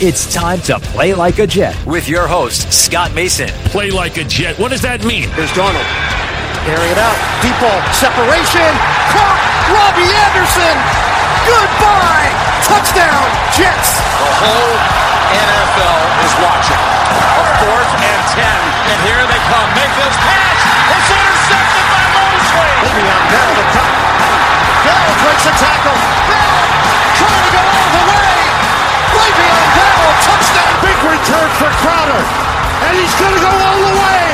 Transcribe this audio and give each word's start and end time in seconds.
It's 0.00 0.32
time 0.32 0.64
to 0.64 0.80
play 0.80 1.12
like 1.12 1.44
a 1.44 1.46
Jet 1.46 1.76
with 1.84 2.08
your 2.08 2.24
host, 2.24 2.72
Scott 2.72 3.12
Mason. 3.12 3.52
Play 3.68 3.92
like 3.92 4.16
a 4.16 4.24
Jet. 4.24 4.56
What 4.56 4.72
does 4.72 4.80
that 4.80 5.04
mean? 5.04 5.28
Here's 5.36 5.52
Donald. 5.52 5.84
Carry 6.64 6.88
it 6.88 6.96
out. 6.96 7.20
Deep 7.44 7.52
ball. 7.60 7.76
Separation. 7.92 8.64
Caught. 9.12 9.40
Robby 9.68 10.08
Anderson. 10.08 10.72
Goodbye. 11.44 12.32
Touchdown. 12.64 13.28
Jets. 13.52 14.00
The 14.24 14.32
whole 14.40 14.76
NFL 15.36 16.00
is 16.24 16.32
watching. 16.48 16.80
A 16.80 17.44
fourth 17.60 17.92
and 18.00 18.22
ten. 18.32 18.60
And 18.88 18.98
here 19.04 19.20
they 19.20 19.40
come. 19.52 19.68
Make 19.76 19.92
this 20.00 20.16
pass. 20.16 20.60
It's 20.96 21.10
intercepted 21.12 21.86
by 21.92 22.04
Mosley. 22.16 22.72
Le'Veon 22.88 23.24
Bell 23.36 23.52
the 23.52 23.66
top. 23.76 23.94
Bell 24.80 25.08
breaks 25.28 25.44
a 25.44 25.54
tackle. 25.60 25.98
Bell 26.24 26.56
trying 27.20 27.44
to 27.44 27.52
go 27.52 27.69
Touchdown. 30.30 30.72
Big 30.86 31.00
return 31.02 31.48
for 31.58 31.70
Crowder. 31.82 32.22
And 32.86 32.92
he's 32.94 33.14
going 33.18 33.34
to 33.34 33.42
go 33.42 33.50
all 33.50 33.80
the 33.82 33.94
way. 33.98 34.26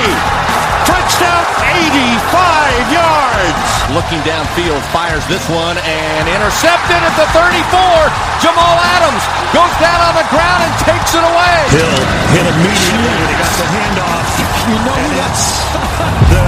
Touchdown 0.84 1.42
85 1.72 2.92
yards. 2.92 3.60
Looking 3.96 4.20
downfield, 4.28 4.82
fires 4.92 5.24
this 5.26 5.42
one 5.48 5.78
and 5.80 6.24
intercepted 6.28 7.00
at 7.00 7.14
the 7.16 7.26
34. 7.32 8.12
Jamal 8.44 8.76
Adams 8.98 9.24
goes 9.56 9.72
down 9.80 10.00
on 10.04 10.14
the 10.20 10.26
ground 10.28 10.60
and 10.68 10.74
takes 10.84 11.14
it 11.16 11.24
away. 11.24 11.56
Hill 11.72 11.96
hit 12.34 12.44
immediately 12.44 13.12
when 13.16 13.28
he 13.32 13.36
got 13.40 13.54
the 13.56 13.66
handoff. 13.72 14.26
You 14.68 14.78
know 14.84 14.96
who 15.00 15.08
that's? 15.16 15.44
The 16.26 16.42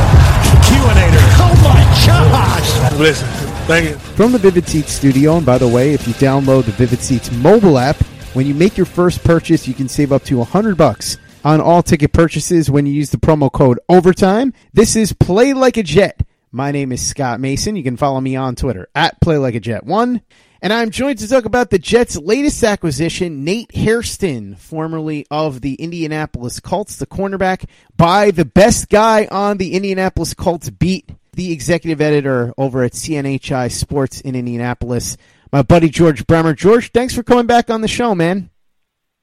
QAnator. 0.69 1.25
Oh 1.41 1.55
my 1.65 1.83
gosh. 2.07 2.93
Listen, 2.99 3.29
thank 3.67 3.89
you. 3.91 3.95
From 4.17 4.33
the 4.33 4.39
Vivid 4.39 4.67
Seats 4.69 4.93
studio, 4.93 5.37
and 5.37 5.47
by 5.47 5.59
the 5.59 5.69
way, 5.69 5.93
if 5.95 6.07
you 6.07 6.15
download 6.15 6.65
the 6.65 6.73
Vivid 6.73 7.01
Seats 7.01 7.31
mobile 7.33 7.79
app, 7.79 7.97
when 8.35 8.47
you 8.47 8.55
make 8.55 8.77
your 8.77 8.87
first 8.87 9.25
purchase, 9.25 9.67
you 9.67 9.75
can 9.75 9.89
save 9.89 10.13
up 10.13 10.23
to 10.25 10.39
100 10.39 10.77
bucks 10.77 11.17
on 11.45 11.61
all 11.61 11.83
ticket 11.83 12.13
purchases 12.13 12.71
when 12.71 12.87
you 12.87 12.93
use 12.93 13.11
the 13.11 13.17
promo 13.17 13.51
code 13.51 13.79
OVERTIME. 13.89 14.53
This 14.73 14.97
is 14.97 15.13
Play 15.13 15.55
Like 15.55 15.77
a 15.77 15.83
Jet. 15.83 16.21
My 16.53 16.71
name 16.71 16.93
is 16.93 17.07
Scott 17.07 17.41
Mason. 17.41 17.77
You 17.77 17.83
can 17.83 17.97
follow 17.97 18.21
me 18.21 18.37
on 18.37 18.55
Twitter 18.55 18.89
at 18.95 19.21
Play 19.21 19.39
Like 19.39 19.55
a 19.55 19.61
Jet 19.61 19.85
One. 19.85 20.23
And 20.61 20.73
I'm 20.73 20.91
joined 20.91 21.21
to 21.21 21.29
talk 21.29 21.45
about 21.45 21.71
the 21.71 21.79
Jets' 21.79 22.17
latest 22.17 22.65
acquisition, 22.65 23.45
Nate 23.45 23.71
Hairston, 23.75 24.57
formerly 24.57 25.25
of 25.31 25.61
the 25.61 25.75
Indianapolis 25.75 26.59
Colts, 26.59 26.97
the 26.97 27.07
cornerback, 27.07 27.67
by 27.97 28.33
the 28.33 28.45
best 28.45 28.89
guy 28.89 29.29
on 29.31 29.59
the 29.59 29.75
Indianapolis 29.75 30.35
Colts 30.35 30.69
beat, 30.69 31.09
the 31.33 31.53
executive 31.53 32.01
editor 32.01 32.53
over 32.59 32.83
at 32.83 32.93
CNHI 32.93 33.71
Sports 33.71 34.21
in 34.21 34.35
Indianapolis, 34.35 35.17
my 35.53 35.63
buddy 35.63 35.89
George 35.89 36.27
Bremer. 36.27 36.55
George, 36.55 36.91
thanks 36.93 37.15
for 37.15 37.23
coming 37.23 37.47
back 37.47 37.71
on 37.71 37.81
the 37.81 37.89
show, 37.89 38.15
man. 38.15 38.51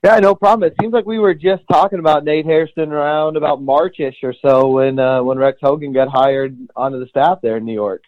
Yeah, 0.04 0.20
no 0.20 0.36
problem. 0.36 0.70
It 0.70 0.76
seems 0.80 0.94
like 0.94 1.08
we 1.08 1.18
were 1.18 1.34
just 1.34 1.64
talking 1.68 1.98
about 1.98 2.23
Nate 2.23 2.45
Hairston 2.45 2.92
around 2.92 3.38
about 3.38 3.64
Marchish 3.64 4.18
or 4.22 4.36
so 4.40 4.68
when 4.68 5.00
uh, 5.00 5.23
when 5.23 5.40
Rex 5.40 5.58
Hogan 5.62 5.94
got 5.94 6.09
hired 6.09 6.56
onto 6.76 7.00
the 7.00 7.08
staff 7.08 7.40
there 7.42 7.58
in 7.58 7.66
New 7.66 7.73
York. 7.73 8.03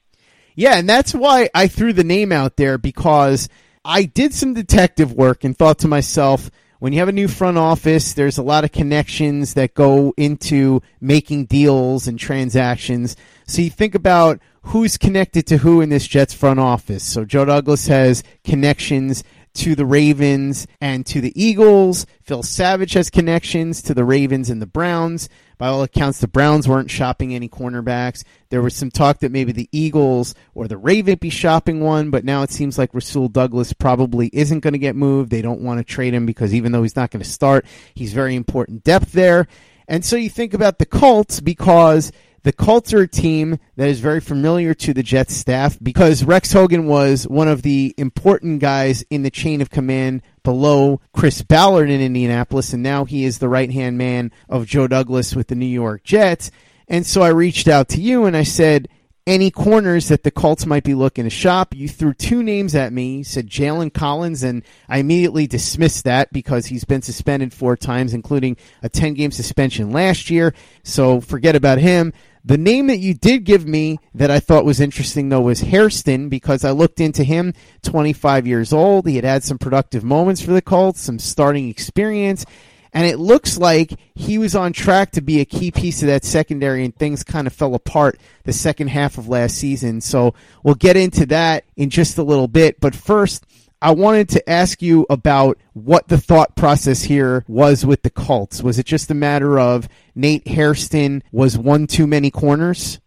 Yeah, 0.54 0.76
and 0.78 0.88
that's 0.88 1.16
why 1.16 1.50
I 1.56 1.68
threw 1.68 1.94
the 1.94 2.04
name 2.04 2.32
out 2.32 2.56
there 2.56 2.78
because 2.78 3.50
I 3.84 4.04
did 4.04 4.34
some 4.34 4.54
detective 4.54 5.14
work 5.14 5.44
and 5.44 5.58
thought 5.58 5.80
to 5.80 5.88
myself, 5.88 6.52
when 6.80 6.94
you 6.94 7.00
have 7.00 7.08
a 7.08 7.14
new 7.14 7.28
front 7.28 7.58
office, 7.58 8.14
there's 8.14 8.38
a 8.38 8.44
lot 8.44 8.64
of 8.64 8.72
connections 8.72 9.56
that 9.56 9.74
go 9.74 10.14
into 10.18 10.82
making 11.02 11.46
deals 11.46 12.08
and 12.08 12.20
transactions. 12.20 13.16
So 13.48 13.62
you 13.62 13.70
think 13.70 13.96
about 13.96 14.40
who's 14.64 14.98
connected 14.98 15.48
to 15.48 15.58
who 15.58 15.82
in 15.82 15.90
this 15.90 16.08
Jets 16.08 16.34
front 16.34 16.60
office. 16.60 17.04
So 17.04 17.26
Joe 17.26 17.46
Douglas 17.46 17.88
has 17.88 18.24
connections 18.44 19.24
to 19.58 19.76
the 19.76 19.86
Ravens 19.86 20.68
and 20.80 21.06
to 21.08 21.20
the 21.20 21.34
Eagles. 21.42 22.06
Phil 22.22 22.44
Savage 22.44 22.94
has 22.94 23.10
connections 23.10 23.82
to 23.82 23.94
the 23.94 24.06
Ravens 24.06 24.50
and 24.50 24.62
the 24.62 24.68
Browns. 24.68 25.30
By 25.58 25.68
all 25.68 25.82
accounts, 25.82 26.20
the 26.20 26.28
Browns 26.28 26.68
weren't 26.68 26.92
shopping 26.92 27.34
any 27.34 27.50
cornerbacks. 27.50 28.24
There 28.50 28.62
was 28.62 28.76
some 28.76 28.92
talk 28.92 29.20
that 29.20 29.32
maybe 29.32 29.52
the 29.52 29.70
Eagles 29.72 30.36
or 30.54 30.68
the 30.68 30.78
Ravens 30.78 31.18
be 31.20 31.32
shopping 31.32 31.80
one, 31.80 32.12
but 32.12 32.24
now 32.24 32.44
it 32.44 32.52
seems 32.52 32.78
like 32.78 32.94
Rasul 32.94 33.30
Douglas 33.30 33.74
probably 33.74 34.30
isn't 34.32 34.60
going 34.60 34.74
to 34.74 34.80
get 34.80 34.96
moved. 34.96 35.32
They 35.32 35.42
don't 35.42 35.62
want 35.62 35.80
to 35.80 35.84
trade 35.84 36.14
him 36.14 36.28
because 36.28 36.54
even 36.54 36.72
though 36.72 36.84
he's 36.84 36.96
not 36.96 37.10
going 37.10 37.24
to 37.24 37.30
start, 37.30 37.66
he's 37.96 38.14
very 38.14 38.36
important 38.36 38.84
depth 38.84 39.12
there. 39.14 39.48
And 39.88 40.06
so 40.06 40.16
you 40.16 40.30
think 40.30 40.54
about 40.54 40.78
the 40.78 40.86
Colts 40.86 41.40
because 41.40 42.12
the 42.48 42.54
Colts 42.54 42.94
are 42.94 43.02
a 43.02 43.08
team 43.10 43.60
that 43.76 43.90
is 43.90 44.00
very 44.00 44.22
familiar 44.22 44.74
to 44.74 44.94
the 44.94 45.04
Jets 45.04 45.36
staff 45.36 45.78
because 45.84 46.24
Rex 46.24 46.54
Hogan 46.54 46.88
was 46.88 47.28
one 47.28 47.50
of 47.50 47.62
the 47.62 47.94
important 47.98 48.62
guys 48.62 49.04
in 49.10 49.24
the 49.24 49.30
chain 49.30 49.60
of 49.60 49.70
command 49.70 50.22
below 50.44 51.02
Chris 51.12 51.42
Ballard 51.42 51.90
in 51.90 52.00
Indianapolis, 52.00 52.72
and 52.72 52.82
now 52.82 53.04
he 53.04 53.26
is 53.26 53.40
the 53.40 53.50
right 53.50 53.70
hand 53.70 53.98
man 53.98 54.32
of 54.48 54.66
Joe 54.66 54.88
Douglas 54.88 55.36
with 55.36 55.50
the 55.50 55.56
New 55.56 55.66
York 55.66 56.06
Jets. 56.06 56.50
And 56.88 57.06
so 57.06 57.22
I 57.22 57.32
reached 57.32 57.68
out 57.68 57.90
to 57.90 58.02
you 58.02 58.24
and 58.24 58.38
I 58.38 58.44
said, 58.44 58.88
any 59.28 59.52
corners 59.52 60.08
that 60.08 60.24
the 60.24 60.32
Colts 60.32 60.66
might 60.66 60.86
be 60.86 60.94
looking 60.96 61.26
to 61.26 61.30
shop. 61.30 61.76
You 61.76 61.90
threw 61.90 62.14
two 62.14 62.42
names 62.42 62.74
at 62.76 62.94
me. 62.94 63.24
Said 63.24 63.50
Jalen 63.50 63.94
Collins, 63.94 64.42
and 64.42 64.64
I 64.88 65.00
immediately 65.00 65.48
dismissed 65.48 66.06
that 66.06 66.32
because 66.32 66.68
he's 66.68 66.86
been 66.86 67.02
suspended 67.02 67.54
four 67.54 67.76
times, 67.76 68.14
including 68.14 68.56
a 68.82 68.88
10 68.88 69.16
game 69.16 69.32
suspension 69.32 69.92
last 69.92 70.30
year. 70.30 70.54
So 70.84 71.20
forget 71.20 71.58
about 71.58 71.78
him. 71.78 72.14
The 72.48 72.58
name 72.58 72.88
that 72.88 73.00
you 73.00 73.14
did 73.14 73.44
give 73.44 73.68
me 73.68 74.00
that 74.16 74.32
I 74.32 74.40
thought 74.40 74.64
was 74.64 74.80
interesting, 74.80 75.28
though, 75.28 75.42
was 75.42 75.60
Hairston 75.60 76.30
because 76.30 76.64
I 76.64 76.72
looked 76.72 77.02
into 77.02 77.26
him, 77.26 77.54
25 77.84 78.48
years 78.48 78.72
old. 78.72 79.06
He 79.06 79.18
had 79.18 79.26
had 79.26 79.44
some 79.44 79.58
productive 79.58 80.02
moments 80.02 80.40
for 80.40 80.52
the 80.52 80.62
Colts, 80.62 81.02
some 81.02 81.20
starting 81.20 81.68
experience, 81.68 82.46
and 82.94 83.06
it 83.06 83.20
looks 83.20 83.58
like 83.58 84.00
he 84.16 84.38
was 84.38 84.56
on 84.56 84.72
track 84.72 85.12
to 85.12 85.22
be 85.22 85.42
a 85.42 85.46
key 85.46 85.72
piece 85.72 86.02
of 86.02 86.08
that 86.08 86.24
secondary, 86.24 86.86
and 86.86 86.96
things 86.96 87.22
kind 87.22 87.48
of 87.48 87.54
fell 87.54 87.76
apart 87.76 88.18
the 88.46 88.54
second 88.54 88.88
half 88.88 89.18
of 89.18 89.28
last 89.28 89.58
season. 89.58 90.00
So 90.00 90.34
we'll 90.64 90.76
get 90.76 90.96
into 90.96 91.26
that 91.26 91.66
in 91.76 91.90
just 91.90 92.18
a 92.18 92.24
little 92.24 92.48
bit. 92.48 92.80
But 92.80 92.96
first, 92.96 93.46
I 93.82 93.92
wanted 93.92 94.30
to 94.30 94.50
ask 94.50 94.82
you 94.82 95.06
about 95.10 95.58
what 95.74 96.08
the 96.08 96.18
thought 96.18 96.56
process 96.56 97.04
here 97.04 97.46
was 97.48 97.86
with 97.86 98.02
the 98.02 98.10
Colts. 98.10 98.64
Was 98.64 98.80
it 98.80 98.86
just 98.88 99.12
a 99.12 99.14
matter 99.14 99.60
of 99.60 99.88
Nate 100.16 100.48
Hairston 100.48 101.22
was 101.32 101.58
one 101.58 101.86
too 101.86 102.08
many 102.08 102.32
corners? 102.32 103.00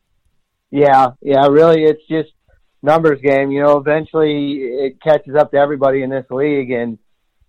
Yeah, 0.70 1.12
yeah, 1.20 1.46
really, 1.48 1.84
it's 1.84 2.06
just 2.06 2.30
numbers 2.82 3.20
game. 3.20 3.50
You 3.50 3.62
know, 3.62 3.78
eventually 3.78 4.58
it 4.58 5.00
catches 5.02 5.34
up 5.34 5.50
to 5.50 5.56
everybody 5.56 6.02
in 6.02 6.10
this 6.10 6.26
league, 6.30 6.70
and 6.70 6.98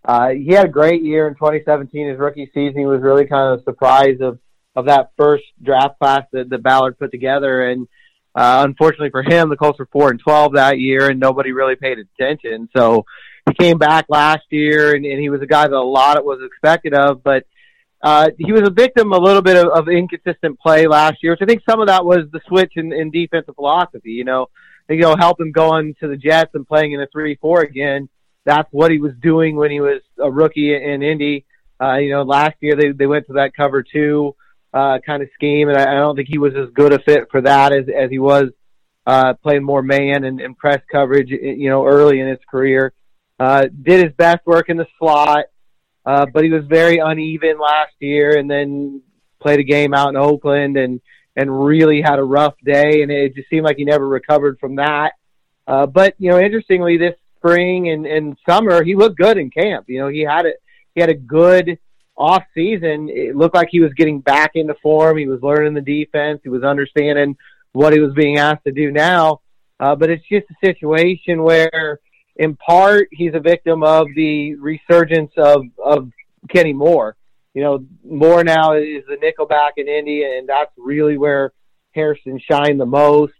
uh, 0.03 0.30
he 0.30 0.53
had 0.53 0.66
a 0.66 0.70
great 0.70 1.03
year 1.03 1.28
in 1.28 1.36
2017. 1.36 2.09
His 2.09 2.18
rookie 2.18 2.50
season, 2.53 2.80
he 2.80 2.86
was 2.88 3.02
really 3.02 3.26
kind 3.26 3.53
of 3.53 3.64
surprised 3.64 4.22
of 4.22 4.40
of 4.76 4.86
that 4.86 5.12
first 5.18 5.44
draft 5.62 6.00
class 6.00 6.24
that, 6.32 6.50
that 6.50 6.64
Ballard 6.64 6.98
put 6.98 7.12
together, 7.12 7.70
and 7.70 7.88
uh, 8.36 8.64
unfortunately 8.66 9.09
for 9.09 9.24
him, 9.24 9.50
the 9.50 9.58
Colts 9.58 9.80
were 9.80 9.88
four 9.92 10.09
and 10.09 10.19
12 10.19 10.53
that 10.53 10.80
year, 10.80 11.09
and 11.09 11.19
nobody 11.19 11.52
really 11.52 11.75
paid 11.75 11.97
attention. 12.00 12.69
So 12.75 13.06
he 13.47 13.53
came 13.56 13.78
back 13.78 14.06
last 14.09 14.44
year, 14.50 14.96
and, 14.96 15.06
and 15.06 15.19
he 15.19 15.30
was 15.30 15.42
a 15.42 15.47
guy 15.47 15.68
that 15.68 15.75
a 15.75 15.81
lot 15.81 16.24
was 16.24 16.40
expected 16.46 16.94
of, 16.94 17.23
but 17.23 17.46
uh, 18.02 18.29
he 18.38 18.52
was 18.52 18.61
a 18.67 18.72
victim 18.72 19.14
a 19.14 19.17
little 19.17 19.41
bit 19.41 19.58
of, 19.58 19.72
of 19.72 19.90
inconsistent 19.90 20.59
play 20.59 20.88
last 20.88 21.17
year, 21.22 21.34
which 21.34 21.41
I 21.41 21.46
think 21.46 21.61
some 21.70 21.82
of 21.82 21.88
that 21.88 22.06
was 22.06 22.26
the 22.32 22.41
switch 22.47 22.73
in, 22.76 22.91
in 22.91 23.11
defensive 23.11 23.56
philosophy. 23.56 24.11
You 24.11 24.23
know, 24.23 24.47
think 24.91 25.02
it'll 25.02 25.17
help 25.17 25.40
him 25.40 25.52
going 25.52 25.96
to 26.02 26.08
the 26.08 26.17
Jets 26.17 26.52
and 26.53 26.67
playing 26.67 26.91
in 26.91 27.02
a 27.02 27.08
three-four 27.08 27.61
again. 27.61 28.09
That's 28.46 28.67
what 28.72 28.91
he 28.91 28.97
was 28.97 29.14
doing 29.22 29.56
when 29.56 29.72
he 29.72 29.79
was 29.79 30.02
a 30.20 30.29
rookie 30.29 30.76
in 30.76 31.02
Indy. 31.02 31.46
Uh, 31.82 31.97
you 31.97 32.11
know, 32.11 32.23
last 32.23 32.56
year 32.59 32.76
they 32.76 32.91
they 32.91 33.08
went 33.08 33.28
to 33.28 33.34
that 33.34 33.56
cover 33.56 33.84
two 33.84 34.35
uh, 34.73 35.00
kind 35.06 35.22
of 35.22 35.29
scheme, 35.34 35.70
and 35.70 35.78
I, 35.78 35.91
I 35.91 35.96
don't 35.96 36.16
think 36.16 36.29
he 36.29 36.38
was 36.38 36.53
as 36.56 36.70
good 36.73 36.94
a 36.94 37.00
fit 37.00 37.29
for 37.32 37.41
that 37.41 37.73
as 37.73 37.85
as 37.88 38.09
he 38.09 38.20
was 38.20 38.50
uh, 39.06 39.34
playing 39.41 39.64
more 39.64 39.82
man 39.82 40.23
and, 40.23 40.40
and 40.40 40.58
press 40.58 40.82
coverage. 40.91 41.29
You 41.29 41.70
know, 41.70 41.85
early 41.85 42.20
in 42.20 42.28
his 42.28 42.40
career, 42.50 42.94
uh, 43.40 43.68
did 43.82 44.03
his 44.03 44.14
best 44.16 44.46
work 44.46 44.70
in 44.70 44.78
the 44.78 44.88
slot, 44.97 45.46
uh, 46.06 46.26
but 46.34 46.44
he 46.44 46.50
was 46.50 46.66
very 46.66 46.97
uneven 46.97 47.59
last 47.59 47.94
year, 48.00 48.38
and 48.38 48.50
then 48.50 49.02
played 49.41 49.59
a 49.59 49.64
game 49.64 49.94
out 49.94 50.09
in 50.09 50.18
Oakland 50.18 50.78
and 50.78 51.02
and 51.35 51.66
really 51.66 52.02
had 52.02 52.20
a 52.20 52.23
rough 52.23 52.56
day, 52.64 53.02
and 53.02 53.12
it 53.12 53.35
just 53.35 53.50
seemed 53.50 53.64
like 53.64 53.78
he 53.78 53.85
never 53.85 54.08
recovered 54.08 54.59
from 54.59 54.76
that. 54.76 55.14
Uh, 55.68 55.85
but 55.85 56.16
you 56.18 56.29
know, 56.29 56.40
interestingly, 56.40 56.97
this 56.97 57.16
spring 57.38 57.90
and, 57.90 58.06
and 58.06 58.38
summer, 58.47 58.84
he 58.84 58.96
looked 58.96 59.18
good 59.18 59.38
in 59.38 59.50
camp. 59.50 59.85
You 59.88 60.00
know, 60.00 60.08
he 60.08 60.22
had 60.22 60.46
it. 60.46 60.58
He 60.94 61.02
had 61.02 61.09
a 61.09 61.16
good 61.16 61.79
off 62.22 62.44
season, 62.53 63.09
it 63.09 63.35
looked 63.35 63.56
like 63.56 63.70
he 63.72 63.79
was 63.79 63.91
getting 63.94 64.22
back 64.22 64.52
into 64.53 64.76
form. 64.76 65.18
He 65.18 65.28
was 65.28 65.41
learning 65.41 65.73
the 65.73 65.82
defense. 65.82 66.40
He 66.44 66.50
was 66.50 66.64
understanding 66.64 67.35
what 67.73 67.94
he 67.94 68.00
was 68.00 68.14
being 68.14 68.38
asked 68.38 68.64
to 68.66 68.72
do 68.72 68.91
now. 68.91 69.41
Uh, 69.79 69.96
but 69.96 70.09
it's 70.12 70.23
just 70.29 70.46
a 70.52 70.66
situation 70.66 71.41
where, 71.41 72.00
in 72.35 72.56
part, 72.56 73.08
he's 73.12 73.34
a 73.34 73.40
victim 73.40 73.82
of 73.82 74.08
the 74.16 74.56
resurgence 74.56 75.32
of, 75.38 75.64
of 75.84 76.12
Kenny 76.50 76.73
Moore. 76.73 77.16
You 77.56 77.64
know, 77.64 77.85
Moore 78.03 78.44
now 78.44 78.73
is 78.73 79.03
the 79.08 79.18
nickelback 79.18 79.72
in 79.78 79.88
Indy, 79.88 80.23
and 80.23 80.47
that's 80.47 80.72
really 80.78 81.18
where 81.18 81.52
Hairston 81.94 82.40
shined 82.40 82.79
the 82.79 82.85
most. 82.85 83.34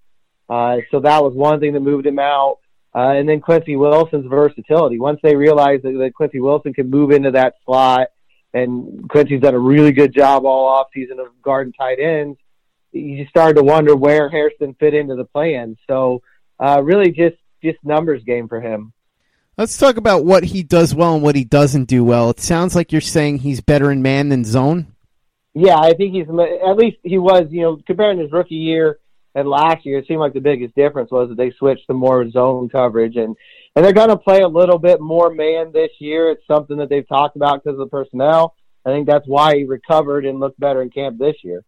Uh, 0.50 0.78
so 0.90 1.00
that 1.00 1.24
was 1.24 1.34
one 1.34 1.60
thing 1.60 1.74
that 1.74 1.80
moved 1.82 2.08
him 2.08 2.20
out. 2.20 2.58
Uh, 2.94 3.12
and 3.12 3.30
then 3.30 3.40
Quincy 3.40 3.78
Wilson's 3.78 4.26
versatility. 4.26 5.00
Once 5.00 5.20
they 5.24 5.36
realized 5.36 5.84
that, 5.84 5.94
that 5.94 6.14
Quincy 6.14 6.42
Wilson 6.42 6.74
could 6.74 6.90
move 6.90 7.12
into 7.12 7.32
that 7.32 7.54
slot, 7.64 8.08
and 8.54 9.10
Quincy's 9.10 9.42
done 9.42 9.54
a 9.54 9.60
really 9.60 9.92
good 9.92 10.14
job 10.14 10.46
all 10.46 10.68
off 10.68 10.88
season 10.94 11.20
of 11.20 11.28
guarding 11.42 11.74
tight 11.74 12.00
ends, 12.00 12.38
you 12.92 13.18
just 13.18 13.30
started 13.30 13.56
to 13.56 13.64
wonder 13.64 13.96
where 13.96 14.30
Hairston 14.30 14.76
fit 14.80 14.94
into 14.94 15.16
the 15.16 15.26
plan. 15.26 15.78
So 15.88 16.22
uh, 16.60 16.82
really 16.84 17.12
just 17.12 17.38
just 17.64 17.78
numbers 17.84 18.24
game 18.24 18.48
for 18.48 18.60
him. 18.60 18.94
Let's 19.58 19.78
talk 19.78 19.98
about 19.98 20.26
what 20.26 20.44
he 20.44 20.64
does 20.64 20.96
well 20.96 21.14
and 21.14 21.24
what 21.24 21.36
he 21.36 21.44
doesn't 21.44 21.86
do 21.86 22.04
well. 22.04 22.30
It 22.30 22.40
sounds 22.40 22.76
like 22.76 22.92
you're 22.92 23.02
saying 23.02 23.40
he's 23.40 23.62
better 23.62 23.92
in 23.92 24.02
man 24.02 24.30
than 24.30 24.44
zone. 24.44 24.88
Yeah, 25.54 25.78
I 25.78 25.94
think 25.94 26.14
he's 26.14 26.28
at 26.28 26.78
least 26.78 26.98
he 27.04 27.18
was. 27.18 27.48
You 27.50 27.62
know, 27.62 27.80
comparing 27.86 28.20
his 28.20 28.32
rookie 28.32 28.56
year 28.56 29.00
and 29.36 29.48
last 29.48 29.86
year, 29.86 30.00
it 30.00 30.08
seemed 30.08 30.20
like 30.20 30.34
the 30.34 30.40
biggest 30.40 30.76
difference 30.76 31.12
was 31.12 31.30
that 31.30 31.38
they 31.38 31.52
switched 31.52 31.88
to 31.88 31.94
more 31.94 32.30
zone 32.30 32.70
coverage, 32.70 33.18
and 33.18 33.36
and 33.76 33.86
they're 33.86 33.94
going 33.94 34.10
to 34.10 34.18
play 34.18 34.42
a 34.42 34.48
little 34.48 34.80
bit 34.80 35.00
more 35.00 35.30
man 35.30 35.72
this 35.72 35.92
year. 36.00 36.32
It's 36.32 36.46
something 36.48 36.78
that 36.78 36.90
they've 36.90 37.08
talked 37.08 37.36
about 37.36 37.64
because 37.64 37.80
of 37.80 37.90
the 37.90 37.98
personnel. 37.98 38.56
I 38.86 38.90
think 38.90 39.08
that's 39.08 39.28
why 39.28 39.58
he 39.58 39.64
recovered 39.64 40.26
and 40.26 40.40
looked 40.40 40.60
better 40.60 40.82
in 40.82 40.90
camp 40.90 41.18
this 41.18 41.36
year 41.44 41.64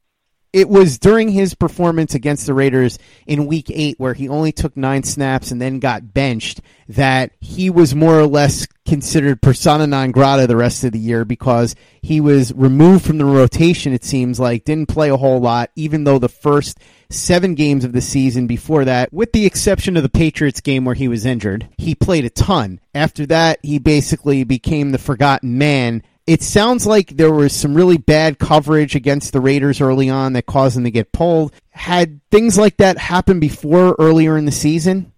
it 0.54 0.70
was 0.70 1.00
during 1.00 1.30
his 1.30 1.56
performance 1.56 2.14
against 2.14 2.46
the 2.46 2.54
Raiders 2.54 3.00
in 3.26 3.48
week 3.48 3.72
eight, 3.72 4.00
where 4.00 4.14
he 4.14 4.30
only 4.30 4.52
took 4.52 4.78
nine 4.78 5.02
snaps 5.02 5.50
and 5.50 5.60
then 5.60 5.80
got 5.80 6.14
benched, 6.14 6.62
that 6.90 7.32
he 7.42 7.72
was 7.72 7.96
more 7.96 8.20
or 8.20 8.28
less 8.28 8.68
considered 8.86 9.42
persona 9.42 9.88
non 9.88 10.12
grata 10.12 10.46
the 10.46 10.56
rest 10.56 10.84
of 10.84 10.92
the 10.92 11.00
year 11.00 11.26
because 11.26 11.76
he 12.04 12.22
was 12.22 12.54
removed 12.54 13.04
from 13.04 13.18
the 13.18 13.26
rotation, 13.26 13.94
it 13.94 14.04
seems 14.04 14.40
like, 14.40 14.64
didn't 14.64 14.90
play 14.90 15.10
a 15.10 15.18
whole 15.18 15.40
lot, 15.40 15.72
even 15.76 16.04
though 16.04 16.20
the 16.20 16.30
first 16.30 16.78
seven 17.14 17.56
games 17.56 17.86
of 17.86 17.94
the 17.94 18.02
season 18.02 18.48
before 18.48 18.86
that, 18.86 19.12
with 19.14 19.32
the 19.32 19.46
exception 19.46 19.98
of 19.98 20.04
the 20.04 20.10
Patriots 20.10 20.62
game 20.62 20.86
where 20.86 20.96
he 20.96 21.08
was 21.08 21.26
injured, 21.26 21.68
he 21.78 21.96
played 21.96 22.26
a 22.26 22.30
ton. 22.30 22.80
After 22.94 23.26
that, 23.28 23.60
he 23.64 23.80
basically 23.80 24.44
became 24.44 24.92
the 24.92 24.98
forgotten 24.98 25.58
man 25.58 26.04
it 26.26 26.42
sounds 26.42 26.88
like 26.88 27.10
there 27.10 27.34
was 27.34 27.54
some 27.54 27.74
really 27.74 27.98
bad 27.98 28.40
coverage 28.40 28.96
against 28.96 29.34
the 29.34 29.42
Raiders 29.42 29.82
early 29.82 30.10
on 30.10 30.34
that 30.34 30.46
caused 30.46 30.78
them 30.78 30.86
to 30.86 30.92
get 30.92 31.12
pulled. 31.12 31.54
Had 31.72 32.22
things 32.32 32.58
like 32.58 32.78
that 32.78 32.98
happened 32.98 33.42
before 33.42 33.96
earlier 34.00 34.38
in 34.38 34.46
the 34.46 34.52
season? 34.52 35.12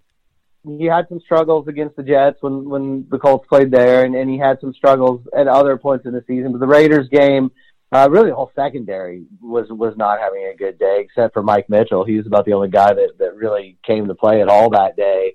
He 0.64 0.86
had 0.86 1.08
some 1.10 1.20
struggles 1.20 1.68
against 1.68 1.96
the 1.96 2.02
Jets 2.02 2.42
when, 2.42 2.68
when 2.68 3.08
the 3.10 3.20
Colts 3.20 3.48
played 3.48 3.70
there, 3.70 4.04
and, 4.04 4.16
and 4.16 4.28
he 4.28 4.40
had 4.40 4.60
some 4.60 4.74
struggles 4.74 5.22
at 5.38 5.48
other 5.48 5.78
points 5.78 6.08
in 6.08 6.14
the 6.14 6.24
season. 6.26 6.52
But 6.52 6.60
the 6.60 6.68
Raiders 6.68 7.08
game, 7.10 7.52
uh, 7.92 8.10
really 8.10 8.30
the 8.30 8.36
whole 8.36 8.52
secondary 8.56 9.26
was 9.42 9.68
was 9.70 9.96
not 9.96 10.20
having 10.20 10.50
a 10.52 10.58
good 10.58 10.78
day, 10.80 11.04
except 11.06 11.34
for 11.34 11.44
Mike 11.44 11.70
Mitchell. 11.70 12.04
He 12.04 12.18
was 12.18 12.28
about 12.28 12.46
the 12.46 12.54
only 12.54 12.70
guy 12.70 12.94
that, 12.94 13.14
that 13.20 13.36
really 13.36 13.78
came 13.86 14.08
to 14.08 14.16
play 14.16 14.42
at 14.42 14.50
all 14.50 14.70
that 14.72 14.96
day. 14.96 15.34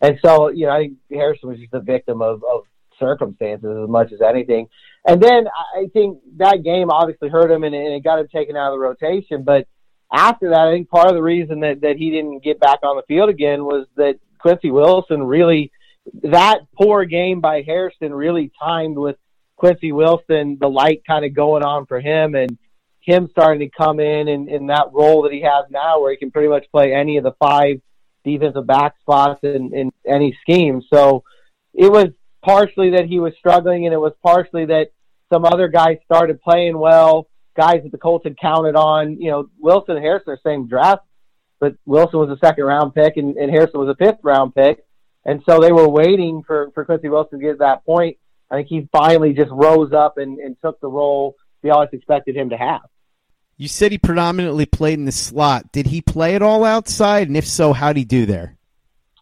And 0.00 0.18
so, 0.24 0.48
you 0.48 0.66
know, 0.66 0.72
I 0.72 0.78
think 0.80 0.94
Hairston 1.10 1.48
was 1.48 1.58
just 1.58 1.72
a 1.74 1.80
victim 1.80 2.22
of, 2.22 2.42
of 2.42 2.62
circumstances 2.98 3.78
as 3.82 3.88
much 3.88 4.12
as 4.12 4.20
anything. 4.20 4.68
And 5.06 5.22
then 5.22 5.46
I 5.76 5.86
think 5.92 6.18
that 6.36 6.64
game 6.64 6.90
obviously 6.90 7.28
hurt 7.28 7.50
him 7.50 7.64
and, 7.64 7.74
and 7.74 7.94
it 7.94 8.04
got 8.04 8.18
him 8.18 8.28
taken 8.28 8.56
out 8.56 8.72
of 8.72 8.74
the 8.74 8.78
rotation. 8.78 9.44
But 9.44 9.66
after 10.12 10.50
that, 10.50 10.68
I 10.68 10.72
think 10.72 10.88
part 10.88 11.08
of 11.08 11.14
the 11.14 11.22
reason 11.22 11.60
that, 11.60 11.80
that 11.82 11.96
he 11.96 12.10
didn't 12.10 12.44
get 12.44 12.60
back 12.60 12.80
on 12.82 12.96
the 12.96 13.02
field 13.08 13.30
again 13.30 13.64
was 13.64 13.86
that 13.96 14.18
Quincy 14.38 14.70
Wilson 14.70 15.22
really, 15.22 15.70
that 16.24 16.60
poor 16.76 17.04
game 17.04 17.40
by 17.40 17.62
Hairston 17.62 18.12
really 18.12 18.50
timed 18.60 18.98
with 18.98 19.16
Quincy 19.62 19.92
Wilson, 19.92 20.58
the 20.60 20.68
light 20.68 21.04
kind 21.06 21.24
of 21.24 21.34
going 21.34 21.62
on 21.62 21.86
for 21.86 22.00
him 22.00 22.34
and 22.34 22.58
him 22.98 23.28
starting 23.30 23.60
to 23.60 23.70
come 23.78 24.00
in 24.00 24.26
in, 24.26 24.48
in 24.48 24.66
that 24.66 24.88
role 24.92 25.22
that 25.22 25.30
he 25.30 25.42
has 25.42 25.66
now 25.70 26.00
where 26.00 26.10
he 26.10 26.16
can 26.16 26.32
pretty 26.32 26.48
much 26.48 26.66
play 26.72 26.92
any 26.92 27.16
of 27.16 27.22
the 27.22 27.30
five 27.38 27.80
defensive 28.24 28.66
back 28.66 28.94
spots 29.00 29.38
in, 29.44 29.72
in 29.72 29.92
any 30.04 30.36
scheme. 30.40 30.82
So 30.92 31.22
it 31.74 31.92
was 31.92 32.08
partially 32.44 32.90
that 32.96 33.04
he 33.06 33.20
was 33.20 33.34
struggling, 33.38 33.86
and 33.86 33.94
it 33.94 33.98
was 33.98 34.14
partially 34.20 34.66
that 34.66 34.88
some 35.32 35.44
other 35.44 35.68
guys 35.68 35.98
started 36.04 36.42
playing 36.42 36.76
well, 36.76 37.28
guys 37.56 37.84
that 37.84 37.92
the 37.92 37.98
Colts 37.98 38.24
had 38.24 38.36
counted 38.40 38.74
on. 38.74 39.20
You 39.20 39.30
know, 39.30 39.48
Wilson 39.60 39.94
and 39.94 40.04
Hairston 40.04 40.32
are 40.32 40.40
same 40.44 40.66
draft, 40.66 41.04
but 41.60 41.76
Wilson 41.86 42.18
was 42.18 42.30
a 42.30 42.44
second 42.44 42.64
round 42.64 42.96
pick, 42.96 43.16
and, 43.16 43.36
and 43.36 43.48
Hairston 43.48 43.78
was 43.78 43.90
a 43.90 44.04
fifth 44.04 44.24
round 44.24 44.56
pick. 44.56 44.84
And 45.24 45.40
so 45.48 45.60
they 45.60 45.70
were 45.70 45.88
waiting 45.88 46.42
for, 46.44 46.72
for 46.74 46.84
Quincy 46.84 47.08
Wilson 47.08 47.38
to 47.38 47.44
get 47.44 47.52
to 47.52 47.58
that 47.58 47.86
point. 47.86 48.16
I 48.52 48.56
think 48.56 48.68
he 48.68 48.88
finally 48.92 49.32
just 49.32 49.50
rose 49.50 49.92
up 49.92 50.18
and, 50.18 50.38
and 50.38 50.56
took 50.60 50.78
the 50.80 50.88
role 50.88 51.36
we 51.62 51.70
always 51.70 51.88
expected 51.92 52.36
him 52.36 52.50
to 52.50 52.56
have. 52.56 52.82
You 53.56 53.68
said 53.68 53.92
he 53.92 53.98
predominantly 53.98 54.66
played 54.66 54.98
in 54.98 55.04
the 55.04 55.12
slot. 55.12 55.72
Did 55.72 55.86
he 55.86 56.00
play 56.02 56.34
it 56.34 56.42
all 56.42 56.64
outside? 56.64 57.28
And 57.28 57.36
if 57.36 57.46
so, 57.46 57.72
how 57.72 57.92
did 57.92 57.98
he 57.98 58.04
do 58.04 58.26
there? 58.26 58.58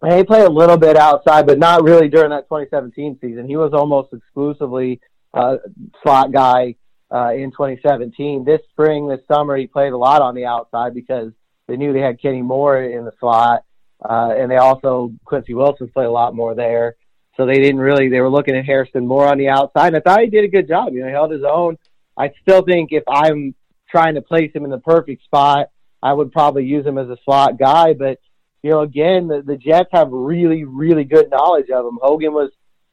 he 0.03 0.25
played 0.25 0.47
a 0.47 0.51
little 0.51 0.79
bit 0.79 0.97
outside, 0.97 1.47
but 1.47 1.59
not 1.59 1.83
really 1.83 2.09
during 2.09 2.31
that 2.31 2.49
2017 2.49 3.19
season. 3.21 3.47
He 3.47 3.57
was 3.57 3.73
almost 3.75 4.15
exclusively 4.15 4.99
uh, 5.35 5.57
slot 6.03 6.33
guy 6.33 6.77
uh, 7.13 7.35
in 7.35 7.51
2017. 7.51 8.45
This 8.45 8.63
spring, 8.71 9.09
this 9.09 9.21
summer, 9.29 9.57
he 9.57 9.67
played 9.67 9.93
a 9.93 9.99
lot 9.99 10.23
on 10.23 10.35
the 10.35 10.47
outside 10.47 10.95
because 10.95 11.33
they 11.69 11.77
knew 11.77 11.93
they 11.93 12.01
had 12.01 12.21
Kenny 12.21 12.41
Moore 12.41 12.83
in 12.83 13.05
the 13.05 13.13
slot, 13.21 13.65
uh, 14.03 14.35
and 14.37 14.51
they 14.51 14.57
also 14.57 15.13
Quincy 15.27 15.53
Wilson 15.53 15.89
played 15.89 16.07
a 16.07 16.11
lot 16.11 16.35
more 16.35 16.55
there. 16.55 16.97
So 17.41 17.47
they 17.47 17.55
didn't 17.55 17.81
really. 17.81 18.11
They 18.11 18.21
were 18.21 18.29
looking 18.29 18.55
at 18.55 18.67
Hairston 18.67 19.07
more 19.07 19.27
on 19.27 19.39
the 19.39 19.49
outside. 19.49 19.95
And 19.95 19.97
I 19.97 20.01
thought 20.01 20.21
he 20.21 20.27
did 20.27 20.45
a 20.45 20.49
good 20.49 20.69
job. 20.69 20.93
You 20.93 21.01
know, 21.01 21.07
he 21.07 21.13
held 21.13 21.33
his 21.33 21.43
own. 21.43 21.79
I 22.15 22.33
still 22.43 22.61
think 22.61 22.93
if 22.93 23.03
I'm 23.09 23.55
trying 23.91 24.17
to 24.17 24.21
place 24.21 24.53
him 24.55 24.65
in 24.65 24.71
the 24.71 24.77
perfect 24.77 25.25
spot, 25.25 25.69
I 26.03 26.13
would 26.13 26.33
probably 26.33 26.67
use 26.67 26.85
him 26.85 26.99
as 26.99 27.09
a 27.09 27.17
slot 27.25 27.59
guy, 27.59 27.95
but 27.95 28.19
you 28.63 28.69
know, 28.69 28.81
again, 28.81 29.27
the, 29.27 29.41
the 29.41 29.57
Jets 29.57 29.89
have 29.93 30.11
really, 30.11 30.65
really 30.65 31.05
good 31.05 31.31
knowledge 31.31 31.71
of 31.71 31.87
him. 31.87 31.99
Hogan 32.03 32.35
was 32.35 32.51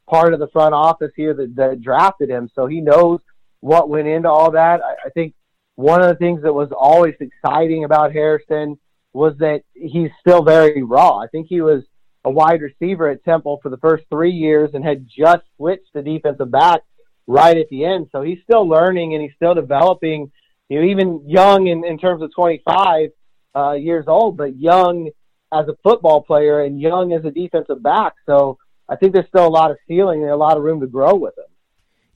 part 0.10 0.34
of 0.34 0.40
the 0.40 0.48
front 0.48 0.74
office 0.74 1.12
here 1.14 1.34
that, 1.34 1.54
that 1.58 1.82
drafted 1.82 2.30
him, 2.30 2.50
so 2.56 2.68
he 2.68 2.80
knows 2.80 3.20
what 3.60 3.90
went 3.90 4.08
into 4.08 4.30
all 4.30 4.52
that. 4.52 4.80
I, 4.82 5.08
I 5.08 5.10
think 5.10 5.34
one 5.76 6.02
of 6.02 6.08
the 6.08 6.16
things 6.16 6.42
that 6.44 6.54
was 6.54 6.70
always 6.72 7.16
exciting 7.20 7.84
about 7.84 8.14
Hairston 8.14 8.80
was 9.12 9.36
that 9.40 9.64
he's 9.74 10.12
still 10.22 10.42
very 10.42 10.84
raw. 10.84 11.18
I 11.18 11.28
think 11.28 11.48
he 11.50 11.60
was 11.60 11.84
a 12.28 12.30
wide 12.30 12.62
receiver 12.62 13.08
at 13.08 13.24
Temple 13.24 13.58
for 13.64 13.70
the 13.70 13.78
first 13.78 14.04
three 14.10 14.34
years 14.34 14.72
and 14.74 14.84
had 14.84 15.08
just 15.08 15.44
switched 15.56 15.94
to 15.94 16.02
defensive 16.02 16.52
back 16.52 16.82
right 17.26 17.56
at 17.56 17.70
the 17.70 17.86
end. 17.86 18.10
So 18.12 18.22
he's 18.22 18.40
still 18.44 18.68
learning 18.68 19.14
and 19.14 19.24
he's 19.24 19.32
still 19.38 19.54
developing. 19.54 20.30
You 20.68 20.82
know, 20.82 20.88
even 20.88 21.24
young 21.26 21.68
in, 21.68 21.86
in 21.86 21.98
terms 21.98 22.22
of 22.22 22.36
25 22.36 23.12
uh, 23.56 23.72
years 23.74 24.06
old, 24.10 24.36
but 24.36 24.60
young 24.60 25.10
as 25.54 25.70
a 25.70 25.78
football 25.82 26.22
player 26.22 26.64
and 26.64 26.82
young 26.82 27.14
as 27.14 27.24
a 27.24 27.32
defensive 27.32 27.82
back. 27.82 28.12
So 28.26 28.58
I 28.90 28.98
think 28.98 29.14
there's 29.14 29.28
still 29.28 29.48
a 29.48 29.50
lot 29.50 29.72
of 29.72 29.78
ceiling 29.88 30.24
and 30.24 30.32
a 30.32 30.36
lot 30.36 30.58
of 30.58 30.64
room 30.64 30.82
to 30.82 30.88
grow 30.88 31.16
with 31.16 31.38
him. 31.38 31.46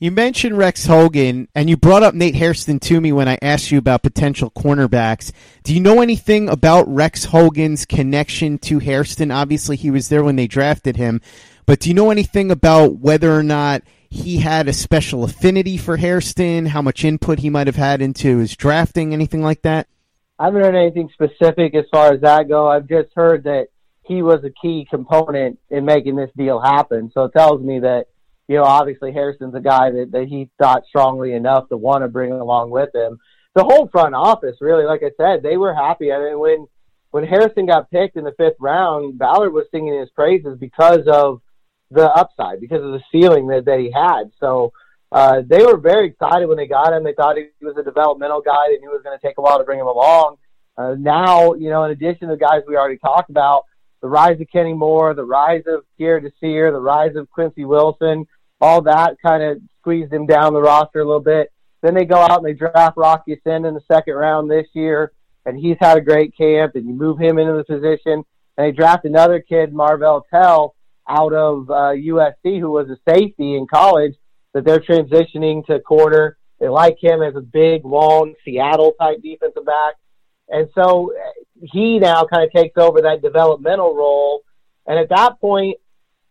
You 0.02 0.10
mentioned 0.10 0.58
Rex 0.58 0.88
Hogan, 0.88 1.48
and 1.54 1.70
you 1.70 1.78
brought 1.78 2.02
up 2.02 2.16
Nate 2.16 2.34
Hairston 2.34 2.80
to 2.80 3.00
me 3.00 3.12
when 3.12 3.28
I 3.28 3.38
asked 3.40 3.70
you 3.70 3.78
about 3.78 4.02
potential 4.02 4.50
cornerbacks. 4.50 5.32
Do 5.62 5.76
you 5.76 5.80
know 5.80 6.02
anything 6.02 6.50
about 6.50 6.88
Rex 6.88 7.26
Hogan's 7.26 7.86
connection 7.86 8.58
to 8.62 8.80
Hairston? 8.80 9.30
Obviously, 9.30 9.76
he 9.76 9.92
was 9.92 10.10
there 10.10 10.24
when 10.24 10.38
they 10.38 10.48
drafted 10.48 10.96
him, 10.96 11.22
but 11.68 11.82
do 11.82 11.90
you 11.90 11.94
know 11.94 12.10
anything 12.10 12.50
about 12.50 12.98
whether 12.98 13.32
or 13.32 13.44
not 13.44 13.84
he 14.10 14.38
had 14.38 14.68
a 14.68 14.74
special 14.74 15.24
affinity 15.24 15.78
for 15.78 15.98
Hairston, 15.98 16.66
how 16.66 16.82
much 16.82 17.06
input 17.06 17.38
he 17.38 17.52
might 17.52 17.68
have 17.68 17.76
had 17.76 18.02
into 18.02 18.40
his 18.40 18.56
drafting, 18.56 19.14
anything 19.14 19.44
like 19.44 19.62
that? 19.62 19.88
I 20.40 20.46
haven't 20.46 20.64
heard 20.64 20.74
anything 20.74 21.12
specific 21.14 21.76
as 21.76 21.86
far 21.92 22.12
as 22.12 22.22
that 22.22 22.50
go. 22.50 22.68
I've 22.68 22.88
just 22.88 23.10
heard 23.16 23.44
that 23.44 23.68
he 24.02 24.24
was 24.24 24.44
a 24.44 24.50
key 24.50 24.88
component 24.90 25.60
in 25.70 25.86
making 25.86 26.16
this 26.16 26.32
deal 26.36 26.60
happen. 26.60 27.12
So 27.14 27.26
it 27.26 27.34
tells 27.34 27.62
me 27.62 27.82
that, 27.82 28.08
you 28.48 28.58
know, 28.58 28.64
obviously 28.64 29.12
Hairston's 29.12 29.56
a 29.56 29.60
guy 29.62 29.92
that, 29.92 30.12
that 30.12 30.28
he 30.28 30.50
thought 30.58 30.86
strongly 30.88 31.34
enough 31.34 31.70
to 31.70 31.78
want 31.78 32.04
to 32.04 32.08
bring 32.08 32.32
along 32.32 32.72
with 32.72 32.94
him. 32.94 33.20
The 33.56 33.64
whole 33.64 33.88
front 33.88 34.16
office, 34.16 34.58
really, 34.62 34.86
like 34.86 35.02
I 35.04 35.12
said, 35.18 35.44
they 35.44 35.58
were 35.58 35.74
happy. 35.74 36.12
I 36.12 36.20
mean, 36.20 36.40
when 36.40 36.68
when 37.12 37.26
Hairston 37.26 37.66
got 37.66 37.92
picked 37.92 38.16
in 38.16 38.24
the 38.24 38.32
fifth 38.38 38.56
round, 38.60 39.20
Ballard 39.20 39.54
was 39.54 39.66
singing 39.72 40.00
his 40.00 40.10
praises 40.12 40.58
because 40.58 41.06
of 41.08 41.42
the 41.92 42.10
upside, 42.10 42.62
because 42.62 42.82
of 42.82 42.92
the 42.92 43.04
ceiling 43.12 43.48
that, 43.48 43.66
that 43.66 43.80
he 43.80 43.92
had. 43.92 44.32
So 44.40 44.72
uh, 45.12 45.42
they 45.46 45.62
were 45.62 45.78
very 45.78 46.08
excited 46.08 46.48
when 46.48 46.56
they 46.58 46.68
got 46.68 46.94
him. 46.94 47.04
They 47.04 47.14
thought 47.14 47.36
he 47.36 47.66
was 47.66 47.76
a 47.78 47.84
developmental 47.84 48.42
guy. 48.42 48.68
They 48.70 48.78
knew 48.78 48.92
it 48.92 48.94
was 48.94 49.04
going 49.04 49.20
to 49.20 49.28
take 49.28 49.38
a 49.38 49.42
while 49.42 49.58
to 49.58 49.66
bring 49.66 49.80
him 49.80 49.88
along. 49.88 50.38
Uh, 50.78 50.96
now, 50.98 51.54
you 51.54 51.70
know, 51.70 51.84
in 51.84 51.92
addition 51.92 52.30
to 52.30 52.36
the 52.36 52.40
guys 52.40 52.62
we 52.66 52.78
already 52.78 52.98
talked 52.98 53.30
about, 53.30 53.66
the 54.02 54.10
rise 54.10 54.40
of 54.42 54.48
Kenny 54.52 54.74
Moore, 54.74 55.14
the 55.14 55.24
rise 55.24 55.64
of 55.68 55.84
Pierre 55.98 56.20
Desir, 56.20 56.72
the 56.72 56.80
rise 56.80 57.16
of 57.16 57.30
Quincy 57.30 57.66
Wilson, 57.66 58.26
all 58.60 58.82
that 58.82 59.18
kind 59.24 59.44
of 59.44 59.62
squeezed 59.80 60.14
him 60.14 60.26
down 60.26 60.54
the 60.54 60.62
roster 60.62 61.00
a 61.00 61.06
little 61.06 61.22
bit. 61.22 61.52
then 61.82 61.96
they 61.96 62.06
go 62.06 62.18
out 62.18 62.38
and 62.38 62.46
they 62.46 62.54
draft 62.54 62.96
Rock 62.96 63.24
Ya-Sin 63.26 63.66
in 63.66 63.74
the 63.74 63.82
second 63.92 64.14
round 64.14 64.50
this 64.50 64.68
year, 64.74 65.12
and 65.46 65.58
he's 65.58 65.78
had 65.80 65.98
a 65.98 66.02
great 66.02 66.38
camp, 66.38 66.76
and 66.76 66.86
you 66.86 66.94
move 66.94 67.20
him 67.20 67.40
into 67.40 67.54
the 67.54 67.64
position, 67.64 68.24
and 68.58 68.68
they 68.68 68.72
draft 68.72 69.06
another 69.06 69.40
kid, 69.40 69.74
Marvell 69.74 70.26
Tell, 70.30 70.76
out 71.10 71.34
of 71.34 71.70
uh, 71.70 71.94
USC, 71.94 72.60
who 72.60 72.70
was 72.72 72.90
a 72.90 72.98
safety 73.10 73.56
in 73.56 73.66
college, 73.66 74.14
that 74.54 74.64
they're 74.64 74.80
transitioning 74.80 75.66
to 75.66 75.80
corner. 75.80 76.38
They 76.60 76.68
like 76.68 76.98
him 77.02 77.24
as 77.24 77.36
a 77.36 77.42
big, 77.42 77.84
long 77.86 78.36
Seattle 78.46 78.94
type 79.00 79.22
defensive 79.24 79.66
back. 79.66 79.96
And 80.50 80.68
so 80.76 81.14
uh, 81.14 81.32
he 81.62 82.00
now 82.00 82.26
kind 82.26 82.44
of 82.44 82.52
takes 82.52 82.78
over 82.78 83.02
that 83.02 83.22
developmental 83.22 83.96
role. 83.96 84.42
And 84.88 85.00
at 85.00 85.10
that 85.10 85.40
point, 85.40 85.78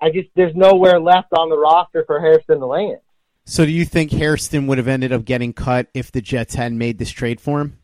I 0.00 0.11
just, 0.11 0.29
there's 0.35 0.55
nowhere 0.55 0.99
left 1.00 1.29
on 1.33 1.50
the 1.50 1.59
roster 1.59 2.05
for 2.07 2.21
Hairston 2.21 2.59
to 2.59 2.67
land. 2.67 2.99
So 3.45 3.64
do 3.64 3.73
you 3.73 3.85
think 3.85 4.12
Hairston 4.12 4.67
would 4.67 4.79
have 4.79 4.88
ended 4.88 5.12
up 5.12 5.25
getting 5.25 5.52
cut 5.52 5.88
if 5.95 6.12
the 6.12 6.21
Jets 6.21 6.55
hadn't 6.55 6.79
made 6.79 6.99
this 6.99 7.11
trade 7.11 7.40
for 7.40 7.61
him? 7.61 7.79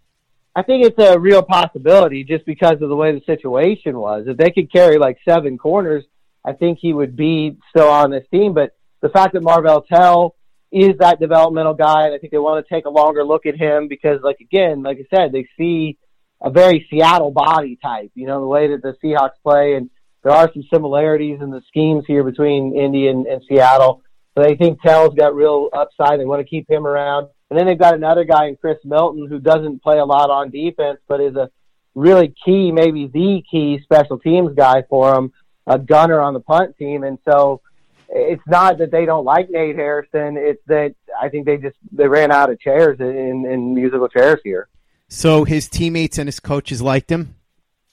I 0.55 0.63
think 0.63 0.87
it's 0.87 0.99
a 0.99 1.19
real 1.19 1.43
possibility 1.43 2.25
just 2.25 2.47
because 2.47 2.81
of 2.81 2.89
the 2.89 2.97
way 2.97 3.13
the 3.13 3.23
situation 3.27 3.99
was. 3.99 4.25
If 4.27 4.39
they 4.39 4.51
could 4.51 4.73
carry 4.73 4.97
like 4.97 5.19
seven 5.29 5.59
corners, 5.59 6.05
I 6.45 6.53
think 6.53 6.79
he 6.81 6.93
would 6.93 7.17
be 7.17 7.59
still 7.71 7.89
on 7.89 8.11
this 8.11 8.27
team. 8.31 8.55
But 8.55 8.75
the 9.03 9.11
fact 9.11 9.35
that 9.35 9.43
Marvell 9.43 9.83
Tell 9.83 10.35
is 10.73 10.97
that 10.99 11.21
developmental 11.21 11.75
guy, 11.75 12.07
and 12.07 12.15
I 12.15 12.19
think 12.19 12.33
they 12.33 12.39
want 12.39 12.65
to 12.67 12.75
take 12.75 12.87
a 12.87 12.91
longer 12.91 13.25
look 13.25 13.45
at 13.45 13.57
him 13.57 13.89
because, 13.89 14.21
like 14.23 14.41
again, 14.41 14.83
like 14.83 14.99
I 14.99 15.17
said, 15.17 15.33
they 15.33 15.47
see 15.59 15.99
a 16.43 16.51
very 16.51 16.87
Seattle 16.91 17.31
body 17.31 17.79
type. 17.83 18.11
You 18.15 18.27
know, 18.27 18.41
the 18.41 18.47
way 18.47 18.69
that 18.69 18.83
the 18.83 18.97
Seahawks 19.03 19.43
play, 19.43 19.75
and 19.75 19.91
there 20.23 20.33
are 20.33 20.51
some 20.53 20.65
similarities 20.73 21.41
in 21.41 21.51
the 21.51 21.63
schemes 21.69 22.05
here 22.07 22.25
between 22.25 22.77
Indy 22.77 23.09
and, 23.09 23.27
and 23.27 23.43
Seattle. 23.49 24.03
So 24.37 24.43
they 24.43 24.57
think 24.57 24.83
Tell's 24.83 25.15
got 25.15 25.35
real 25.35 25.69
upside. 25.73 26.21
They 26.21 26.25
want 26.25 26.41
to 26.41 26.49
keep 26.49 26.69
him 26.71 26.87
around. 26.87 27.29
And 27.49 27.59
then 27.59 27.67
they've 27.67 27.79
got 27.79 27.95
another 27.95 28.25
guy 28.25 28.47
in 28.47 28.57
Chris 28.57 28.79
Milton 28.85 29.27
who 29.29 29.39
doesn't 29.39 29.83
play 29.83 29.99
a 29.99 30.05
lot 30.05 30.31
on 30.31 30.51
defense, 30.51 30.99
but 31.09 31.21
is 31.21 31.37
a 31.37 31.51
really 31.95 32.35
key, 32.45 32.73
maybe 32.73 33.07
the 33.07 33.43
key 33.51 33.81
special 33.83 34.19
teams 34.19 34.55
guy 34.55 34.83
for 34.91 35.15
them, 35.15 35.33
a 35.67 35.79
gunner 35.79 36.21
on 36.21 36.35
the 36.35 36.41
punt 36.41 36.77
team. 36.77 37.05
And 37.05 37.19
so 37.25 37.63
it's 38.09 38.43
not 38.47 38.79
that 38.79 38.91
they 38.91 39.07
don't 39.07 39.25
like 39.25 39.49
Nate 39.51 39.77
Hairston. 39.77 40.37
It's 40.37 40.63
that 40.67 40.95
I 41.21 41.29
think 41.29 41.47
they 41.47 41.57
just 41.57 41.77
they 41.93 42.07
ran 42.07 42.31
out 42.31 42.51
of 42.51 42.61
chairs 42.61 42.99
in, 43.01 43.47
in 43.47 43.75
musical 43.75 44.09
chairs 44.09 44.41
here. 44.45 44.69
So 45.09 45.45
his 45.45 45.69
teammates 45.69 46.19
and 46.19 46.29
his 46.29 46.41
coaches 46.41 46.83
liked 46.83 47.11
him. 47.11 47.37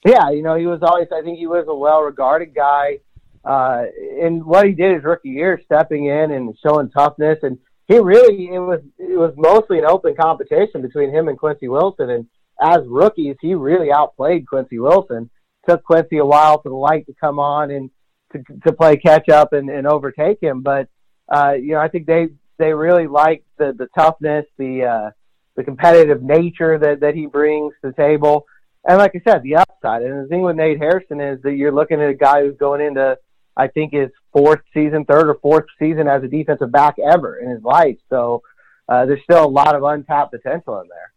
Yeah, 0.05 0.31
you 0.31 0.41
know 0.41 0.55
he 0.55 0.65
was 0.65 0.81
always. 0.81 1.07
I 1.11 1.21
think 1.21 1.37
he 1.37 1.47
was 1.47 1.65
a 1.67 1.75
well-regarded 1.75 2.53
guy. 2.53 2.99
Uh, 3.45 3.83
and 4.21 4.43
what 4.45 4.65
he 4.65 4.73
did 4.73 4.95
his 4.95 5.03
rookie 5.03 5.29
year, 5.29 5.61
stepping 5.65 6.05
in 6.05 6.31
and 6.31 6.55
showing 6.65 6.89
toughness, 6.89 7.39
and 7.43 7.57
he 7.87 7.99
really 7.99 8.47
it 8.47 8.59
was 8.59 8.81
it 8.97 9.17
was 9.17 9.33
mostly 9.37 9.79
an 9.79 9.85
open 9.85 10.15
competition 10.19 10.81
between 10.81 11.11
him 11.11 11.27
and 11.27 11.37
Quincy 11.37 11.67
Wilson. 11.67 12.09
And 12.09 12.27
as 12.61 12.79
rookies, 12.87 13.35
he 13.41 13.55
really 13.55 13.91
outplayed 13.91 14.47
Quincy 14.47 14.79
Wilson. 14.79 15.29
Took 15.67 15.83
Quincy 15.83 16.17
a 16.17 16.25
while 16.25 16.61
for 16.61 16.69
the 16.69 16.75
light 16.75 17.05
to 17.05 17.13
come 17.13 17.39
on 17.39 17.71
and 17.71 17.89
to, 18.33 18.43
to 18.65 18.73
play 18.73 18.97
catch 18.97 19.29
up 19.29 19.53
and, 19.53 19.69
and 19.69 19.87
overtake 19.87 20.41
him. 20.41 20.61
But 20.61 20.87
uh, 21.29 21.53
you 21.53 21.73
know, 21.73 21.79
I 21.79 21.89
think 21.89 22.07
they 22.07 22.27
they 22.57 22.73
really 22.73 23.07
liked 23.07 23.45
the 23.57 23.73
the 23.73 23.87
toughness, 23.97 24.45
the 24.57 24.83
uh, 24.83 25.09
the 25.55 25.63
competitive 25.63 26.21
nature 26.21 26.77
that 26.79 27.01
that 27.01 27.15
he 27.15 27.25
brings 27.25 27.73
to 27.81 27.89
the 27.89 27.93
table. 27.93 28.45
And 28.85 28.97
like 28.97 29.13
I 29.15 29.21
said, 29.23 29.43
the 29.43 29.55
upside. 29.55 30.01
And 30.01 30.23
the 30.23 30.27
thing 30.27 30.41
with 30.41 30.55
Nate 30.55 30.77
Hairston 30.77 31.21
is 31.21 31.41
that 31.43 31.53
you're 31.53 31.71
looking 31.71 32.01
at 32.01 32.09
a 32.09 32.13
guy 32.13 32.41
who's 32.41 32.57
going 32.57 32.81
into 32.81 33.17
I 33.55 33.67
think 33.67 33.93
his 33.93 34.09
fourth 34.31 34.61
season, 34.73 35.05
third 35.05 35.29
or 35.29 35.35
fourth 35.35 35.65
season 35.77 36.07
as 36.07 36.23
a 36.23 36.27
defensive 36.27 36.71
back 36.71 36.95
ever 36.99 37.37
in 37.37 37.49
his 37.49 37.63
life. 37.63 37.97
So 38.09 38.41
uh, 38.89 39.05
there's 39.05 39.21
still 39.23 39.45
a 39.45 39.47
lot 39.47 39.75
of 39.75 39.83
untapped 39.83 40.31
potential 40.31 40.81
in 40.81 40.87
there. 40.87 41.13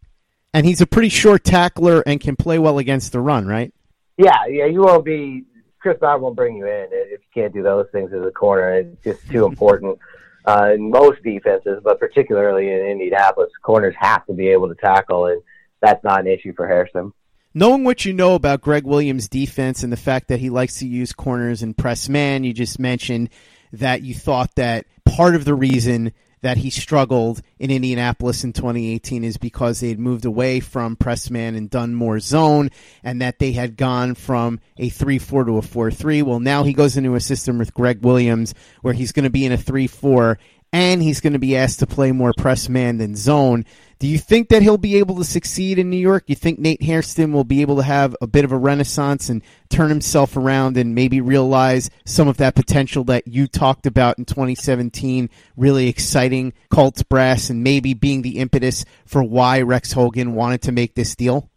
And 0.53 0.65
he's 0.65 0.81
a 0.81 0.87
pretty 0.87 1.09
short 1.09 1.43
tackler 1.43 2.01
and 2.01 2.19
can 2.19 2.35
play 2.35 2.59
well 2.59 2.77
against 2.77 3.11
the 3.11 3.19
run, 3.19 3.47
right? 3.47 3.73
Yeah, 4.17 4.45
yeah. 4.47 4.65
You 4.65 4.81
won't 4.81 5.03
be 5.03 5.45
Chris 5.79 5.97
Ballard 5.99 6.21
won't 6.21 6.35
bring 6.35 6.57
you 6.57 6.65
in 6.65 6.87
if 6.91 7.21
you 7.21 7.41
can't 7.41 7.53
do 7.53 7.63
those 7.63 7.87
things 7.91 8.11
as 8.13 8.25
a 8.25 8.31
corner. 8.31 8.73
It's 8.73 9.03
just 9.03 9.29
too 9.29 9.45
important 9.45 9.99
uh, 10.47 10.71
in 10.73 10.89
most 10.89 11.21
defenses, 11.23 11.81
but 11.83 11.99
particularly 11.99 12.71
in 12.71 12.79
Indianapolis, 12.79 13.51
corners 13.61 13.95
have 13.99 14.25
to 14.27 14.33
be 14.33 14.47
able 14.47 14.69
to 14.69 14.75
tackle, 14.75 15.25
and 15.25 15.41
that's 15.81 16.03
not 16.03 16.21
an 16.21 16.27
issue 16.27 16.53
for 16.55 16.67
Hairston. 16.67 17.13
Knowing 17.53 17.83
what 17.83 18.05
you 18.05 18.13
know 18.13 18.35
about 18.35 18.61
Gregg 18.61 18.85
Williams' 18.85 19.27
defense 19.27 19.83
and 19.83 19.91
the 19.91 19.97
fact 19.97 20.29
that 20.29 20.39
he 20.39 20.49
likes 20.49 20.79
to 20.79 20.87
use 20.87 21.11
corners 21.11 21.63
and 21.63 21.77
press 21.77 22.07
man, 22.07 22.43
you 22.43 22.53
just 22.53 22.79
mentioned 22.79 23.29
that 23.73 24.03
you 24.03 24.13
thought 24.13 24.55
that 24.55 24.85
part 25.05 25.35
of 25.35 25.43
the 25.43 25.55
reason 25.55 26.13
that 26.41 26.57
he 26.57 26.69
struggled 26.69 27.41
in 27.59 27.71
Indianapolis 27.71 28.43
in 28.43 28.53
2018 28.53 29.23
is 29.23 29.37
because 29.37 29.79
they 29.79 29.89
had 29.89 29.99
moved 29.99 30.25
away 30.25 30.59
from 30.59 30.95
pressman 30.95 31.55
and 31.55 31.69
done 31.69 31.95
more 31.95 32.19
zone 32.19 32.69
and 33.03 33.21
that 33.21 33.39
they 33.39 33.51
had 33.51 33.77
gone 33.77 34.15
from 34.15 34.59
a 34.77 34.89
3-4 34.89 35.45
to 35.45 35.57
a 35.57 35.61
4-3. 35.61 36.23
Well, 36.23 36.39
now 36.39 36.63
he 36.63 36.73
goes 36.73 36.97
into 36.97 37.15
a 37.15 37.19
system 37.19 37.57
with 37.57 37.73
Gregg 37.73 38.03
Williams 38.03 38.53
where 38.81 38.93
he's 38.93 39.11
going 39.11 39.23
to 39.23 39.29
be 39.29 39.45
in 39.45 39.51
a 39.51 39.57
3-4 39.57 40.37
and 40.73 41.01
he's 41.01 41.21
going 41.21 41.33
to 41.33 41.39
be 41.39 41.55
asked 41.55 41.79
to 41.79 41.87
play 41.87 42.11
more 42.11 42.33
press 42.37 42.69
man 42.69 42.97
than 42.97 43.15
zone. 43.15 43.65
Do 43.99 44.07
you 44.07 44.19
think 44.19 44.49
that 44.49 44.61
he'll 44.61 44.77
be 44.77 44.97
able 44.97 45.15
to 45.15 45.23
succeed 45.23 45.79
in 45.79 45.89
New 45.89 45.97
York? 45.97 46.25
You 46.27 46.35
think 46.35 46.59
Nate 46.59 46.83
Hairston 46.83 47.33
will 47.33 47.43
be 47.43 47.61
able 47.61 47.77
to 47.77 47.83
have 47.83 48.15
a 48.21 48.27
bit 48.27 48.45
of 48.45 48.51
a 48.51 48.57
renaissance 48.57 49.27
and 49.27 49.41
turn 49.69 49.89
himself 49.89 50.37
around 50.37 50.77
and 50.77 50.93
maybe 50.93 51.19
realize 51.19 51.89
some 52.05 52.27
of 52.27 52.37
that 52.37 52.53
potential 52.53 53.03
that 53.05 53.27
you 53.27 53.47
talked 53.47 53.87
about 53.87 54.19
in 54.19 54.25
2017, 54.25 55.29
really 55.55 55.87
exciting 55.87 56.53
Colts 56.69 57.01
brass 57.01 57.49
and 57.49 57.63
maybe 57.63 57.95
being 57.95 58.21
the 58.21 58.37
impetus 58.37 58.85
for 59.05 59.23
why 59.23 59.61
Rex 59.61 59.93
Hogan 59.93 60.35
wanted 60.35 60.61
to 60.63 60.71
make 60.71 60.93
this 60.93 61.15
deal? 61.15 61.49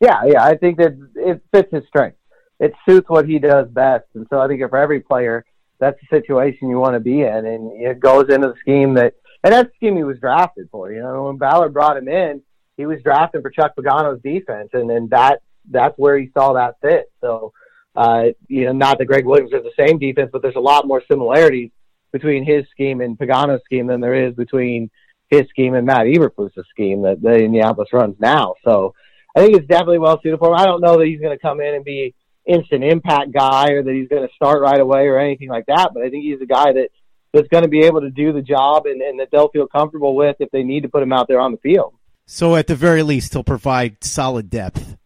Yeah, 0.00 0.22
yeah, 0.26 0.44
I 0.44 0.56
think 0.56 0.78
that 0.78 0.96
it 1.14 1.42
fits 1.52 1.72
his 1.72 1.86
strength. 1.88 2.16
It 2.58 2.72
suits 2.88 3.08
what 3.08 3.28
he 3.28 3.38
does 3.38 3.68
best. 3.68 4.04
And 4.14 4.26
so 4.30 4.40
I 4.40 4.48
think 4.48 4.62
for 4.68 4.78
every 4.78 5.00
player, 5.00 5.44
that's 5.78 5.98
the 6.00 6.16
situation 6.16 6.68
you 6.68 6.78
want 6.78 6.94
to 6.94 7.00
be 7.00 7.22
in. 7.22 7.46
And 7.46 7.72
it 7.80 8.00
goes 8.00 8.28
into 8.28 8.48
the 8.48 8.54
scheme 8.60 8.94
that– 8.94 9.14
and 9.44 9.52
that's 9.52 9.68
the 9.68 9.76
scheme 9.76 9.96
he 9.96 10.02
was 10.02 10.18
drafted 10.18 10.68
for. 10.70 10.90
You 10.90 11.02
know, 11.02 11.24
when 11.24 11.36
Ballard 11.36 11.72
brought 11.72 11.96
him 11.96 12.08
in, 12.08 12.42
he 12.76 12.86
was 12.86 13.02
drafted 13.02 13.42
for 13.42 13.50
Chuck 13.50 13.74
Pagano's 13.76 14.20
defense, 14.20 14.70
and 14.72 14.90
and 14.90 15.08
that 15.10 15.40
that's 15.70 15.96
where 15.96 16.18
he 16.18 16.30
saw 16.36 16.54
that 16.54 16.76
fit. 16.82 17.10
So, 17.20 17.52
uh, 17.94 18.24
you 18.48 18.64
know, 18.66 18.72
not 18.72 18.98
that 18.98 19.06
Gregg 19.06 19.24
Williams 19.24 19.52
has 19.52 19.62
the 19.62 19.86
same 19.86 19.98
defense, 19.98 20.30
but 20.32 20.42
there's 20.42 20.56
a 20.56 20.60
lot 20.60 20.86
more 20.86 21.02
similarities 21.10 21.70
between 22.12 22.44
his 22.44 22.64
scheme 22.70 23.00
and 23.00 23.18
Pagano's 23.18 23.62
scheme 23.64 23.86
than 23.86 24.00
there 24.00 24.26
is 24.26 24.34
between 24.34 24.90
his 25.28 25.48
scheme 25.48 25.74
and 25.74 25.86
Matt 25.86 26.06
Eberflus's 26.06 26.66
scheme 26.70 27.02
that 27.02 27.22
the 27.22 27.34
Indianapolis 27.34 27.92
runs 27.92 28.16
now. 28.18 28.54
So, 28.64 28.94
I 29.34 29.40
think 29.40 29.56
it's 29.56 29.68
definitely 29.68 30.00
well 30.00 30.20
suited 30.22 30.38
for 30.38 30.48
him. 30.48 30.56
I 30.56 30.66
don't 30.66 30.80
know 30.80 30.98
that 30.98 31.06
he's 31.06 31.20
going 31.20 31.36
to 31.36 31.40
come 31.40 31.60
in 31.60 31.74
and 31.74 31.84
be 31.84 32.14
instant 32.46 32.84
impact 32.84 33.32
guy 33.32 33.70
or 33.70 33.82
that 33.82 33.92
he's 33.92 34.08
going 34.08 34.26
to 34.26 34.34
start 34.34 34.62
right 34.62 34.80
away 34.80 35.06
or 35.06 35.18
anything 35.18 35.48
like 35.48 35.66
that, 35.66 35.90
but 35.92 36.02
I 36.02 36.10
think 36.10 36.24
he's 36.24 36.40
a 36.40 36.46
guy 36.46 36.72
that 36.72 36.88
that's 37.32 37.48
going 37.48 37.64
to 37.64 37.68
be 37.68 37.80
able 37.80 38.00
to 38.00 38.10
do 38.10 38.32
the 38.32 38.42
job 38.42 38.86
and, 38.86 39.02
and 39.02 39.20
that 39.20 39.28
they'll 39.30 39.48
feel 39.48 39.66
comfortable 39.66 40.14
with 40.14 40.36
if 40.40 40.50
they 40.50 40.62
need 40.62 40.82
to 40.82 40.88
put 40.88 41.02
him 41.02 41.12
out 41.12 41.28
there 41.28 41.40
on 41.40 41.52
the 41.52 41.58
field. 41.58 41.94
So 42.26 42.56
at 42.56 42.66
the 42.66 42.74
very 42.74 43.02
least, 43.02 43.32
he'll 43.32 43.44
provide 43.44 44.02
solid 44.02 44.50
depth. 44.50 44.96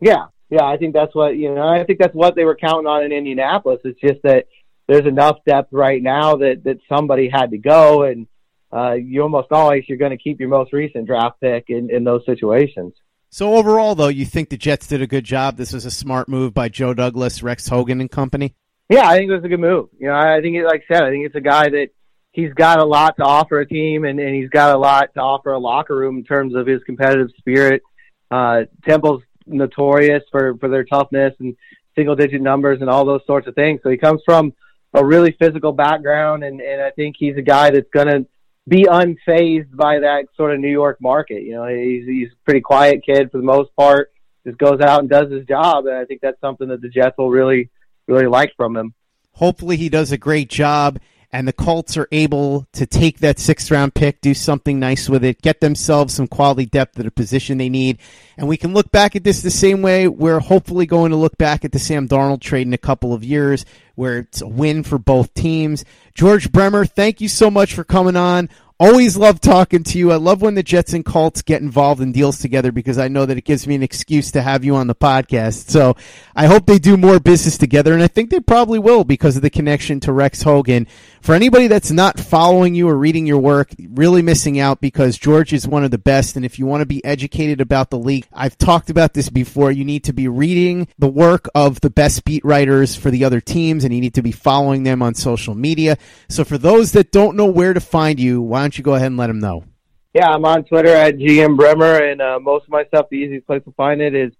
Yeah, 0.00 0.26
yeah, 0.50 0.64
I 0.64 0.76
think 0.76 0.94
that's 0.94 1.14
what 1.14 1.36
you 1.36 1.54
know. 1.54 1.66
I 1.66 1.84
think 1.84 1.98
that's 1.98 2.14
what 2.14 2.34
they 2.34 2.44
were 2.44 2.56
counting 2.56 2.86
on 2.86 3.04
in 3.04 3.12
Indianapolis. 3.12 3.80
It's 3.84 4.00
just 4.00 4.22
that 4.22 4.46
there's 4.86 5.06
enough 5.06 5.38
depth 5.46 5.72
right 5.72 6.02
now 6.02 6.36
that 6.36 6.62
that 6.64 6.78
somebody 6.88 7.28
had 7.32 7.50
to 7.52 7.58
go, 7.58 8.02
and 8.02 8.26
uh, 8.72 8.92
you 8.92 9.22
almost 9.22 9.48
always 9.52 9.84
you're 9.88 9.98
going 9.98 10.16
to 10.16 10.22
keep 10.22 10.38
your 10.38 10.50
most 10.50 10.72
recent 10.72 11.06
draft 11.06 11.40
pick 11.40 11.66
in 11.68 11.90
in 11.90 12.04
those 12.04 12.24
situations. 12.26 12.92
So 13.36 13.56
overall, 13.56 13.94
though, 13.94 14.08
you 14.08 14.24
think 14.24 14.48
the 14.48 14.56
Jets 14.56 14.86
did 14.86 15.02
a 15.02 15.06
good 15.06 15.24
job. 15.24 15.58
This 15.58 15.74
was 15.74 15.84
a 15.84 15.90
smart 15.90 16.26
move 16.26 16.54
by 16.54 16.70
Joe 16.70 16.94
Douglas, 16.94 17.42
Rex 17.42 17.68
Hogan, 17.68 18.00
and 18.00 18.10
company. 18.10 18.54
Yeah, 18.88 19.06
I 19.06 19.18
think 19.18 19.28
it 19.28 19.34
was 19.34 19.44
a 19.44 19.48
good 19.48 19.60
move. 19.60 19.90
You 19.98 20.06
know, 20.06 20.14
I 20.14 20.40
think, 20.40 20.56
it, 20.56 20.64
like 20.64 20.84
I 20.88 20.94
said, 20.94 21.02
I 21.02 21.10
think 21.10 21.26
it's 21.26 21.34
a 21.34 21.42
guy 21.42 21.68
that 21.68 21.90
he's 22.32 22.54
got 22.54 22.78
a 22.78 22.84
lot 22.86 23.18
to 23.18 23.24
offer 23.24 23.60
a 23.60 23.68
team, 23.68 24.06
and, 24.06 24.18
and 24.18 24.34
he's 24.34 24.48
got 24.48 24.74
a 24.74 24.78
lot 24.78 25.12
to 25.12 25.20
offer 25.20 25.52
a 25.52 25.58
locker 25.58 25.94
room 25.94 26.16
in 26.16 26.24
terms 26.24 26.54
of 26.54 26.66
his 26.66 26.82
competitive 26.84 27.28
spirit. 27.36 27.82
Uh, 28.30 28.62
Temple's 28.88 29.22
notorious 29.46 30.22
for 30.32 30.56
for 30.56 30.70
their 30.70 30.84
toughness 30.84 31.34
and 31.38 31.58
single 31.94 32.16
digit 32.16 32.40
numbers 32.40 32.80
and 32.80 32.88
all 32.88 33.04
those 33.04 33.26
sorts 33.26 33.46
of 33.46 33.54
things. 33.54 33.80
So 33.82 33.90
he 33.90 33.98
comes 33.98 34.22
from 34.24 34.54
a 34.94 35.04
really 35.04 35.36
physical 35.38 35.72
background, 35.72 36.42
and 36.42 36.62
and 36.62 36.80
I 36.80 36.90
think 36.90 37.16
he's 37.18 37.36
a 37.36 37.42
guy 37.42 37.68
that's 37.68 37.90
going 37.90 38.06
to 38.06 38.26
be 38.68 38.84
unfazed 38.84 39.74
by 39.74 40.00
that 40.00 40.26
sort 40.36 40.54
of 40.54 40.60
New 40.60 40.70
York 40.70 40.98
market. 41.00 41.42
You 41.42 41.54
know, 41.54 41.66
he's 41.66 42.06
he's 42.06 42.28
a 42.32 42.44
pretty 42.44 42.60
quiet 42.60 43.04
kid 43.04 43.30
for 43.30 43.38
the 43.38 43.44
most 43.44 43.74
part. 43.76 44.12
Just 44.46 44.58
goes 44.58 44.80
out 44.80 45.00
and 45.00 45.08
does 45.08 45.30
his 45.30 45.44
job, 45.46 45.86
and 45.86 45.96
I 45.96 46.04
think 46.04 46.20
that's 46.20 46.40
something 46.40 46.68
that 46.68 46.80
the 46.80 46.88
Jets 46.88 47.16
will 47.18 47.30
really 47.30 47.70
really 48.06 48.26
like 48.26 48.52
from 48.56 48.76
him. 48.76 48.94
Hopefully, 49.32 49.76
he 49.76 49.88
does 49.88 50.12
a 50.12 50.18
great 50.18 50.48
job, 50.48 50.98
and 51.32 51.46
the 51.46 51.52
Colts 51.52 51.96
are 51.96 52.08
able 52.12 52.66
to 52.72 52.86
take 52.86 53.18
that 53.18 53.38
sixth 53.38 53.70
round 53.70 53.94
pick, 53.94 54.20
do 54.20 54.34
something 54.34 54.78
nice 54.78 55.08
with 55.08 55.24
it, 55.24 55.42
get 55.42 55.60
themselves 55.60 56.14
some 56.14 56.26
quality 56.26 56.66
depth 56.66 56.98
at 56.98 57.06
a 57.06 57.10
position 57.10 57.58
they 57.58 57.68
need, 57.68 57.98
and 58.36 58.48
we 58.48 58.56
can 58.56 58.74
look 58.74 58.90
back 58.90 59.16
at 59.16 59.24
this 59.24 59.42
the 59.42 59.50
same 59.50 59.82
way 59.82 60.08
we're 60.08 60.40
hopefully 60.40 60.86
going 60.86 61.10
to 61.10 61.16
look 61.16 61.36
back 61.38 61.64
at 61.64 61.72
the 61.72 61.78
Sam 61.78 62.08
Darnold 62.08 62.40
trade 62.40 62.66
in 62.66 62.72
a 62.72 62.78
couple 62.78 63.12
of 63.12 63.24
years, 63.24 63.64
where 63.94 64.18
it's 64.18 64.40
a 64.42 64.46
win 64.46 64.82
for 64.82 64.98
both 64.98 65.34
teams. 65.34 65.84
George 66.14 66.52
Bremer, 66.52 66.84
thank 66.84 67.20
you 67.20 67.28
so 67.28 67.50
much 67.50 67.74
for 67.74 67.84
coming 67.84 68.16
on. 68.16 68.48
Always 68.78 69.16
love 69.16 69.40
talking 69.40 69.84
to 69.84 69.98
you. 69.98 70.12
I 70.12 70.16
love 70.16 70.42
when 70.42 70.54
the 70.54 70.62
Jets 70.62 70.92
and 70.92 71.02
Colts 71.02 71.40
get 71.40 71.62
involved 71.62 72.02
in 72.02 72.12
deals 72.12 72.38
together 72.40 72.72
because 72.72 72.98
I 72.98 73.08
know 73.08 73.24
that 73.24 73.38
it 73.38 73.46
gives 73.46 73.66
me 73.66 73.74
an 73.74 73.82
excuse 73.82 74.30
to 74.32 74.42
have 74.42 74.66
you 74.66 74.76
on 74.76 74.86
the 74.86 74.94
podcast. 74.94 75.70
So 75.70 75.96
I 76.34 76.44
hope 76.44 76.66
they 76.66 76.78
do 76.78 76.98
more 76.98 77.18
business 77.18 77.56
together, 77.56 77.94
and 77.94 78.02
I 78.02 78.06
think 78.06 78.28
they 78.28 78.38
probably 78.38 78.78
will 78.78 79.04
because 79.04 79.34
of 79.34 79.40
the 79.40 79.48
connection 79.48 79.98
to 80.00 80.12
Rex 80.12 80.42
Hogan. 80.42 80.86
For 81.22 81.34
anybody 81.34 81.68
that's 81.68 81.90
not 81.90 82.20
following 82.20 82.74
you 82.74 82.86
or 82.86 82.98
reading 82.98 83.26
your 83.26 83.38
work, 83.38 83.70
really 83.88 84.20
missing 84.20 84.60
out 84.60 84.82
because 84.82 85.16
George 85.16 85.54
is 85.54 85.66
one 85.66 85.82
of 85.82 85.90
the 85.90 85.96
best. 85.96 86.36
And 86.36 86.44
if 86.44 86.58
you 86.58 86.66
want 86.66 86.82
to 86.82 86.86
be 86.86 87.02
educated 87.02 87.62
about 87.62 87.88
the 87.88 87.98
league, 87.98 88.26
I've 88.30 88.58
talked 88.58 88.90
about 88.90 89.14
this 89.14 89.30
before. 89.30 89.72
You 89.72 89.86
need 89.86 90.04
to 90.04 90.12
be 90.12 90.28
reading 90.28 90.86
the 90.98 91.08
work 91.08 91.48
of 91.54 91.80
the 91.80 91.90
best 91.90 92.26
beat 92.26 92.44
writers 92.44 92.94
for 92.94 93.10
the 93.10 93.24
other 93.24 93.40
teams, 93.40 93.84
and 93.84 93.94
you 93.94 94.02
need 94.02 94.14
to 94.14 94.22
be 94.22 94.32
following 94.32 94.82
them 94.82 95.00
on 95.00 95.14
social 95.14 95.54
media. 95.54 95.96
So 96.28 96.44
for 96.44 96.58
those 96.58 96.92
that 96.92 97.10
don't 97.10 97.38
know 97.38 97.46
where 97.46 97.72
to 97.72 97.80
find 97.80 98.20
you, 98.20 98.42
why 98.42 98.65
don't 98.66 98.76
you 98.76 98.84
go 98.84 98.94
ahead 98.94 99.06
and 99.06 99.16
let 99.16 99.28
them 99.28 99.38
know? 99.38 99.64
Yeah, 100.12 100.28
I'm 100.28 100.44
on 100.44 100.64
Twitter 100.64 100.88
at 100.88 101.18
GM 101.18 101.56
Bremer, 101.56 102.02
and 102.02 102.20
uh, 102.20 102.40
most 102.40 102.64
of 102.64 102.70
my 102.70 102.84
stuff, 102.86 103.06
the 103.10 103.16
easiest 103.16 103.46
place 103.46 103.62
to 103.64 103.72
find 103.72 104.00
it 104.00 104.14
is 104.14 104.32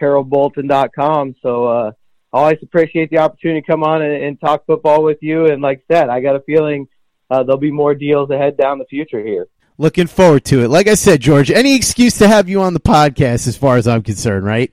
heraldbulletin.com. 0.00 1.34
So 1.42 1.66
uh, 1.66 1.92
I 2.32 2.38
always 2.38 2.58
appreciate 2.62 3.10
the 3.10 3.18
opportunity 3.18 3.60
to 3.60 3.66
come 3.66 3.82
on 3.82 4.00
and, 4.00 4.24
and, 4.24 4.40
talk 4.40 4.64
football 4.64 5.02
with 5.02 5.18
you. 5.20 5.46
And 5.46 5.60
like 5.60 5.84
I 5.90 5.94
said, 5.94 6.08
I 6.08 6.20
got 6.20 6.36
a 6.36 6.40
feeling 6.40 6.88
uh, 7.30 7.42
there'll 7.42 7.58
be 7.58 7.70
more 7.70 7.94
deals 7.94 8.30
ahead 8.30 8.56
down 8.56 8.78
the 8.78 8.86
future 8.86 9.20
here. 9.20 9.48
Looking 9.76 10.06
forward 10.06 10.44
to 10.46 10.62
it. 10.62 10.68
Like 10.68 10.86
I 10.86 10.94
said, 10.94 11.20
George, 11.20 11.50
any 11.50 11.74
excuse 11.74 12.16
to 12.18 12.28
have 12.28 12.48
you 12.48 12.62
on 12.62 12.72
the 12.72 12.80
podcast 12.80 13.46
as 13.48 13.56
far 13.56 13.76
as 13.76 13.88
I'm 13.88 14.02
concerned, 14.02 14.46
right? 14.46 14.72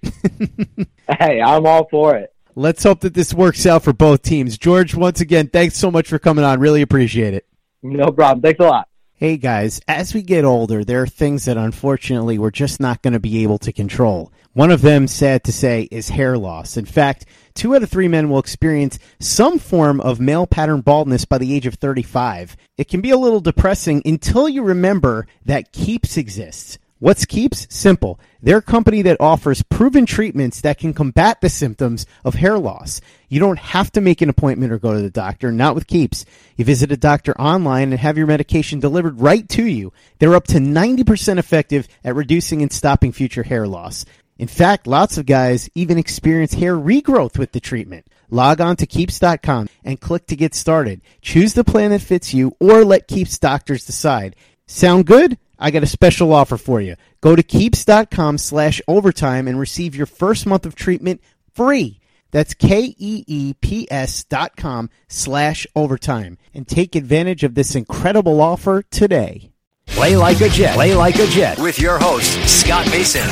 hey, 1.19 1.41
I'm 1.41 1.65
all 1.65 1.87
for 1.89 2.15
it. 2.15 2.33
Let's 2.55 2.83
hope 2.83 3.01
that 3.01 3.13
this 3.13 3.33
works 3.33 3.65
out 3.65 3.83
for 3.83 3.93
both 3.93 4.21
teams. 4.21 4.57
George, 4.57 4.93
once 4.93 5.19
again, 5.21 5.47
thanks 5.47 5.75
so 5.75 5.89
much 5.89 6.07
for 6.07 6.19
coming 6.19 6.45
on. 6.45 6.59
Really 6.59 6.81
appreciate 6.81 7.33
it. 7.33 7.47
No 7.81 8.11
problem. 8.11 8.41
Thanks 8.41 8.59
a 8.59 8.63
lot. 8.63 8.87
Hey 9.21 9.37
guys, 9.37 9.79
as 9.87 10.15
we 10.15 10.23
get 10.23 10.45
older, 10.45 10.83
there 10.83 11.03
are 11.03 11.05
things 11.05 11.45
that 11.45 11.55
unfortunately 11.55 12.39
we're 12.39 12.49
just 12.49 12.79
not 12.79 13.03
going 13.03 13.13
to 13.13 13.19
be 13.19 13.43
able 13.43 13.59
to 13.59 13.71
control. 13.71 14.33
One 14.53 14.71
of 14.71 14.81
them, 14.81 15.07
sad 15.07 15.43
to 15.43 15.53
say, 15.53 15.87
is 15.91 16.09
hair 16.09 16.39
loss. 16.39 16.75
In 16.75 16.85
fact, 16.85 17.27
two 17.53 17.75
out 17.75 17.83
of 17.83 17.91
three 17.91 18.07
men 18.07 18.31
will 18.31 18.39
experience 18.39 18.97
some 19.19 19.59
form 19.59 20.01
of 20.01 20.19
male 20.19 20.47
pattern 20.47 20.81
baldness 20.81 21.25
by 21.25 21.37
the 21.37 21.53
age 21.53 21.67
of 21.67 21.75
35. 21.75 22.57
It 22.79 22.87
can 22.87 22.99
be 22.99 23.11
a 23.11 23.15
little 23.15 23.41
depressing 23.41 24.01
until 24.05 24.49
you 24.49 24.63
remember 24.63 25.27
that 25.45 25.71
Keeps 25.71 26.17
exists. 26.17 26.79
What's 27.01 27.25
Keeps? 27.25 27.65
Simple. 27.71 28.19
They're 28.43 28.59
a 28.59 28.61
company 28.61 29.01
that 29.01 29.19
offers 29.19 29.63
proven 29.63 30.05
treatments 30.05 30.61
that 30.61 30.77
can 30.77 30.93
combat 30.93 31.41
the 31.41 31.49
symptoms 31.49 32.05
of 32.23 32.35
hair 32.35 32.59
loss. 32.59 33.01
You 33.27 33.39
don't 33.39 33.57
have 33.57 33.91
to 33.93 34.01
make 34.01 34.21
an 34.21 34.29
appointment 34.29 34.71
or 34.71 34.77
go 34.77 34.93
to 34.93 35.01
the 35.01 35.09
doctor, 35.09 35.51
not 35.51 35.73
with 35.73 35.87
Keeps. 35.87 36.25
You 36.57 36.63
visit 36.63 36.91
a 36.91 36.97
doctor 36.97 37.35
online 37.41 37.89
and 37.89 37.99
have 37.99 38.19
your 38.19 38.27
medication 38.27 38.79
delivered 38.79 39.19
right 39.19 39.49
to 39.49 39.65
you. 39.65 39.91
They're 40.19 40.35
up 40.35 40.45
to 40.49 40.59
90% 40.59 41.39
effective 41.39 41.87
at 42.03 42.13
reducing 42.13 42.61
and 42.61 42.71
stopping 42.71 43.13
future 43.13 43.41
hair 43.41 43.67
loss. 43.67 44.05
In 44.37 44.47
fact, 44.47 44.85
lots 44.85 45.17
of 45.17 45.25
guys 45.25 45.71
even 45.73 45.97
experience 45.97 46.53
hair 46.53 46.75
regrowth 46.75 47.39
with 47.39 47.51
the 47.51 47.59
treatment. 47.59 48.05
Log 48.29 48.61
on 48.61 48.75
to 48.75 48.85
keeps.com 48.85 49.69
and 49.83 49.99
click 49.99 50.27
to 50.27 50.35
get 50.35 50.53
started. 50.53 51.01
Choose 51.23 51.55
the 51.55 51.63
plan 51.63 51.89
that 51.89 52.01
fits 52.03 52.31
you 52.31 52.55
or 52.59 52.85
let 52.85 53.07
Keeps 53.07 53.39
doctors 53.39 53.87
decide. 53.87 54.35
Sound 54.67 55.07
good? 55.07 55.39
I 55.61 55.69
got 55.69 55.83
a 55.83 55.87
special 55.87 56.33
offer 56.33 56.57
for 56.57 56.81
you. 56.81 56.95
Go 57.21 57.35
to 57.35 57.43
keeps.com 57.43 58.39
slash 58.39 58.81
overtime 58.87 59.47
and 59.47 59.59
receive 59.59 59.95
your 59.95 60.07
first 60.07 60.47
month 60.47 60.65
of 60.65 60.73
treatment 60.73 61.21
free. 61.53 61.99
That's 62.31 62.55
K-E-E-P-S 62.55 64.23
dot 64.23 64.55
com 64.57 64.89
slash 65.07 65.67
overtime 65.75 66.37
and 66.53 66.67
take 66.67 66.95
advantage 66.95 67.43
of 67.43 67.53
this 67.53 67.75
incredible 67.75 68.41
offer 68.41 68.81
today. 68.89 69.51
Play 69.85 70.15
like 70.15 70.41
a 70.41 70.49
Jet. 70.49 70.73
Play 70.73 70.95
like 70.95 71.19
a 71.19 71.27
Jet 71.27 71.59
with 71.59 71.77
your 71.79 71.99
host, 71.99 72.31
Scott 72.49 72.87
Mason. 72.87 73.27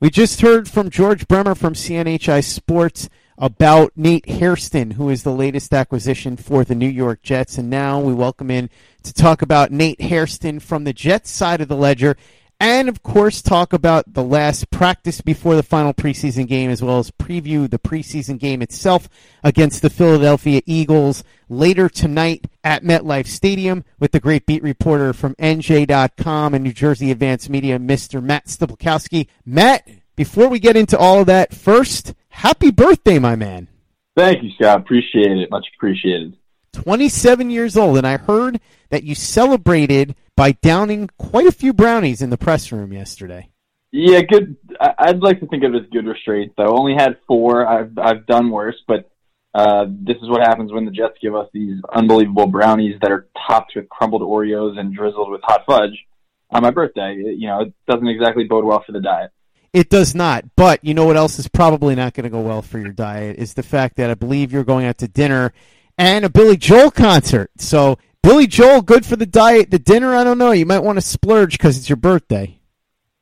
We 0.00 0.08
just 0.08 0.40
heard 0.40 0.70
from 0.70 0.88
George 0.88 1.28
Bremer 1.28 1.54
from 1.54 1.74
CNHI 1.74 2.42
Sports 2.44 3.08
about 3.38 3.92
Nate 3.96 4.28
Hairston, 4.28 4.92
who 4.92 5.08
is 5.08 5.22
the 5.22 5.32
latest 5.32 5.72
acquisition 5.72 6.36
for 6.36 6.64
the 6.64 6.74
New 6.74 6.88
York 6.88 7.22
Jets. 7.22 7.58
And 7.58 7.70
now 7.70 8.00
we 8.00 8.14
welcome 8.14 8.50
in 8.50 8.70
to 9.02 9.12
talk 9.12 9.42
about 9.42 9.72
Nate 9.72 10.00
Hairston 10.00 10.60
from 10.60 10.84
the 10.84 10.92
Jets 10.92 11.30
side 11.30 11.60
of 11.60 11.68
the 11.68 11.76
ledger. 11.76 12.16
And 12.62 12.88
of 12.88 13.02
course, 13.02 13.42
talk 13.42 13.72
about 13.72 14.14
the 14.14 14.22
last 14.22 14.70
practice 14.70 15.20
before 15.20 15.56
the 15.56 15.64
final 15.64 15.92
preseason 15.92 16.46
game, 16.46 16.70
as 16.70 16.80
well 16.80 17.00
as 17.00 17.10
preview 17.10 17.68
the 17.68 17.80
preseason 17.80 18.38
game 18.38 18.62
itself 18.62 19.08
against 19.42 19.82
the 19.82 19.90
Philadelphia 19.90 20.62
Eagles 20.64 21.24
later 21.48 21.88
tonight 21.88 22.46
at 22.62 22.84
MetLife 22.84 23.26
Stadium 23.26 23.84
with 23.98 24.12
the 24.12 24.20
great 24.20 24.46
beat 24.46 24.62
reporter 24.62 25.12
from 25.12 25.34
NJ.com 25.34 26.54
and 26.54 26.62
New 26.62 26.72
Jersey 26.72 27.10
Advanced 27.10 27.50
Media, 27.50 27.80
Mr. 27.80 28.22
Matt 28.22 28.46
Stypulkoski. 28.46 29.26
Matt, 29.44 29.88
before 30.14 30.46
we 30.46 30.60
get 30.60 30.76
into 30.76 30.96
all 30.96 31.22
of 31.22 31.26
that, 31.26 31.52
first, 31.52 32.14
happy 32.32 32.70
birthday, 32.70 33.18
my 33.18 33.36
man. 33.36 33.68
Thank 34.16 34.42
you, 34.42 34.50
Scott. 34.58 34.80
Appreciate 34.80 35.38
it. 35.38 35.50
Much 35.50 35.66
appreciated. 35.76 36.36
27 36.72 37.50
years 37.50 37.76
old, 37.76 37.98
and 37.98 38.06
I 38.06 38.16
heard 38.16 38.60
that 38.90 39.04
you 39.04 39.14
celebrated 39.14 40.14
by 40.36 40.52
downing 40.52 41.08
quite 41.18 41.46
a 41.46 41.52
few 41.52 41.72
brownies 41.72 42.22
in 42.22 42.30
the 42.30 42.38
press 42.38 42.72
room 42.72 42.92
yesterday. 42.92 43.48
Yeah, 43.90 44.22
good. 44.22 44.56
I'd 44.80 45.20
like 45.20 45.40
to 45.40 45.46
think 45.46 45.64
of 45.64 45.74
it 45.74 45.82
as 45.82 45.90
good 45.90 46.06
restraint, 46.06 46.52
though. 46.56 46.76
Only 46.76 46.94
had 46.94 47.18
four. 47.28 47.66
I've 47.66 47.98
I've 47.98 48.26
done 48.26 48.50
worse, 48.50 48.76
but 48.88 49.10
uh, 49.54 49.84
this 49.86 50.16
is 50.16 50.30
what 50.30 50.40
happens 50.40 50.72
when 50.72 50.86
the 50.86 50.90
Jets 50.90 51.18
give 51.20 51.34
us 51.34 51.48
these 51.52 51.76
unbelievable 51.94 52.46
brownies 52.46 52.98
that 53.02 53.12
are 53.12 53.28
topped 53.46 53.72
with 53.76 53.88
crumbled 53.90 54.22
Oreos 54.22 54.78
and 54.78 54.94
drizzled 54.94 55.30
with 55.30 55.42
hot 55.42 55.64
fudge 55.66 56.06
on 56.50 56.62
my 56.62 56.70
birthday. 56.70 57.16
You 57.36 57.48
know, 57.48 57.60
it 57.60 57.74
doesn't 57.86 58.08
exactly 58.08 58.44
bode 58.44 58.64
well 58.64 58.82
for 58.84 58.92
the 58.92 59.00
diet. 59.00 59.30
It 59.72 59.88
does 59.88 60.14
not. 60.14 60.44
But 60.56 60.84
you 60.84 60.94
know 60.94 61.06
what 61.06 61.16
else 61.16 61.38
is 61.38 61.48
probably 61.48 61.94
not 61.94 62.14
going 62.14 62.24
to 62.24 62.30
go 62.30 62.40
well 62.40 62.62
for 62.62 62.78
your 62.78 62.92
diet 62.92 63.36
is 63.38 63.54
the 63.54 63.62
fact 63.62 63.96
that 63.96 64.10
I 64.10 64.14
believe 64.14 64.52
you're 64.52 64.64
going 64.64 64.86
out 64.86 64.98
to 64.98 65.08
dinner 65.08 65.52
and 65.98 66.24
a 66.24 66.28
Billy 66.28 66.56
Joel 66.56 66.90
concert. 66.90 67.50
So 67.56 67.98
Billy 68.22 68.46
Joel, 68.46 68.82
good 68.82 69.06
for 69.06 69.16
the 69.16 69.26
diet. 69.26 69.70
The 69.70 69.78
dinner, 69.78 70.14
I 70.14 70.24
don't 70.24 70.38
know. 70.38 70.52
You 70.52 70.66
might 70.66 70.80
want 70.80 70.96
to 70.96 71.02
splurge 71.02 71.52
because 71.52 71.78
it's 71.78 71.88
your 71.88 71.96
birthday. 71.96 72.58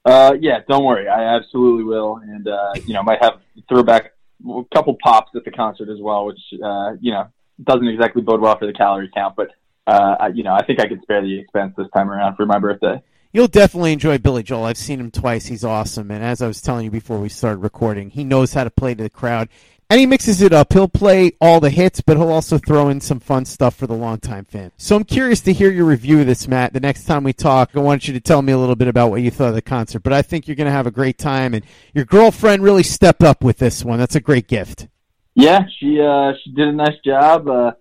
Uh, 0.05 0.33
yeah, 0.41 0.61
don't 0.69 0.85
worry. 0.85 1.09
I 1.09 1.37
absolutely 1.37 1.85
will, 1.85 2.17
and 2.17 2.49
uh, 2.49 2.73
you 2.87 2.95
know, 2.95 3.03
might 3.03 3.23
have 3.23 3.35
throwback 3.69 4.15
a 4.49 4.63
couple 4.75 4.97
pops 5.03 5.31
at 5.37 5.45
the 5.45 5.51
concert 5.51 5.91
as 5.91 5.99
well, 6.01 6.25
which 6.25 6.41
uh, 6.65 6.93
you 7.01 7.13
know 7.13 7.29
doesn't 7.63 7.87
exactly 7.87 8.23
bode 8.23 8.41
well 8.41 8.59
for 8.59 8.67
the 8.67 8.73
calorie 8.73 9.11
count, 9.15 9.37
but 9.37 9.51
uh, 9.87 10.31
you 10.35 10.43
know, 10.43 10.55
I 10.55 10.65
think 10.65 10.81
I 10.81 10.87
can 10.87 11.03
spare 11.03 11.21
the 11.21 11.39
expense 11.39 11.75
this 11.77 11.87
time 11.95 12.11
around 12.11 12.37
for 12.37 12.47
my 12.47 12.59
birthday. 12.59 13.03
You'll 13.33 13.47
definitely 13.47 13.93
enjoy 13.93 14.19
Billy 14.19 14.43
Joel. 14.43 14.65
I've 14.65 14.77
seen 14.77 14.99
him 14.99 15.13
twice. 15.13 15.47
He's 15.47 15.65
awesome. 15.65 16.11
And 16.11 16.25
as 16.25 16.43
I 16.43 16.49
was 16.49 16.61
telling 16.61 16.85
you 16.85 16.91
before 16.91 17.21
we 17.21 17.29
started 17.29 17.59
recording, 17.59 18.11
he 18.11 18.25
knows 18.25 18.55
how 18.55 18.65
to 18.65 18.71
play 18.71 18.95
to 18.95 19.05
the 19.05 19.11
crowd. 19.11 19.49
And 19.89 20.01
he 20.01 20.07
mixes 20.07 20.43
it 20.43 20.53
up. 20.53 20.73
He'll 20.73 20.89
play 20.89 21.33
all 21.41 21.61
the 21.61 21.71
hits, 21.71 22.01
but 22.01 22.17
he'll 22.17 22.31
also 22.31 22.59
throw 22.59 22.89
in 22.89 23.01
some 23.01 23.21
fun 23.21 23.45
stuff 23.45 23.77
for 23.77 23.87
the 23.87 23.95
longtime 23.95 24.47
fan. 24.47 24.73
So 24.77 24.97
I'm 24.97 25.05
curious 25.05 25.41
to 25.43 25.53
hear 25.53 25.71
your 25.71 25.85
review 25.85 26.21
of 26.21 26.27
this, 26.27 26.47
Matt. 26.49 26.73
The 26.73 26.81
next 26.81 27.05
time 27.05 27.25
we 27.25 27.33
talk, 27.33 27.71
I 27.75 27.81
want 27.81 28.07
you 28.07 28.15
to 28.15 28.21
tell 28.21 28.43
me 28.43 28.53
a 28.53 28.59
little 28.59 28.77
bit 28.77 28.89
about 28.89 29.11
what 29.11 29.23
you 29.23 29.31
thought 29.31 29.49
of 29.49 29.55
the 29.55 29.63
concert. 29.63 30.05
But 30.05 30.13
I 30.13 30.23
think 30.23 30.47
you're 30.47 30.57
going 30.57 30.67
to 30.67 30.73
have 30.73 30.87
a 30.87 30.93
great 30.93 31.19
time, 31.19 31.55
and 31.55 31.65
your 31.93 32.05
girlfriend 32.05 32.63
really 32.63 32.85
stepped 32.85 33.23
up 33.23 33.43
with 33.43 33.59
this 33.59 33.85
one. 33.85 33.99
That's 33.99 34.15
a 34.15 34.21
great 34.21 34.47
gift. 34.47 34.87
Yeah, 35.35 35.61
she 35.79 36.01
uh, 36.01 36.33
she 36.43 36.53
did 36.53 36.69
a 36.69 36.73
nice 36.73 36.99
job. 37.05 37.49
Uh, 37.49 37.73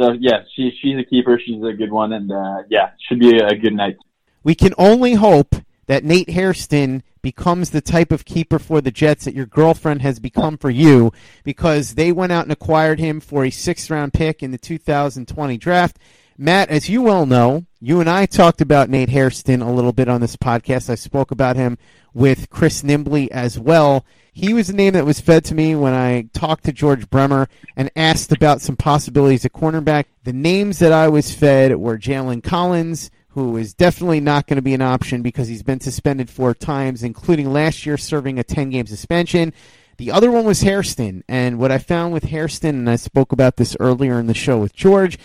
so 0.00 0.12
yeah, 0.18 0.44
she 0.54 0.70
she's 0.80 0.98
a 0.98 1.04
keeper. 1.04 1.38
She's 1.44 1.62
a 1.62 1.72
good 1.72 1.90
one, 1.90 2.12
and 2.12 2.30
uh, 2.30 2.62
yeah, 2.70 2.90
should 3.08 3.20
be 3.20 3.38
a 3.38 3.54
good 3.54 3.74
night. 3.74 3.96
We 4.42 4.54
can 4.54 4.74
only 4.78 5.14
hope 5.14 5.54
that 5.86 6.04
Nate 6.04 6.30
Hairston 6.30 7.02
becomes 7.22 7.70
the 7.70 7.80
type 7.80 8.12
of 8.12 8.24
keeper 8.24 8.58
for 8.58 8.80
the 8.80 8.90
Jets 8.90 9.24
that 9.24 9.34
your 9.34 9.46
girlfriend 9.46 10.02
has 10.02 10.18
become 10.18 10.56
for 10.56 10.70
you 10.70 11.12
because 11.44 11.94
they 11.94 12.12
went 12.12 12.32
out 12.32 12.44
and 12.44 12.52
acquired 12.52 12.98
him 12.98 13.20
for 13.20 13.44
a 13.44 13.50
sixth 13.50 13.90
round 13.90 14.12
pick 14.12 14.42
in 14.42 14.50
the 14.50 14.58
2020 14.58 15.56
draft. 15.58 15.98
Matt, 16.38 16.70
as 16.70 16.88
you 16.88 17.02
well 17.02 17.26
know, 17.26 17.66
you 17.80 18.00
and 18.00 18.08
I 18.08 18.26
talked 18.26 18.60
about 18.60 18.88
Nate 18.88 19.10
Hairston 19.10 19.62
a 19.62 19.72
little 19.72 19.92
bit 19.92 20.08
on 20.08 20.20
this 20.20 20.36
podcast. 20.36 20.90
I 20.90 20.94
spoke 20.94 21.30
about 21.30 21.56
him 21.56 21.78
with 22.14 22.50
Chris 22.50 22.82
Nimbley 22.82 23.28
as 23.28 23.58
well. 23.58 24.04
He 24.32 24.54
was 24.54 24.70
a 24.70 24.74
name 24.74 24.94
that 24.94 25.04
was 25.04 25.20
fed 25.20 25.44
to 25.46 25.54
me 25.54 25.74
when 25.74 25.92
I 25.92 26.28
talked 26.32 26.64
to 26.64 26.72
George 26.72 27.10
Bremer 27.10 27.48
and 27.76 27.90
asked 27.94 28.32
about 28.32 28.62
some 28.62 28.76
possibilities 28.76 29.44
at 29.44 29.52
cornerback. 29.52 30.06
The 30.24 30.32
names 30.32 30.78
that 30.78 30.92
I 30.92 31.08
was 31.08 31.34
fed 31.34 31.76
were 31.76 31.98
Jalen 31.98 32.42
Collins, 32.42 33.10
who 33.34 33.56
is 33.56 33.74
definitely 33.74 34.20
not 34.20 34.46
going 34.46 34.56
to 34.56 34.62
be 34.62 34.74
an 34.74 34.82
option 34.82 35.22
because 35.22 35.48
he's 35.48 35.62
been 35.62 35.80
suspended 35.80 36.28
four 36.28 36.54
times, 36.54 37.02
including 37.02 37.52
last 37.52 37.86
year 37.86 37.96
serving 37.96 38.38
a 38.38 38.44
10 38.44 38.70
game 38.70 38.86
suspension. 38.86 39.52
The 39.96 40.10
other 40.10 40.30
one 40.30 40.44
was 40.44 40.62
Hairston. 40.62 41.24
And 41.28 41.58
what 41.58 41.70
I 41.70 41.78
found 41.78 42.12
with 42.12 42.24
Hairston, 42.24 42.74
and 42.74 42.90
I 42.90 42.96
spoke 42.96 43.32
about 43.32 43.56
this 43.56 43.76
earlier 43.80 44.18
in 44.18 44.26
the 44.26 44.34
show 44.34 44.58
with 44.58 44.74
George, 44.74 45.18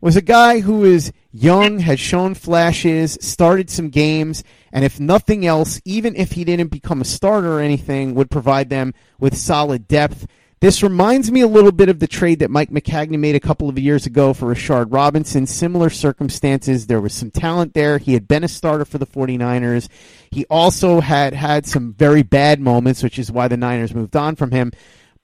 was 0.00 0.16
a 0.16 0.22
guy 0.22 0.60
who 0.60 0.84
is 0.84 1.12
young, 1.30 1.78
has 1.78 2.00
shown 2.00 2.34
flashes, 2.34 3.16
started 3.20 3.70
some 3.70 3.88
games, 3.88 4.42
and 4.72 4.84
if 4.84 4.98
nothing 4.98 5.46
else, 5.46 5.80
even 5.84 6.16
if 6.16 6.32
he 6.32 6.44
didn't 6.44 6.72
become 6.72 7.00
a 7.00 7.04
starter 7.04 7.52
or 7.52 7.60
anything, 7.60 8.14
would 8.16 8.28
provide 8.28 8.68
them 8.68 8.92
with 9.20 9.36
solid 9.36 9.86
depth. 9.86 10.26
This 10.62 10.80
reminds 10.80 11.32
me 11.32 11.40
a 11.40 11.48
little 11.48 11.72
bit 11.72 11.88
of 11.88 11.98
the 11.98 12.06
trade 12.06 12.38
that 12.38 12.48
Mike 12.48 12.70
Maccagnan 12.70 13.18
made 13.18 13.34
a 13.34 13.40
couple 13.40 13.68
of 13.68 13.76
years 13.80 14.06
ago 14.06 14.32
for 14.32 14.54
Rashard 14.54 14.92
Robinson. 14.92 15.44
Similar 15.44 15.90
circumstances. 15.90 16.86
There 16.86 17.00
was 17.00 17.12
some 17.12 17.32
talent 17.32 17.74
there. 17.74 17.98
He 17.98 18.14
had 18.14 18.28
been 18.28 18.44
a 18.44 18.48
starter 18.48 18.84
for 18.84 18.98
the 18.98 19.04
49ers. 19.04 19.88
He 20.30 20.46
also 20.48 21.00
had 21.00 21.34
had 21.34 21.66
some 21.66 21.94
very 21.94 22.22
bad 22.22 22.60
moments, 22.60 23.02
which 23.02 23.18
is 23.18 23.32
why 23.32 23.48
the 23.48 23.56
Niners 23.56 23.92
moved 23.92 24.14
on 24.14 24.36
from 24.36 24.52
him 24.52 24.70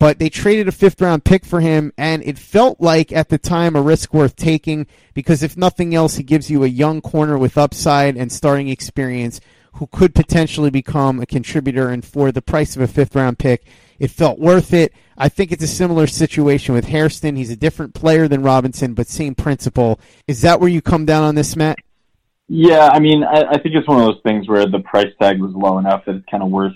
but 0.01 0.18
they 0.18 0.29
traded 0.29 0.68
a 0.68 0.72
fifth 0.72 1.01
round 1.01 1.24
pick 1.24 1.44
for 1.44 1.61
him, 1.61 1.92
and 1.98 2.22
it 2.22 2.38
felt 2.38 2.81
like 2.81 3.11
at 3.11 3.31
the 3.31 3.38
time 3.38 3.74
a 3.74 3.83
risk 3.83 4.14
worth 4.14 4.37
taking 4.37 4.87
because 5.12 5.42
if 5.42 5.57
nothing 5.57 5.92
else, 5.92 6.14
he 6.14 6.22
gives 6.22 6.48
you 6.48 6.62
a 6.62 6.68
young 6.68 7.01
corner 7.01 7.37
with 7.37 7.59
upside 7.59 8.16
and 8.16 8.31
starting 8.31 8.68
experience 8.68 9.40
who 9.74 9.88
could 9.88 10.14
potentially 10.14 10.70
become 10.70 11.20
a 11.20 11.27
contributor. 11.27 11.88
And 11.88 12.05
for 12.05 12.31
the 12.31 12.42
price 12.42 12.77
of 12.77 12.83
a 12.83 12.87
fifth 12.87 13.16
round 13.16 13.40
pick, 13.40 13.66
it 13.98 14.11
felt 14.11 14.38
worth 14.38 14.72
it. 14.72 14.92
I 15.16 15.28
think 15.28 15.50
it's 15.50 15.64
a 15.64 15.68
similar 15.68 16.06
situation 16.06 16.74
with 16.74 16.87
Hairston. 16.87 17.37
He's 17.37 17.50
a 17.50 17.56
different 17.56 17.94
player 17.94 18.28
than 18.28 18.42
Robinson, 18.42 18.94
but 18.94 19.08
same 19.08 19.34
principle. 19.34 19.98
Is 20.26 20.42
that 20.42 20.61
where 20.61 20.68
you 20.68 20.80
come 20.80 21.06
down 21.06 21.24
on 21.24 21.34
this, 21.34 21.56
Matt? 21.56 21.78
Yeah, 22.48 22.88
I 22.88 22.98
mean, 22.98 23.24
I, 23.24 23.42
I 23.42 23.58
think 23.58 23.74
it's 23.74 23.88
one 23.88 24.00
of 24.00 24.06
those 24.06 24.22
things 24.22 24.48
where 24.48 24.66
the 24.66 24.78
price 24.78 25.12
tag 25.20 25.40
was 25.40 25.52
low 25.54 25.78
enough 25.78 26.04
that 26.06 26.14
it's 26.14 26.26
kind 26.30 26.42
of 26.42 26.50
worth 26.50 26.74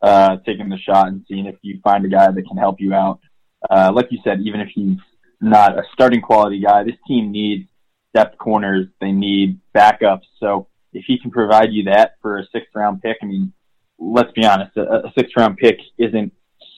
uh, 0.00 0.36
taking 0.46 0.68
the 0.68 0.78
shot 0.78 1.08
and 1.08 1.24
seeing 1.28 1.46
if 1.46 1.56
you 1.62 1.80
find 1.82 2.04
a 2.04 2.08
guy 2.08 2.30
that 2.30 2.46
can 2.48 2.56
help 2.56 2.80
you 2.80 2.94
out. 2.94 3.20
Uh, 3.68 3.92
like 3.94 4.06
you 4.10 4.18
said, 4.24 4.40
even 4.40 4.60
if 4.60 4.68
he's 4.74 4.96
not 5.40 5.78
a 5.78 5.82
starting 5.92 6.22
quality 6.22 6.60
guy, 6.60 6.84
this 6.84 6.94
team 7.06 7.32
needs 7.32 7.68
depth 8.14 8.38
corners. 8.38 8.86
They 9.00 9.12
need 9.12 9.60
backups. 9.74 10.24
So 10.38 10.68
if 10.92 11.04
he 11.06 11.18
can 11.18 11.30
provide 11.30 11.72
you 11.72 11.84
that 11.84 12.14
for 12.22 12.38
a 12.38 12.46
sixth 12.52 12.70
round 12.74 13.02
pick, 13.02 13.18
I 13.22 13.26
mean, 13.26 13.52
let's 13.98 14.32
be 14.32 14.46
honest, 14.46 14.76
a, 14.76 15.06
a 15.06 15.12
sixth 15.16 15.34
round 15.36 15.58
pick 15.58 15.78
isn't, 15.98 16.32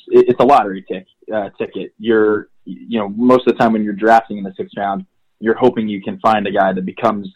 it's 0.09 0.41
a 0.41 0.45
lottery 0.45 0.85
tick, 0.91 1.07
uh, 1.33 1.51
ticket. 1.59 1.93
You're, 1.99 2.49
you 2.65 2.99
know, 2.99 3.09
most 3.09 3.47
of 3.47 3.55
the 3.55 3.59
time 3.59 3.73
when 3.73 3.85
you're 3.85 3.93
drafting 3.93 4.39
in 4.39 4.45
the 4.45 4.55
sixth 4.57 4.77
round, 4.77 5.07
you're 5.41 5.57
hoping 5.57 5.89
you 5.89 6.03
can 6.03 6.19
find 6.21 6.47
a 6.47 6.53
guy 6.53 6.73
that 6.73 6.85
becomes 6.85 7.29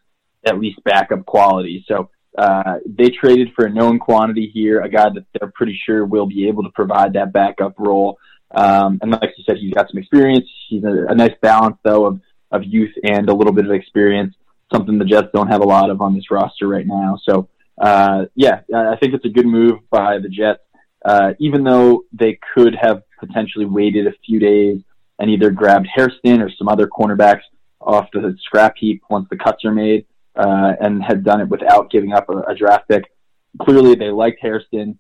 at 0.45 0.59
least 0.59 0.83
backup 0.85 1.27
quality. 1.27 1.85
So 1.89 2.11
uh, 2.39 2.79
they 2.87 3.11
traded 3.11 3.53
for 3.55 3.67
a 3.67 3.71
known 3.71 3.99
quantity 3.99 4.51
here, 4.53 4.81
a 4.81 4.89
guy 4.89 5.09
that 5.13 5.25
they're 5.33 5.51
pretty 5.55 5.79
sure 5.85 6.05
will 6.05 6.27
be 6.27 6.49
able 6.49 6.63
to 6.63 6.71
provide 6.71 7.15
that 7.15 7.33
backup 7.33 7.75
role. 7.79 8.19
Um, 8.55 8.99
and 9.03 9.11
like 9.11 9.31
you 9.37 9.45
said, 9.45 9.57
he's 9.57 9.75
got 9.75 9.91
some 9.91 9.99
experience. 9.99 10.49
He's 10.69 10.85
a, 10.85 11.07
a 11.09 11.15
nice 11.15 11.35
balance, 11.43 11.79
though, 11.83 12.07
of, 12.07 12.21
of 12.53 12.63
youth 12.65 12.93
and 13.03 13.29
a 13.29 13.35
little 13.35 13.53
bit 13.53 13.65
of 13.65 13.73
experience, 13.73 14.35
something 14.73 14.99
the 14.99 15.05
Jets 15.05 15.29
don't 15.35 15.49
have 15.49 15.63
a 15.63 15.67
lot 15.67 15.91
of 15.91 16.01
on 16.01 16.15
this 16.15 16.31
roster 16.31 16.69
right 16.69 16.87
now. 16.87 17.19
So, 17.29 17.49
uh, 17.79 18.27
yeah, 18.35 18.61
I 18.73 18.97
think 18.97 19.15
it's 19.15 19.25
a 19.25 19.31
good 19.31 19.47
move 19.47 19.81
by 19.91 20.19
the 20.19 20.29
Jets. 20.29 20.63
Uh, 21.07 21.35
even 21.39 21.63
though 21.63 22.03
they 22.13 22.37
could 22.53 22.75
have 22.75 23.01
potentially 23.21 23.65
waited 23.65 24.09
a 24.09 24.13
few 24.27 24.41
days 24.41 24.83
and 25.21 25.31
either 25.31 25.53
grabbed 25.53 25.87
Hairston 25.95 26.43
or 26.43 26.51
some 26.51 26.69
other 26.69 26.89
cornerbacks 26.89 27.43
off 27.81 28.09
the 28.13 28.37
scrap 28.43 28.75
heap 28.77 29.03
once 29.09 29.29
the 29.31 29.37
cuts 29.37 29.65
are 29.65 29.73
made 29.73 30.05
uh, 30.35 30.73
and 30.81 31.03
had 31.05 31.23
done 31.23 31.41
it 31.41 31.49
without 31.49 31.93
giving 31.93 32.13
up 32.13 32.29
a, 32.29 32.39
a 32.41 32.55
draft 32.57 32.89
pick. 32.89 33.05
Clearly, 33.63 33.95
they 33.95 34.11
liked 34.11 34.41
Hairston. 34.43 34.99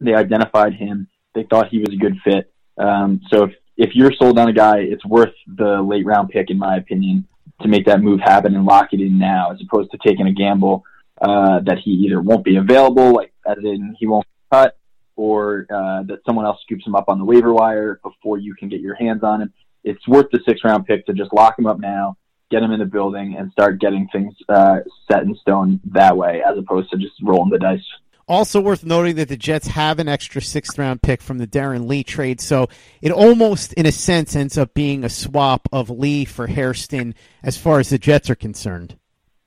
They 0.00 0.14
identified 0.14 0.74
him. 0.74 1.08
They 1.34 1.42
thought 1.42 1.68
he 1.68 1.80
was 1.80 1.92
a 1.92 1.96
good 1.96 2.16
fit. 2.22 2.52
Um, 2.78 3.20
so 3.28 3.44
if, 3.44 3.50
if 3.76 3.90
you're 3.94 4.12
sold 4.12 4.38
on 4.38 4.48
a 4.48 4.52
guy, 4.52 4.78
it's 4.78 5.04
worth 5.04 5.34
the 5.48 5.82
late 5.82 6.06
round 6.06 6.28
pick, 6.28 6.50
in 6.50 6.58
my 6.58 6.76
opinion, 6.76 7.26
to 7.60 7.68
make 7.68 7.86
that 7.86 8.00
move 8.00 8.20
happen 8.20 8.54
and 8.54 8.64
lock 8.64 8.92
it 8.92 9.00
in 9.00 9.18
now, 9.18 9.50
as 9.50 9.60
opposed 9.60 9.90
to 9.90 9.98
taking 10.06 10.28
a 10.28 10.32
gamble 10.32 10.84
uh, 11.20 11.58
that 11.66 11.78
he 11.84 11.90
either 11.90 12.20
won't 12.20 12.44
be 12.44 12.56
available, 12.56 13.12
like 13.12 13.32
as 13.46 13.58
in 13.58 13.96
he 13.98 14.06
won't 14.06 14.24
cut, 14.52 14.78
or 15.20 15.66
uh, 15.70 16.02
that 16.04 16.20
someone 16.24 16.46
else 16.46 16.58
scoops 16.62 16.86
him 16.86 16.94
up 16.94 17.08
on 17.08 17.18
the 17.18 17.24
waiver 17.24 17.52
wire 17.52 18.00
before 18.02 18.38
you 18.38 18.54
can 18.54 18.68
get 18.68 18.80
your 18.80 18.94
hands 18.94 19.22
on 19.22 19.42
him. 19.42 19.52
It's 19.84 20.06
worth 20.08 20.26
the 20.32 20.40
six 20.46 20.60
round 20.64 20.86
pick 20.86 21.06
to 21.06 21.12
just 21.12 21.32
lock 21.32 21.58
him 21.58 21.66
up 21.66 21.78
now 21.78 22.16
get 22.50 22.60
them 22.60 22.72
in 22.72 22.80
the 22.80 22.86
building, 22.86 23.36
and 23.38 23.50
start 23.52 23.80
getting 23.80 24.08
things 24.08 24.34
uh, 24.48 24.78
set 25.10 25.22
in 25.22 25.34
stone 25.36 25.80
that 25.92 26.16
way, 26.16 26.42
as 26.46 26.58
opposed 26.58 26.90
to 26.90 26.98
just 26.98 27.14
rolling 27.22 27.50
the 27.50 27.58
dice. 27.58 27.80
Also 28.28 28.60
worth 28.60 28.84
noting 28.84 29.16
that 29.16 29.28
the 29.28 29.36
Jets 29.36 29.66
have 29.66 29.98
an 29.98 30.08
extra 30.08 30.40
sixth 30.40 30.78
round 30.78 31.02
pick 31.02 31.20
from 31.20 31.38
the 31.38 31.46
Darron 31.46 31.88
Lee 31.88 32.04
trade, 32.04 32.40
so 32.40 32.68
it 33.00 33.12
almost, 33.12 33.72
in 33.74 33.86
a 33.86 33.92
sense, 33.92 34.36
ends 34.36 34.58
up 34.58 34.74
being 34.74 35.04
a 35.04 35.08
swap 35.08 35.68
of 35.72 35.90
Lee 35.90 36.24
for 36.24 36.46
Hairston 36.46 37.14
as 37.42 37.56
far 37.56 37.80
as 37.80 37.90
the 37.90 37.98
Jets 37.98 38.30
are 38.30 38.36
concerned. 38.36 38.96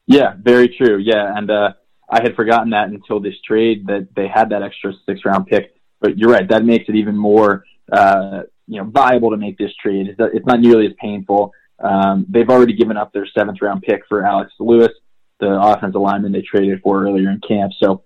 Yeah, 0.06 0.34
very 0.38 0.68
true. 0.68 0.98
Yeah, 0.98 1.38
and 1.38 1.50
uh, 1.50 1.74
I 2.10 2.22
had 2.22 2.36
forgotten 2.36 2.72
that 2.72 2.90
until 2.90 3.20
this 3.20 3.36
trade 3.46 3.88
that 3.88 4.08
they 4.16 4.28
had 4.28 4.50
that 4.50 4.64
extra 4.64 4.94
sixth 5.06 5.26
round 5.26 5.48
pick. 5.48 5.76
But 6.00 6.18
you're 6.18 6.30
right, 6.30 6.48
that 6.50 6.66
makes 6.66 6.90
it 6.90 6.96
even 6.96 7.16
more 7.18 7.64
uh, 7.92 8.44
you 8.68 8.82
know 8.82 8.90
viable 8.90 9.32
to 9.32 9.38
make 9.38 9.58
this 9.58 9.72
trade. 9.82 10.16
It's 10.18 10.46
not 10.46 10.60
nearly 10.60 10.86
as 10.88 10.94
painful. 11.00 11.52
Um, 11.80 12.26
they've 12.30 12.50
already 12.50 12.74
given 12.74 12.98
up 12.98 13.12
their 13.14 13.28
seventh 13.28 13.62
round 13.62 13.82
pick 13.82 14.04
for 14.08 14.26
Alex 14.26 14.52
Lewis, 14.60 14.92
the 15.40 15.50
offensive 15.50 16.02
lineman 16.02 16.32
they 16.32 16.42
traded 16.42 16.82
for 16.82 17.04
earlier 17.04 17.30
in 17.30 17.42
camp. 17.46 17.74
So 17.82 18.04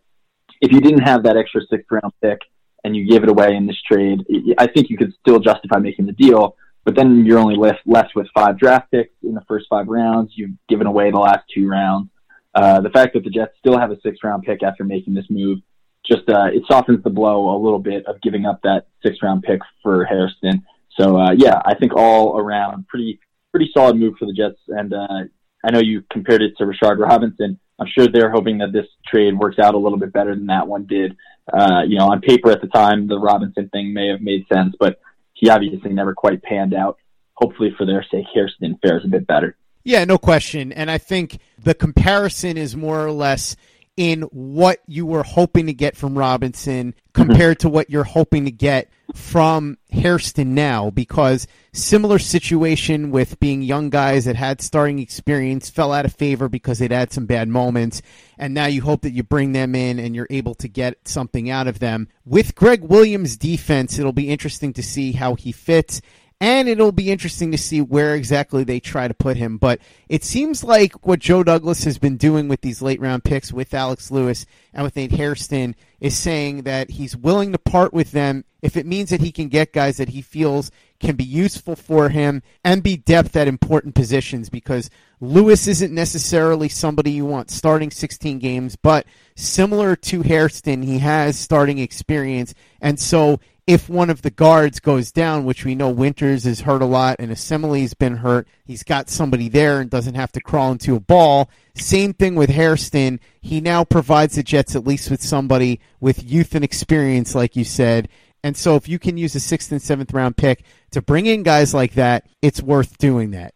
if 0.62 0.72
you 0.72 0.82
didn't 0.82 1.02
have 1.02 1.24
that 1.24 1.38
extra 1.38 1.62
sixth 1.70 1.88
round 1.92 2.14
pick 2.22 2.40
and 2.84 2.96
you 2.96 3.08
give 3.08 3.24
it 3.24 3.30
away 3.30 3.56
in 3.56 3.68
this 3.68 3.82
trade, 3.82 4.26
I 4.58 4.68
think 4.68 4.90
you 4.90 4.98
could 4.98 5.14
still 5.20 5.40
justify 5.40 5.78
making 5.78 6.06
the 6.06 6.14
deal. 6.14 6.56
But 6.86 6.96
then 6.96 7.26
you're 7.26 7.40
only 7.40 7.58
left 7.58 7.82
left 7.86 8.16
with 8.16 8.28
five 8.34 8.58
draft 8.58 8.90
picks 8.92 9.14
in 9.22 9.34
the 9.34 9.44
first 9.48 9.66
five 9.70 9.88
rounds. 9.88 10.32
You've 10.36 10.56
given 10.70 10.88
away 10.88 11.12
the 11.12 11.18
last 11.18 11.44
two 11.54 11.68
rounds. 11.68 12.10
Uh, 12.58 12.82
the 12.82 12.90
fact 12.90 13.14
that 13.14 13.24
the 13.24 13.30
Jets 13.30 13.54
still 13.60 13.78
have 13.78 13.92
a 13.92 14.02
sixth 14.02 14.24
round 14.24 14.42
pick 14.42 14.64
after 14.64 14.84
making 14.84 15.14
this 15.14 15.28
move 15.30 15.60
just 16.04 16.28
uh, 16.28 16.46
it 16.46 16.64
softens 16.68 17.04
the 17.04 17.10
blow 17.10 17.56
a 17.56 17.62
little 17.62 17.78
bit 17.78 18.04
of 18.08 18.20
giving 18.22 18.48
up 18.48 18.60
that 18.64 18.88
sixth 19.06 19.22
round 19.22 19.44
pick 19.44 19.60
for 19.84 20.06
Hairston. 20.06 20.66
So 21.00 21.20
uh, 21.20 21.34
yeah, 21.38 21.62
I 21.66 21.76
think 21.76 21.94
all 21.96 22.40
around 22.40 22.88
pretty 22.88 23.20
pretty 23.52 23.70
solid 23.74 23.96
move 23.96 24.16
for 24.18 24.26
the 24.26 24.34
Jets. 24.34 24.60
And 24.70 24.92
uh, 24.92 25.26
I 25.64 25.72
know 25.72 25.80
you 25.80 26.04
compared 26.12 26.42
it 26.42 26.58
to 26.58 26.64
Rashard 26.64 26.98
Robinson. 26.98 27.60
I'm 27.80 27.88
sure 27.96 28.08
they're 28.08 28.32
hoping 28.32 28.58
that 28.58 28.74
this 28.74 28.88
trade 29.06 29.38
works 29.38 29.60
out 29.60 29.76
a 29.76 29.78
little 29.78 30.00
bit 30.00 30.12
better 30.12 30.34
than 30.34 30.48
that 30.48 30.68
one 30.68 30.88
did. 30.88 31.16
Uh, 31.54 31.84
you 31.88 32.00
know, 32.00 32.10
on 32.10 32.22
paper 32.22 32.50
at 32.50 32.62
the 32.62 32.68
time, 32.68 33.08
the 33.08 33.20
Robinson 33.20 33.70
thing 33.70 33.94
may 33.94 34.08
have 34.08 34.22
made 34.22 34.48
sense, 34.52 34.76
but 34.80 35.00
he 35.34 35.50
obviously 35.50 35.94
never 35.94 36.16
quite 36.16 36.42
panned 36.42 36.74
out. 36.74 36.98
Hopefully, 37.36 37.72
for 37.78 37.86
their 37.86 38.04
sake, 38.10 38.26
Hairston 38.34 38.80
fares 38.82 39.06
a 39.06 39.10
bit 39.10 39.28
better. 39.28 39.56
Yeah, 39.88 40.04
no 40.04 40.18
question. 40.18 40.74
And 40.74 40.92
I 40.92 40.98
think 40.98 41.40
the 41.64 41.74
comparison 41.74 42.58
is 42.58 42.76
more 42.76 43.06
or 43.06 43.12
less 43.14 43.56
in 43.96 44.24
what 44.24 44.82
you 44.86 45.06
were 45.06 45.24
hoping 45.24 45.68
to 45.68 45.74
get 45.74 45.96
from 45.96 46.18
Robinson 46.18 46.92
mm-hmm. 46.92 47.12
compared 47.14 47.60
to 47.60 47.70
what 47.70 47.90
you're 47.90 48.04
hoping 48.04 48.44
to 48.44 48.52
get 48.52 48.90
from 49.16 49.78
Hairston 49.90 50.54
now 50.54 50.90
because 50.90 51.48
similar 51.72 52.20
situation 52.20 53.12
with 53.12 53.40
being 53.40 53.62
young 53.62 53.90
guys 53.90 54.26
that 54.26 54.36
had 54.36 54.60
starting 54.60 55.00
experience 55.00 55.70
fell 55.70 55.94
out 55.94 56.04
of 56.04 56.14
favor 56.14 56.50
because 56.50 56.80
they'd 56.80 56.92
had 56.92 57.14
some 57.14 57.26
bad 57.26 57.48
moments 57.48 58.02
and 58.38 58.54
now 58.54 58.66
you 58.66 58.82
hope 58.82 59.04
that 59.04 59.14
you 59.14 59.24
bring 59.24 59.54
them 59.54 59.74
in 59.74 60.00
and 60.00 60.14
you're 60.14 60.28
able 60.30 60.54
to 60.56 60.68
get 60.68 61.08
something 61.08 61.50
out 61.50 61.66
of 61.66 61.80
them. 61.80 62.10
With 62.26 62.56
Gregg 62.56 62.84
Williams 62.84 63.38
defense, 63.38 63.98
it'll 63.98 64.12
be 64.12 64.30
interesting 64.30 64.74
to 64.74 64.84
see 64.84 65.14
how 65.14 65.36
he 65.36 65.54
fits 65.54 66.02
and 66.40 66.70
it'll 66.70 66.92
be 66.92 67.12
interesting 67.12 67.52
to 67.52 67.58
see 67.58 67.82
where 67.82 68.14
exactly 68.14 68.64
they 68.64 68.80
try 68.80 69.08
to 69.08 69.14
put 69.14 69.38
him. 69.38 69.58
But 69.58 69.80
it 70.08 70.24
seems 70.24 70.64
like 70.64 71.06
what 71.06 71.20
Joe 71.20 71.44
Douglas 71.44 71.84
has 71.86 71.98
been 71.98 72.18
doing 72.18 72.48
with 72.48 72.62
these 72.62 72.82
late 72.82 73.02
round 73.02 73.24
picks 73.24 73.52
with 73.52 73.74
Alex 73.74 74.12
Lewis 74.12 74.46
and 74.74 74.84
with 74.84 74.96
Nate 74.96 75.14
Hairston 75.14 75.76
is 76.00 76.16
saying 76.16 76.64
that 76.64 76.92
he's 76.92 77.18
willing 77.18 77.52
to 77.54 77.58
part 77.58 77.92
with 77.92 78.12
them 78.12 78.46
if 78.62 78.78
it 78.78 78.86
means 78.86 79.10
that 79.10 79.22
he 79.22 79.32
can 79.32 79.48
get 79.48 79.74
guys 79.74 79.98
that 79.98 80.10
he 80.10 80.22
feels 80.22 80.70
can 81.00 81.16
be 81.16 81.24
useful 81.24 81.76
for 81.76 82.10
him 82.10 82.42
and 82.64 82.84
be 82.84 82.98
depth 82.98 83.36
at 83.36 83.48
important 83.48 83.96
positions 83.96 84.50
because 84.50 84.90
Lewis 85.20 85.68
isn't 85.68 85.94
necessarily 85.94 86.70
somebody 86.70 87.12
you 87.12 87.26
want 87.26 87.50
starting 87.50 87.90
16 87.90 88.40
games, 88.40 88.76
but 88.76 89.06
similar 89.36 89.96
to 89.96 90.22
Hairston, 90.22 90.84
he 90.84 91.00
has 91.00 91.38
starting 91.38 91.80
experience. 91.80 92.54
And 92.82 93.00
so 93.00 93.40
if 93.68 93.90
one 93.90 94.10
of 94.10 94.22
the 94.22 94.32
guards 94.32 94.80
goes 94.80 95.12
down, 95.12 95.44
which 95.44 95.66
we 95.66 95.76
know 95.76 95.90
Winters 95.90 96.46
is 96.46 96.62
hurt 96.62 96.82
a 96.82 96.86
lot 96.86 97.18
and 97.20 97.30
Osemele's 97.30 97.94
been 97.94 98.16
hurt, 98.16 98.48
he's 98.64 98.82
got 98.82 99.10
somebody 99.10 99.50
there 99.50 99.82
and 99.82 99.90
doesn't 99.90 100.16
have 100.16 100.32
to 100.32 100.42
crawl 100.42 100.72
into 100.72 100.96
a 100.96 101.02
ball. 101.02 101.50
Same 101.76 102.14
thing 102.14 102.36
with 102.36 102.50
Hairston. 102.50 103.20
He 103.42 103.60
now 103.60 103.84
provides 103.84 104.36
the 104.36 104.44
Jets 104.44 104.74
at 104.74 104.88
least 104.88 105.12
with 105.12 105.22
somebody 105.22 105.82
with 106.00 106.24
youth 106.24 106.56
and 106.56 106.64
experience, 106.64 107.36
like 107.36 107.58
you 107.58 107.66
said. 107.66 108.08
And 108.42 108.56
so 108.56 108.78
if 108.78 108.88
you 108.88 109.00
can 109.00 109.18
use 109.18 109.36
a 109.36 109.42
sixth 109.42 109.70
and 109.74 109.82
seventh 109.82 110.14
round 110.14 110.38
pick 110.38 110.64
to 110.92 111.02
bring 111.02 111.26
in 111.26 111.44
guys 111.44 111.74
like 111.74 111.96
that, 111.96 112.26
it's 112.42 112.62
worth 112.62 112.98
doing 112.98 113.32
that. 113.32 113.54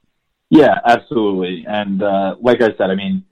Yeah, 0.50 0.76
absolutely. 0.86 1.64
And 1.66 2.04
uh, 2.04 2.36
like 2.42 2.62
I 2.62 2.76
said, 2.78 2.90
I 2.90 2.96
mean, 2.96 3.24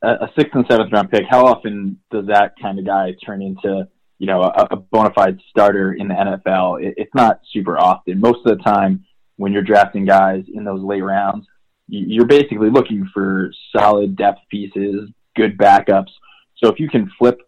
a 0.00 0.28
sixth 0.36 0.54
and 0.54 0.64
seventh 0.70 0.90
round 0.92 1.10
pick, 1.10 1.24
how 1.28 1.44
often 1.44 2.00
does 2.10 2.26
that 2.28 2.54
kind 2.60 2.78
of 2.78 2.86
guy 2.86 3.14
turn 3.24 3.42
into– 3.42 3.86
you 4.22 4.28
know, 4.28 4.40
a, 4.40 4.68
a 4.70 4.76
bona 4.76 5.12
fide 5.12 5.40
starter 5.50 5.94
in 5.94 6.06
the 6.06 6.14
NFL. 6.14 6.80
It, 6.80 6.94
it's 6.96 7.12
not 7.12 7.40
super 7.52 7.76
often. 7.76 8.20
Most 8.20 8.46
of 8.46 8.56
the 8.56 8.62
time, 8.62 9.04
when 9.34 9.52
you're 9.52 9.62
drafting 9.62 10.04
guys 10.04 10.44
in 10.54 10.62
those 10.62 10.80
late 10.80 11.02
rounds, 11.02 11.44
you're 11.88 12.26
basically 12.26 12.70
looking 12.70 13.10
for 13.12 13.50
solid 13.76 14.14
depth 14.14 14.38
pieces, 14.48 15.10
good 15.34 15.58
backups. 15.58 16.12
So 16.58 16.70
if 16.70 16.78
you 16.78 16.88
can 16.88 17.10
flip 17.18 17.40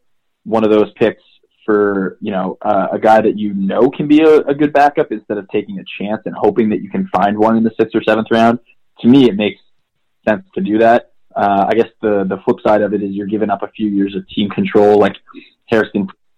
one 0.43 0.65
of 0.65 0.71
those 0.71 0.93
picks 0.97 1.23
for 1.65 2.19
you 2.21 2.33
know 2.33 2.59
uh, 2.63 2.89
a 2.91 2.99
guy 2.99 3.21
that 3.21 3.39
you 3.39 3.55
know 3.55 3.89
can 3.89 4.09
be 4.09 4.23
a, 4.23 4.39
a 4.39 4.55
good 4.55 4.73
backup 4.73 5.13
instead 5.13 5.39
of 5.39 5.49
taking 5.51 5.79
a 5.79 5.85
chance 6.03 6.23
and 6.27 6.35
hoping 6.37 6.71
that 6.71 6.83
you 6.83 6.91
can 6.91 7.07
find 7.15 7.39
one 7.39 7.57
in 7.57 7.63
the 7.63 7.71
sixth 7.79 7.95
or 7.95 8.03
seventh 8.03 8.27
round. 8.33 8.59
To 9.03 9.07
me, 9.07 9.29
it 9.29 9.37
makes 9.37 9.61
sense 10.29 10.45
to 10.57 10.61
do 10.61 10.79
that. 10.79 11.13
Uh, 11.37 11.67
I 11.69 11.75
guess 11.75 11.89
the 12.03 12.25
the 12.29 12.39
flip 12.45 12.57
side 12.67 12.83
of 12.83 12.95
it 12.95 13.03
is 13.05 13.13
you're 13.13 13.29
giving 13.29 13.51
up 13.51 13.63
a 13.63 13.69
few 13.69 13.89
years 13.89 14.17
of 14.17 14.29
team 14.29 14.51
control, 14.51 14.99
like 14.99 15.15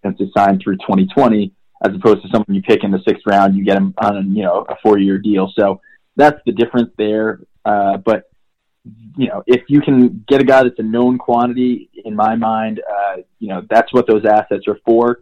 Hairston 0.07 0.27
is 0.27 0.33
signed 0.37 0.61
through 0.63 0.77
2020, 0.79 1.53
as 1.85 1.95
opposed 1.95 2.23
to 2.23 2.29
someone 2.29 2.55
you 2.55 2.63
pick 2.63 2.85
in 2.85 2.91
the 2.91 3.03
sixth 3.07 3.23
round, 3.27 3.55
you 3.57 3.65
get 3.65 3.77
him 3.77 3.95
on 3.99 4.35
you 4.35 4.43
know 4.43 4.65
a 4.69 4.77
four 4.83 4.99
year 4.99 5.19
deal. 5.19 5.53
So 5.59 5.81
that's 6.17 6.41
the 6.47 6.53
difference 6.53 6.91
there. 6.97 7.41
Uh, 7.65 7.99
but 7.99 8.31
you 9.17 9.29
know, 9.29 9.43
if 9.47 9.63
you 9.69 9.81
can 9.81 10.25
get 10.29 10.41
a 10.41 10.45
guy 10.45 10.63
that's 10.63 10.79
a 10.79 10.83
known 10.83 11.19
quantity, 11.19 11.91
in 12.05 12.15
my 12.15 12.37
mind, 12.37 12.81
uh, 12.89 13.17
you 13.39 13.49
know, 13.49 13.63
that's 13.69 13.93
what 13.93 14.07
those 14.07 14.25
assets 14.25 14.67
are 14.69 14.79
for. 14.85 15.21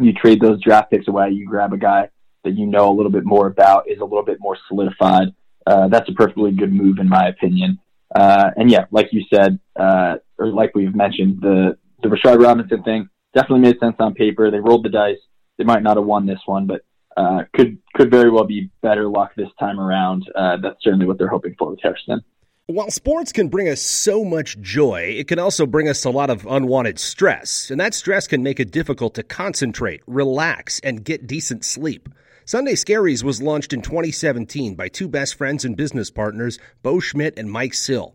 You 0.00 0.12
trade 0.12 0.40
those 0.40 0.60
draft 0.62 0.90
picks 0.90 1.08
away, 1.08 1.30
you 1.30 1.46
grab 1.46 1.72
a 1.72 1.76
guy 1.78 2.08
that 2.44 2.56
you 2.56 2.66
know 2.66 2.90
a 2.90 2.94
little 2.94 3.12
bit 3.12 3.24
more 3.24 3.46
about, 3.46 3.88
is 3.88 4.00
a 4.00 4.04
little 4.04 4.24
bit 4.24 4.38
more 4.40 4.56
solidified. 4.68 5.28
Uh, 5.66 5.88
that's 5.88 6.08
a 6.08 6.12
perfectly 6.12 6.52
good 6.52 6.72
move, 6.72 6.98
in 6.98 7.08
my 7.08 7.28
opinion. 7.28 7.78
Uh, 8.14 8.50
and 8.56 8.70
yeah, 8.70 8.86
like 8.90 9.08
you 9.12 9.24
said, 9.32 9.58
uh, 9.76 10.16
or 10.38 10.48
like 10.48 10.74
we've 10.74 10.94
mentioned, 10.94 11.40
the 11.40 11.76
the 12.02 12.08
Rashard 12.08 12.42
Robinson 12.42 12.82
thing 12.82 13.08
definitely 13.34 13.60
made 13.60 13.78
sense 13.80 13.96
on 13.98 14.14
paper. 14.14 14.50
They 14.50 14.60
rolled 14.60 14.84
the 14.84 14.90
dice. 14.90 15.18
They 15.58 15.64
might 15.64 15.82
not 15.82 15.96
have 15.96 16.06
won 16.06 16.26
this 16.26 16.40
one, 16.46 16.66
but 16.66 16.82
uh, 17.16 17.42
could 17.54 17.78
could 17.94 18.10
very 18.10 18.30
well 18.30 18.44
be 18.44 18.70
better 18.82 19.08
luck 19.08 19.32
this 19.36 19.50
time 19.58 19.78
around. 19.78 20.24
Uh, 20.34 20.56
that's 20.62 20.82
certainly 20.82 21.06
what 21.06 21.18
they're 21.18 21.28
hoping 21.28 21.54
for 21.58 21.70
with 21.70 21.80
Hairston. 21.82 22.22
While 22.66 22.90
sports 22.90 23.32
can 23.32 23.48
bring 23.48 23.68
us 23.68 23.82
so 23.82 24.24
much 24.24 24.58
joy, 24.60 25.16
it 25.18 25.28
can 25.28 25.38
also 25.38 25.66
bring 25.66 25.88
us 25.88 26.04
a 26.04 26.10
lot 26.10 26.30
of 26.30 26.46
unwanted 26.46 26.98
stress, 26.98 27.70
and 27.70 27.80
that 27.80 27.92
stress 27.92 28.28
can 28.28 28.42
make 28.42 28.60
it 28.60 28.70
difficult 28.70 29.14
to 29.14 29.22
concentrate, 29.22 30.00
relax, 30.06 30.78
and 30.80 31.04
get 31.04 31.26
decent 31.26 31.64
sleep. 31.64 32.08
Sunday 32.44 32.74
Scaries 32.74 33.22
was 33.22 33.42
launched 33.42 33.72
in 33.72 33.82
2017 33.82 34.74
by 34.74 34.88
two 34.88 35.08
best 35.08 35.34
friends 35.34 35.64
and 35.64 35.76
business 35.76 36.10
partners, 36.10 36.58
Bo 36.82 36.98
Schmidt 36.98 37.36
and 37.36 37.50
Mike 37.50 37.74
Sill. 37.74 38.14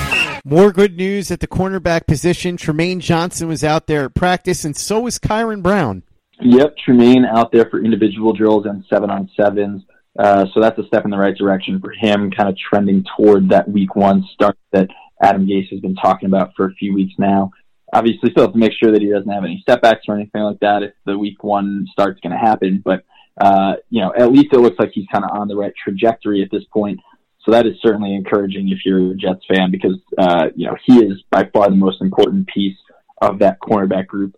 More 0.43 0.71
good 0.71 0.97
news 0.97 1.29
at 1.29 1.39
the 1.39 1.47
cornerback 1.47 2.07
position. 2.07 2.57
Trumaine 2.57 2.99
Johnson 2.99 3.47
was 3.47 3.63
out 3.63 3.85
there 3.85 4.05
at 4.05 4.15
practice, 4.15 4.65
and 4.65 4.75
so 4.75 5.01
was 5.01 5.19
Kyron 5.19 5.61
Brown. 5.61 6.01
Yep, 6.39 6.75
Trumaine 6.87 7.27
out 7.31 7.51
there 7.51 7.69
for 7.69 7.83
individual 7.83 8.33
drills 8.33 8.65
and 8.65 8.83
seven 8.89 9.11
on 9.11 9.29
sevens. 9.37 9.83
Uh, 10.17 10.45
so 10.53 10.59
that's 10.59 10.79
a 10.79 10.85
step 10.87 11.05
in 11.05 11.11
the 11.11 11.17
right 11.17 11.37
direction 11.37 11.79
for 11.79 11.91
him, 11.91 12.31
kind 12.31 12.49
of 12.49 12.57
trending 12.57 13.05
toward 13.15 13.49
that 13.49 13.69
week 13.69 13.95
one 13.95 14.27
start 14.33 14.57
that 14.71 14.89
Adam 15.21 15.45
Gase 15.45 15.69
has 15.69 15.79
been 15.79 15.95
talking 15.95 16.27
about 16.27 16.53
for 16.57 16.65
a 16.65 16.73
few 16.73 16.93
weeks 16.93 17.13
now. 17.19 17.51
Obviously, 17.93 18.31
still 18.31 18.45
have 18.45 18.53
to 18.53 18.57
make 18.59 18.73
sure 18.81 18.91
that 18.91 19.01
he 19.01 19.09
doesn't 19.09 19.29
have 19.29 19.43
any 19.43 19.63
setbacks 19.69 20.05
or 20.07 20.15
anything 20.15 20.41
like 20.41 20.59
that 20.61 20.81
if 20.81 20.93
the 21.05 21.17
week 21.17 21.43
one 21.43 21.85
start's 21.91 22.19
going 22.21 22.31
to 22.31 22.39
happen. 22.39 22.81
But, 22.83 23.03
uh, 23.39 23.73
you 23.89 24.01
know, 24.01 24.11
at 24.17 24.31
least 24.31 24.53
it 24.53 24.59
looks 24.59 24.79
like 24.79 24.91
he's 24.93 25.07
kind 25.11 25.23
of 25.23 25.31
on 25.31 25.47
the 25.47 25.55
right 25.55 25.73
trajectory 25.81 26.41
at 26.41 26.49
this 26.51 26.63
point. 26.73 26.99
So 27.43 27.51
that 27.51 27.65
is 27.65 27.73
certainly 27.81 28.13
encouraging 28.13 28.69
if 28.69 28.79
you're 28.85 29.11
a 29.11 29.15
Jets 29.15 29.43
fan 29.47 29.71
because, 29.71 29.97
uh, 30.17 30.47
you 30.55 30.67
know, 30.67 30.75
he 30.85 30.99
is 30.99 31.23
by 31.31 31.49
far 31.53 31.69
the 31.69 31.75
most 31.75 32.01
important 32.01 32.47
piece 32.47 32.77
of 33.21 33.39
that 33.39 33.59
cornerback 33.59 34.07
group. 34.07 34.35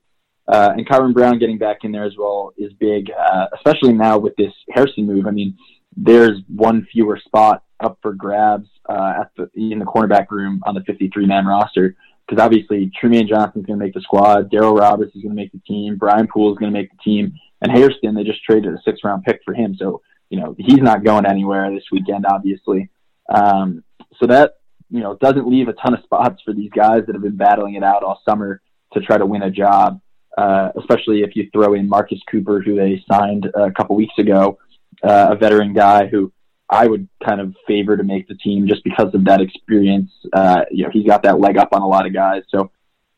Uh, 0.47 0.73
and 0.75 0.87
Kyron 0.87 1.13
Brown 1.13 1.39
getting 1.39 1.57
back 1.57 1.79
in 1.83 1.91
there 1.91 2.05
as 2.05 2.13
well 2.17 2.53
is 2.57 2.71
big, 2.73 3.09
uh, 3.11 3.47
especially 3.55 3.93
now 3.93 4.17
with 4.17 4.35
this 4.35 4.53
Hairston 4.69 5.05
move. 5.05 5.25
I 5.25 5.31
mean, 5.31 5.57
there's 5.95 6.41
one 6.53 6.85
fewer 6.91 7.19
spot 7.23 7.63
up 7.79 7.97
for 8.01 8.13
grabs 8.13 8.67
uh, 8.89 9.21
at 9.21 9.31
the 9.37 9.49
in 9.55 9.79
the 9.79 9.85
cornerback 9.85 10.31
room 10.31 10.61
on 10.65 10.75
the 10.75 10.81
53 10.81 11.25
man 11.25 11.45
roster 11.45 11.95
because 12.27 12.41
obviously 12.41 12.91
Trumaine 13.01 13.27
Johnson's 13.27 13.65
going 13.65 13.79
to 13.79 13.85
make 13.85 13.93
the 13.93 14.01
squad, 14.01 14.49
Darryl 14.49 14.79
Roberts 14.79 15.15
is 15.15 15.21
going 15.21 15.35
to 15.35 15.41
make 15.41 15.51
the 15.51 15.61
team, 15.67 15.97
Brian 15.97 16.27
Poole 16.27 16.53
is 16.53 16.57
going 16.57 16.71
to 16.71 16.77
make 16.77 16.89
the 16.91 16.97
team, 17.03 17.33
and 17.61 17.71
Hairston 17.71 18.15
they 18.15 18.23
just 18.23 18.43
traded 18.43 18.73
a 18.73 18.81
six 18.83 18.99
round 19.03 19.23
pick 19.23 19.41
for 19.43 19.53
him, 19.53 19.75
so 19.77 20.01
you 20.33 20.39
know 20.39 20.55
he's 20.57 20.79
not 20.79 21.03
going 21.03 21.27
anywhere 21.27 21.69
this 21.69 21.83
weekend, 21.91 22.25
obviously. 22.25 22.89
Um, 23.29 23.83
so 24.19 24.25
that 24.25 24.55
you 24.89 25.01
know 25.01 25.15
doesn't 25.15 25.47
leave 25.47 25.67
a 25.67 25.73
ton 25.73 25.93
of 25.93 26.03
spots 26.03 26.41
for 26.43 26.53
these 26.53 26.71
guys 26.71 27.03
that 27.05 27.13
have 27.13 27.21
been 27.21 27.37
battling 27.37 27.75
it 27.75 27.83
out 27.83 28.01
all 28.03 28.19
summer 28.27 28.59
to 28.93 28.99
try 28.99 29.19
to 29.19 29.27
win 29.27 29.43
a 29.43 29.51
job. 29.51 30.01
Uh, 30.35 30.71
especially 30.79 31.21
if 31.21 31.35
you 31.35 31.47
throw 31.53 31.75
in 31.75 31.87
Marcus 31.87 32.19
Cooper, 32.31 32.59
who 32.59 32.75
they 32.75 33.03
signed 33.07 33.45
a 33.53 33.69
couple 33.69 33.95
weeks 33.95 34.17
ago, 34.17 34.57
uh, 35.03 35.27
a 35.29 35.35
veteran 35.35 35.71
guy 35.71 36.07
who 36.07 36.33
I 36.67 36.87
would 36.87 37.07
kind 37.23 37.39
of 37.39 37.53
favor 37.67 37.95
to 37.95 38.03
make 38.03 38.27
the 38.27 38.33
team 38.33 38.67
just 38.67 38.83
because 38.83 39.13
of 39.13 39.25
that 39.25 39.39
experience. 39.39 40.09
Uh, 40.33 40.61
you 40.71 40.85
know, 40.85 40.89
he's 40.91 41.05
got 41.05 41.21
that 41.21 41.39
leg 41.39 41.57
up 41.57 41.69
on 41.73 41.83
a 41.83 41.87
lot 41.87 42.07
of 42.07 42.13
guys. 42.13 42.41
So, 42.49 42.71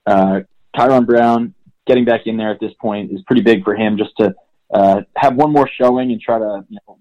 uh, 0.05 0.41
Kyron 0.75 1.05
Brown 1.05 1.53
getting 1.87 2.03
back 2.03 2.27
in 2.27 2.35
there 2.35 2.51
at 2.51 2.59
this 2.59 2.73
point 2.81 3.13
is 3.13 3.21
pretty 3.21 3.43
big 3.43 3.63
for 3.63 3.73
him 3.73 3.97
just 3.97 4.11
to 4.17 4.35
uh, 4.73 5.01
have 5.15 5.35
one 5.35 5.51
more 5.51 5.69
showing 5.79 6.11
and 6.11 6.21
try 6.21 6.39
to 6.39 6.65
you 6.69 6.77
know, 6.87 6.97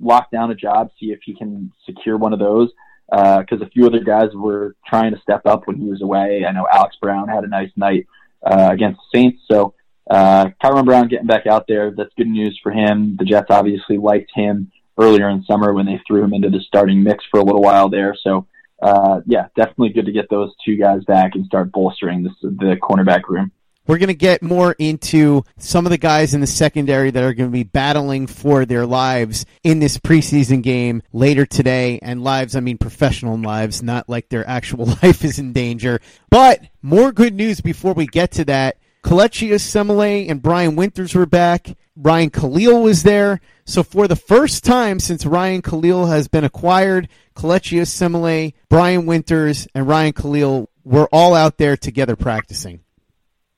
lock 0.00 0.30
down 0.30 0.50
a 0.50 0.54
job, 0.54 0.90
see 1.00 1.06
if 1.06 1.20
he 1.24 1.34
can 1.34 1.72
secure 1.84 2.16
one 2.16 2.32
of 2.32 2.38
those. 2.38 2.70
Because 3.08 3.62
uh, 3.62 3.66
a 3.66 3.68
few 3.68 3.86
other 3.86 4.00
guys 4.00 4.30
were 4.34 4.74
trying 4.84 5.14
to 5.14 5.20
step 5.20 5.42
up 5.46 5.68
when 5.68 5.76
he 5.76 5.88
was 5.88 6.02
away. 6.02 6.44
I 6.44 6.50
know 6.50 6.66
Alex 6.72 6.96
Brown 7.00 7.28
had 7.28 7.44
a 7.44 7.48
nice 7.48 7.70
night 7.76 8.06
uh, 8.44 8.70
against 8.72 8.98
the 8.98 9.18
Saints. 9.18 9.42
So 9.48 9.74
uh, 10.10 10.46
Kyron 10.62 10.84
Brown 10.84 11.08
getting 11.08 11.28
back 11.28 11.46
out 11.46 11.66
there, 11.68 11.92
that's 11.92 12.12
good 12.16 12.26
news 12.26 12.58
for 12.62 12.72
him. 12.72 13.16
The 13.16 13.24
Jets 13.24 13.46
obviously 13.50 13.98
liked 13.98 14.32
him 14.34 14.72
earlier 14.98 15.28
in 15.28 15.44
summer 15.44 15.72
when 15.72 15.86
they 15.86 16.00
threw 16.06 16.24
him 16.24 16.34
into 16.34 16.50
the 16.50 16.60
starting 16.66 17.02
mix 17.02 17.24
for 17.30 17.38
a 17.38 17.44
little 17.44 17.62
while 17.62 17.88
there. 17.88 18.16
So 18.20 18.46
uh, 18.82 19.20
yeah, 19.26 19.46
definitely 19.56 19.90
good 19.90 20.06
to 20.06 20.12
get 20.12 20.28
those 20.28 20.52
two 20.64 20.76
guys 20.76 21.04
back 21.04 21.34
and 21.34 21.46
start 21.46 21.72
bolstering 21.72 22.22
this, 22.22 22.32
the 22.42 22.76
cornerback 22.82 23.22
room. 23.28 23.52
We're 23.86 23.98
going 23.98 24.08
to 24.08 24.14
get 24.14 24.42
more 24.42 24.74
into 24.78 25.44
some 25.58 25.86
of 25.86 25.90
the 25.90 25.98
guys 25.98 26.34
in 26.34 26.40
the 26.40 26.46
secondary 26.46 27.10
that 27.12 27.22
are 27.22 27.34
going 27.34 27.50
to 27.50 27.52
be 27.52 27.62
battling 27.62 28.26
for 28.26 28.64
their 28.64 28.84
lives 28.84 29.46
in 29.62 29.78
this 29.78 29.96
preseason 29.98 30.62
game 30.62 31.02
later 31.12 31.46
today. 31.46 32.00
And 32.02 32.24
lives, 32.24 32.56
I 32.56 32.60
mean 32.60 32.78
professional 32.78 33.38
lives, 33.38 33.82
not 33.82 34.08
like 34.08 34.28
their 34.28 34.46
actual 34.48 34.86
life 35.02 35.24
is 35.24 35.38
in 35.38 35.52
danger. 35.52 36.00
But 36.30 36.62
more 36.82 37.12
good 37.12 37.34
news 37.34 37.60
before 37.60 37.92
we 37.92 38.06
get 38.06 38.32
to 38.32 38.44
that. 38.46 38.78
Kelechi 39.04 39.50
Osemele 39.50 40.28
and 40.28 40.42
Brian 40.42 40.74
Winters 40.74 41.14
were 41.14 41.26
back. 41.26 41.76
Ryan 41.94 42.30
Kalil 42.30 42.82
was 42.82 43.04
there. 43.04 43.40
So 43.64 43.84
for 43.84 44.08
the 44.08 44.16
first 44.16 44.64
time 44.64 44.98
since 44.98 45.24
Ryan 45.24 45.62
Kalil 45.62 46.06
has 46.06 46.26
been 46.26 46.42
acquired, 46.42 47.08
Kelechi 47.36 47.80
Osemele, 47.80 48.54
Brian 48.68 49.06
Winters, 49.06 49.68
and 49.76 49.86
Ryan 49.86 50.12
Kalil 50.12 50.68
were 50.82 51.08
all 51.12 51.34
out 51.34 51.56
there 51.56 51.76
together 51.76 52.16
practicing. 52.16 52.80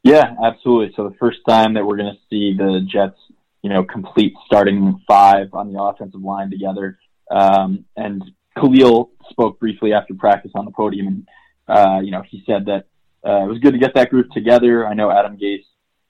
Yeah, 0.04 0.34
absolutely. 0.44 0.94
So 0.96 1.08
the 1.08 1.16
first 1.16 1.38
time 1.48 1.74
that 1.74 1.84
we're 1.84 1.96
going 1.96 2.14
to 2.14 2.20
see 2.30 2.56
the 2.56 2.87
Jets, 2.90 3.18
you 3.62 3.70
know, 3.70 3.84
complete 3.84 4.34
starting 4.46 5.02
five 5.06 5.48
on 5.52 5.72
the 5.72 5.82
offensive 5.82 6.22
line 6.22 6.50
together. 6.50 6.98
Um, 7.30 7.84
and 7.96 8.22
Kalil 8.56 9.11
spoke 9.30 9.58
briefly 9.58 9.92
after 9.92 10.14
practice 10.14 10.52
on 10.54 10.64
the 10.64 10.70
podium, 10.70 11.06
and 11.08 11.28
uh, 11.68 12.00
you 12.00 12.11
know, 12.11 12.22
he 12.28 12.42
said 12.46 12.66
that 12.66 12.87
uh, 13.26 13.44
it 13.44 13.48
was 13.48 13.58
good 13.58 13.72
to 13.72 13.78
get 13.78 13.94
that 13.94 14.11
group 14.11 14.30
together. 14.30 14.87
I 14.87 14.94
know 14.94 15.11
Adam 15.11 15.37
Gase 15.37 15.64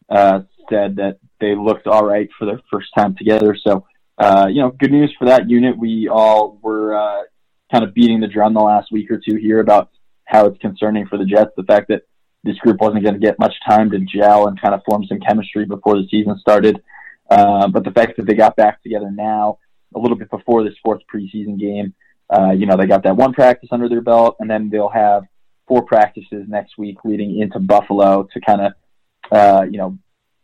uh, 0.08 0.40
said 0.70 0.96
that 0.96 1.18
they 1.40 1.54
looked 1.56 1.86
all 1.86 2.04
right 2.04 2.28
for 2.38 2.44
their 2.44 2.60
first 2.70 2.88
time 2.96 3.16
together. 3.16 3.56
So 3.66 3.86
uh, 4.18 4.46
you 4.50 4.60
know, 4.60 4.70
good 4.70 4.90
news 4.90 5.14
for 5.18 5.26
that 5.26 5.48
unit. 5.48 5.78
We 5.78 6.08
all 6.08 6.58
were 6.62 6.96
uh, 6.96 7.22
kind 7.72 7.84
of 7.84 7.94
beating 7.94 8.20
the 8.20 8.26
drum 8.26 8.54
the 8.54 8.60
last 8.60 8.90
week 8.90 9.10
or 9.10 9.18
two 9.18 9.36
here 9.36 9.60
about 9.60 9.90
how 10.24 10.46
it's 10.46 10.58
concerning 10.58 11.06
for 11.06 11.18
the 11.18 11.24
Jets 11.24 11.50
the 11.56 11.62
fact 11.62 11.88
that 11.88 12.02
this 12.48 12.58
group 12.58 12.80
wasn't 12.80 13.02
going 13.02 13.14
to 13.14 13.20
get 13.20 13.38
much 13.38 13.54
time 13.68 13.90
to 13.90 13.98
gel 13.98 14.48
and 14.48 14.60
kind 14.60 14.74
of 14.74 14.82
form 14.88 15.04
some 15.04 15.20
chemistry 15.20 15.64
before 15.64 15.96
the 15.96 16.08
season 16.10 16.38
started. 16.38 16.82
Uh, 17.30 17.68
but 17.68 17.84
the 17.84 17.90
fact 17.90 18.16
that 18.16 18.26
they 18.26 18.34
got 18.34 18.56
back 18.56 18.82
together 18.82 19.10
now, 19.10 19.58
a 19.94 19.98
little 19.98 20.16
bit 20.16 20.30
before 20.30 20.64
this 20.64 20.74
fourth 20.82 21.02
preseason 21.12 21.58
game, 21.58 21.94
uh, 22.30 22.50
you 22.50 22.66
know, 22.66 22.76
they 22.76 22.86
got 22.86 23.02
that 23.02 23.16
one 23.16 23.32
practice 23.32 23.68
under 23.72 23.88
their 23.88 24.00
belt, 24.00 24.36
and 24.40 24.50
then 24.50 24.68
they'll 24.70 24.88
have 24.88 25.24
four 25.66 25.82
practices 25.82 26.46
next 26.48 26.78
week 26.78 26.98
leading 27.04 27.38
into 27.38 27.58
Buffalo 27.58 28.26
to 28.32 28.40
kind 28.40 28.60
of, 28.62 28.72
uh, 29.30 29.62
you 29.70 29.78
know, 29.78 29.98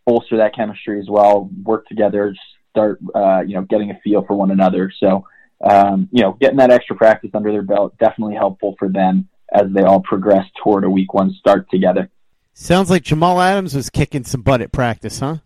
bolster 0.06 0.36
that 0.36 0.54
chemistry 0.54 1.00
as 1.00 1.06
well, 1.08 1.50
work 1.62 1.86
together, 1.86 2.34
start, 2.70 2.98
uh, 3.14 3.40
you 3.40 3.54
know, 3.54 3.62
getting 3.62 3.90
a 3.90 3.98
feel 4.04 4.24
for 4.26 4.34
one 4.34 4.50
another. 4.50 4.92
So, 4.98 5.26
um, 5.62 6.08
you 6.12 6.22
know, 6.22 6.36
getting 6.40 6.58
that 6.58 6.70
extra 6.70 6.96
practice 6.96 7.30
under 7.32 7.50
their 7.50 7.62
belt 7.62 7.96
definitely 7.98 8.34
helpful 8.34 8.74
for 8.78 8.88
them 8.88 9.28
as 9.52 9.64
they 9.72 9.82
all 9.82 10.00
progress 10.00 10.46
toward 10.62 10.84
a 10.84 10.90
week 10.90 11.14
one 11.14 11.32
start 11.34 11.70
together. 11.70 12.08
Sounds 12.52 12.90
like 12.90 13.02
Jamal 13.02 13.40
Adams 13.40 13.74
was 13.74 13.90
kicking 13.90 14.24
some 14.24 14.42
butt 14.42 14.60
at 14.60 14.72
practice, 14.72 15.18
huh? 15.18 15.38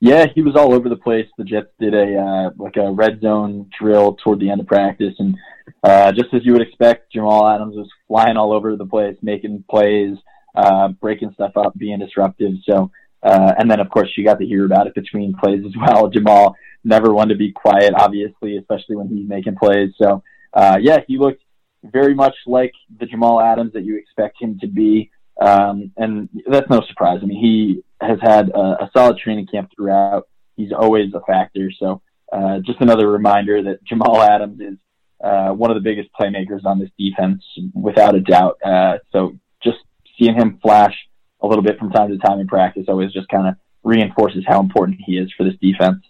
Yeah, 0.00 0.26
he 0.34 0.42
was 0.42 0.56
all 0.56 0.74
over 0.74 0.88
the 0.88 0.96
place. 0.96 1.28
The 1.38 1.44
Jets 1.44 1.70
did 1.78 1.94
a 1.94 2.18
uh, 2.18 2.50
like 2.56 2.76
a 2.76 2.90
red 2.90 3.20
zone 3.20 3.70
drill 3.78 4.16
toward 4.16 4.40
the 4.40 4.50
end 4.50 4.60
of 4.60 4.66
practice, 4.66 5.14
and 5.18 5.36
uh, 5.84 6.10
just 6.12 6.34
as 6.34 6.44
you 6.44 6.52
would 6.52 6.62
expect, 6.62 7.12
Jamal 7.12 7.48
Adams 7.48 7.76
was 7.76 7.88
flying 8.08 8.36
all 8.36 8.52
over 8.52 8.76
the 8.76 8.84
place, 8.84 9.16
making 9.22 9.64
plays, 9.70 10.16
uh, 10.56 10.88
breaking 10.88 11.30
stuff 11.34 11.56
up, 11.56 11.78
being 11.78 12.00
disruptive. 12.00 12.54
So, 12.68 12.90
uh, 13.22 13.54
and 13.56 13.70
then 13.70 13.78
of 13.78 13.90
course 13.90 14.10
you 14.16 14.24
got 14.24 14.40
to 14.40 14.44
hear 14.44 14.64
about 14.66 14.88
it 14.88 14.94
between 14.94 15.34
plays 15.34 15.64
as 15.64 15.72
well. 15.76 16.08
Jamal 16.12 16.56
never 16.84 17.12
one 17.12 17.28
to 17.28 17.36
be 17.36 17.52
quiet, 17.52 17.94
obviously, 17.96 18.56
especially 18.56 18.96
when 18.96 19.08
he's 19.08 19.28
making 19.28 19.54
plays. 19.54 19.92
So, 20.00 20.22
uh, 20.52 20.78
yeah, 20.80 20.98
he 21.06 21.16
looked 21.18 21.41
very 21.82 22.14
much 22.14 22.34
like 22.46 22.72
the 23.00 23.06
Jamal 23.06 23.40
Adams 23.40 23.72
that 23.72 23.84
you 23.84 23.96
expect 23.96 24.40
him 24.40 24.58
to 24.60 24.66
be. 24.66 25.10
Um, 25.40 25.92
and 25.96 26.28
that's 26.46 26.68
no 26.70 26.82
surprise. 26.88 27.20
I 27.22 27.26
mean, 27.26 27.40
he 27.40 27.82
has 28.06 28.18
had 28.20 28.50
a, 28.50 28.84
a 28.84 28.90
solid 28.94 29.18
training 29.18 29.46
camp 29.46 29.70
throughout. 29.74 30.28
He's 30.56 30.72
always 30.72 31.12
a 31.14 31.20
factor. 31.20 31.70
So, 31.78 32.02
uh, 32.32 32.58
just 32.64 32.80
another 32.80 33.08
reminder 33.08 33.62
that 33.62 33.84
Jamal 33.84 34.22
Adams 34.22 34.60
is 34.60 34.78
uh, 35.22 35.50
one 35.50 35.70
of 35.70 35.76
the 35.76 35.80
biggest 35.80 36.10
playmakers 36.18 36.64
on 36.64 36.78
this 36.78 36.90
defense, 36.98 37.42
without 37.74 38.14
a 38.14 38.20
doubt. 38.20 38.58
Uh, 38.64 38.98
so, 39.10 39.38
just 39.62 39.78
seeing 40.18 40.34
him 40.34 40.58
flash 40.62 40.94
a 41.40 41.46
little 41.46 41.64
bit 41.64 41.78
from 41.78 41.90
time 41.90 42.10
to 42.10 42.18
time 42.18 42.38
in 42.38 42.46
practice 42.46 42.84
always 42.88 43.12
just 43.12 43.28
kind 43.28 43.48
of 43.48 43.54
reinforces 43.82 44.44
how 44.46 44.60
important 44.60 44.98
he 45.04 45.16
is 45.16 45.32
for 45.36 45.44
this 45.44 45.54
defense. 45.60 46.04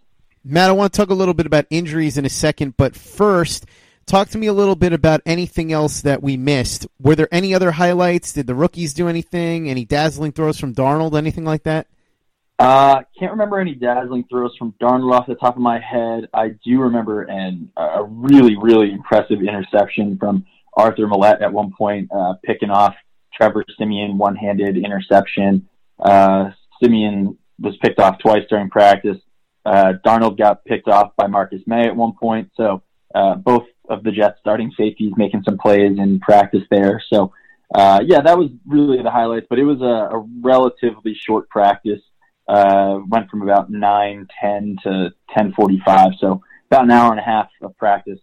Matt, 0.44 0.68
I 0.68 0.72
want 0.72 0.92
to 0.92 0.96
talk 0.96 1.10
a 1.10 1.14
little 1.14 1.34
bit 1.34 1.46
about 1.46 1.66
injuries 1.70 2.18
in 2.18 2.24
a 2.24 2.28
second, 2.28 2.76
but 2.76 2.96
first, 2.96 3.64
talk 4.06 4.28
to 4.30 4.38
me 4.38 4.46
a 4.46 4.52
little 4.52 4.76
bit 4.76 4.92
about 4.92 5.20
anything 5.26 5.72
else 5.72 6.02
that 6.02 6.22
we 6.22 6.36
missed. 6.36 6.86
Were 7.00 7.14
there 7.14 7.28
any 7.32 7.54
other 7.54 7.70
highlights? 7.70 8.32
Did 8.32 8.46
the 8.46 8.54
rookies 8.54 8.94
do 8.94 9.08
anything? 9.08 9.68
Any 9.68 9.84
dazzling 9.84 10.32
throws 10.32 10.58
from 10.58 10.74
Darnold? 10.74 11.16
Anything 11.16 11.44
like 11.44 11.64
that? 11.64 11.86
Uh, 12.58 13.02
can't 13.18 13.32
remember 13.32 13.58
any 13.58 13.74
dazzling 13.74 14.24
throws 14.30 14.54
from 14.56 14.72
Darnold 14.80 15.12
off 15.12 15.26
the 15.26 15.34
top 15.34 15.56
of 15.56 15.62
my 15.62 15.80
head. 15.80 16.28
I 16.32 16.50
do 16.64 16.80
remember 16.80 17.22
an, 17.22 17.70
a 17.76 18.04
really, 18.04 18.56
really 18.56 18.92
impressive 18.92 19.40
interception 19.40 20.16
from 20.18 20.46
Arthur 20.74 21.06
Maulet 21.06 21.42
at 21.42 21.52
one 21.52 21.72
point, 21.76 22.10
uh, 22.14 22.34
picking 22.44 22.70
off 22.70 22.94
Trevor 23.34 23.64
Siemian 23.76 24.16
one-handed 24.16 24.76
interception. 24.76 25.68
Uh, 25.98 26.50
Siemian 26.80 27.36
was 27.58 27.76
picked 27.82 27.98
off 27.98 28.18
twice 28.18 28.44
during 28.48 28.70
practice. 28.70 29.18
Uh, 29.64 29.94
Darnold 30.04 30.38
got 30.38 30.64
picked 30.64 30.88
off 30.88 31.12
by 31.16 31.26
Marcus 31.26 31.62
Maye 31.66 31.86
at 31.86 31.96
one 31.96 32.12
point. 32.12 32.50
So 32.56 32.82
uh, 33.14 33.36
both 33.36 33.64
of 33.88 34.02
the 34.04 34.12
Jets 34.12 34.38
starting 34.40 34.72
safeties 34.76 35.12
making 35.16 35.42
some 35.44 35.58
plays 35.58 35.98
in 35.98 36.20
practice 36.20 36.62
there. 36.70 37.02
So 37.12 37.32
uh, 37.74 38.00
yeah, 38.04 38.20
that 38.20 38.38
was 38.38 38.50
really 38.66 39.02
the 39.02 39.10
highlights. 39.10 39.46
But 39.48 39.58
it 39.58 39.64
was 39.64 39.80
a, 39.80 40.16
a 40.16 40.26
relatively 40.40 41.14
short 41.14 41.48
practice. 41.48 42.00
Uh, 42.48 42.98
went 43.08 43.30
from 43.30 43.42
about 43.42 43.70
nine 43.70 44.26
ten 44.40 44.76
to 44.82 45.10
ten 45.34 45.52
forty 45.52 45.80
five. 45.84 46.12
So 46.20 46.42
about 46.70 46.84
an 46.84 46.90
hour 46.90 47.10
and 47.10 47.20
a 47.20 47.24
half 47.24 47.48
of 47.62 47.76
practice. 47.78 48.18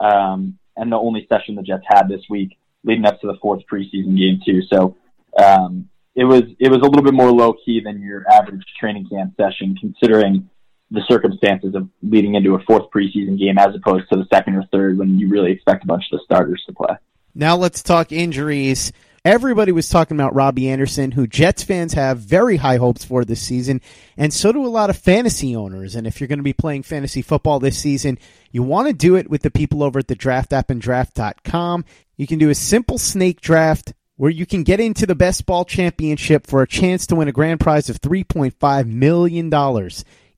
Um, 0.00 0.58
and 0.76 0.90
the 0.90 0.96
only 0.96 1.26
session 1.30 1.54
the 1.54 1.62
Jets 1.62 1.84
had 1.86 2.08
this 2.08 2.22
week, 2.28 2.56
leading 2.82 3.06
up 3.06 3.20
to 3.20 3.26
the 3.26 3.36
fourth 3.40 3.62
preseason 3.70 4.16
game 4.16 4.40
too. 4.44 4.62
So 4.72 4.96
um, 5.38 5.88
it 6.14 6.24
was 6.24 6.42
it 6.58 6.70
was 6.70 6.78
a 6.78 6.84
little 6.84 7.02
bit 7.02 7.14
more 7.14 7.30
low 7.30 7.54
key 7.64 7.80
than 7.84 8.00
your 8.00 8.24
average 8.30 8.62
training 8.78 9.08
camp 9.08 9.34
session, 9.36 9.76
considering 9.80 10.48
the 10.94 11.04
circumstances 11.08 11.74
of 11.74 11.88
leading 12.02 12.34
into 12.34 12.54
a 12.54 12.62
fourth 12.64 12.90
preseason 12.90 13.38
game 13.38 13.58
as 13.58 13.74
opposed 13.74 14.08
to 14.10 14.16
the 14.16 14.26
second 14.32 14.56
or 14.56 14.64
third 14.72 14.98
when 14.98 15.18
you 15.18 15.28
really 15.28 15.52
expect 15.52 15.84
a 15.84 15.86
bunch 15.86 16.04
of 16.10 16.18
the 16.18 16.24
starters 16.24 16.62
to 16.66 16.72
play. 16.72 16.94
Now 17.34 17.56
let's 17.56 17.82
talk 17.82 18.12
injuries. 18.12 18.92
Everybody 19.24 19.72
was 19.72 19.88
talking 19.88 20.18
about 20.18 20.34
Robby 20.34 20.68
Anderson, 20.68 21.10
who 21.10 21.26
Jets 21.26 21.62
fans 21.62 21.94
have 21.94 22.18
very 22.18 22.58
high 22.58 22.76
hopes 22.76 23.04
for 23.04 23.24
this 23.24 23.40
season, 23.40 23.80
and 24.18 24.32
so 24.32 24.52
do 24.52 24.66
a 24.66 24.68
lot 24.68 24.90
of 24.90 24.98
fantasy 24.98 25.56
owners. 25.56 25.94
And 25.94 26.06
if 26.06 26.20
you're 26.20 26.28
going 26.28 26.40
to 26.40 26.42
be 26.42 26.52
playing 26.52 26.82
fantasy 26.82 27.22
football 27.22 27.58
this 27.58 27.78
season, 27.78 28.18
you 28.52 28.62
want 28.62 28.88
to 28.88 28.92
do 28.92 29.16
it 29.16 29.30
with 29.30 29.40
the 29.40 29.50
people 29.50 29.82
over 29.82 29.98
at 29.98 30.08
the 30.08 30.14
Draft 30.14 30.52
App 30.52 30.68
and 30.68 30.80
Draft.com. 30.80 31.86
You 32.18 32.26
can 32.26 32.38
do 32.38 32.50
a 32.50 32.54
simple 32.54 32.98
snake 32.98 33.40
draft 33.40 33.94
where 34.16 34.30
you 34.30 34.46
can 34.46 34.62
get 34.62 34.78
into 34.78 35.06
the 35.06 35.14
best 35.14 35.46
ball 35.46 35.64
championship 35.64 36.46
for 36.46 36.62
a 36.62 36.68
chance 36.68 37.06
to 37.06 37.16
win 37.16 37.28
a 37.28 37.32
grand 37.32 37.60
prize 37.60 37.88
of 37.88 38.00
$3.5 38.00 38.86
million. 38.86 39.50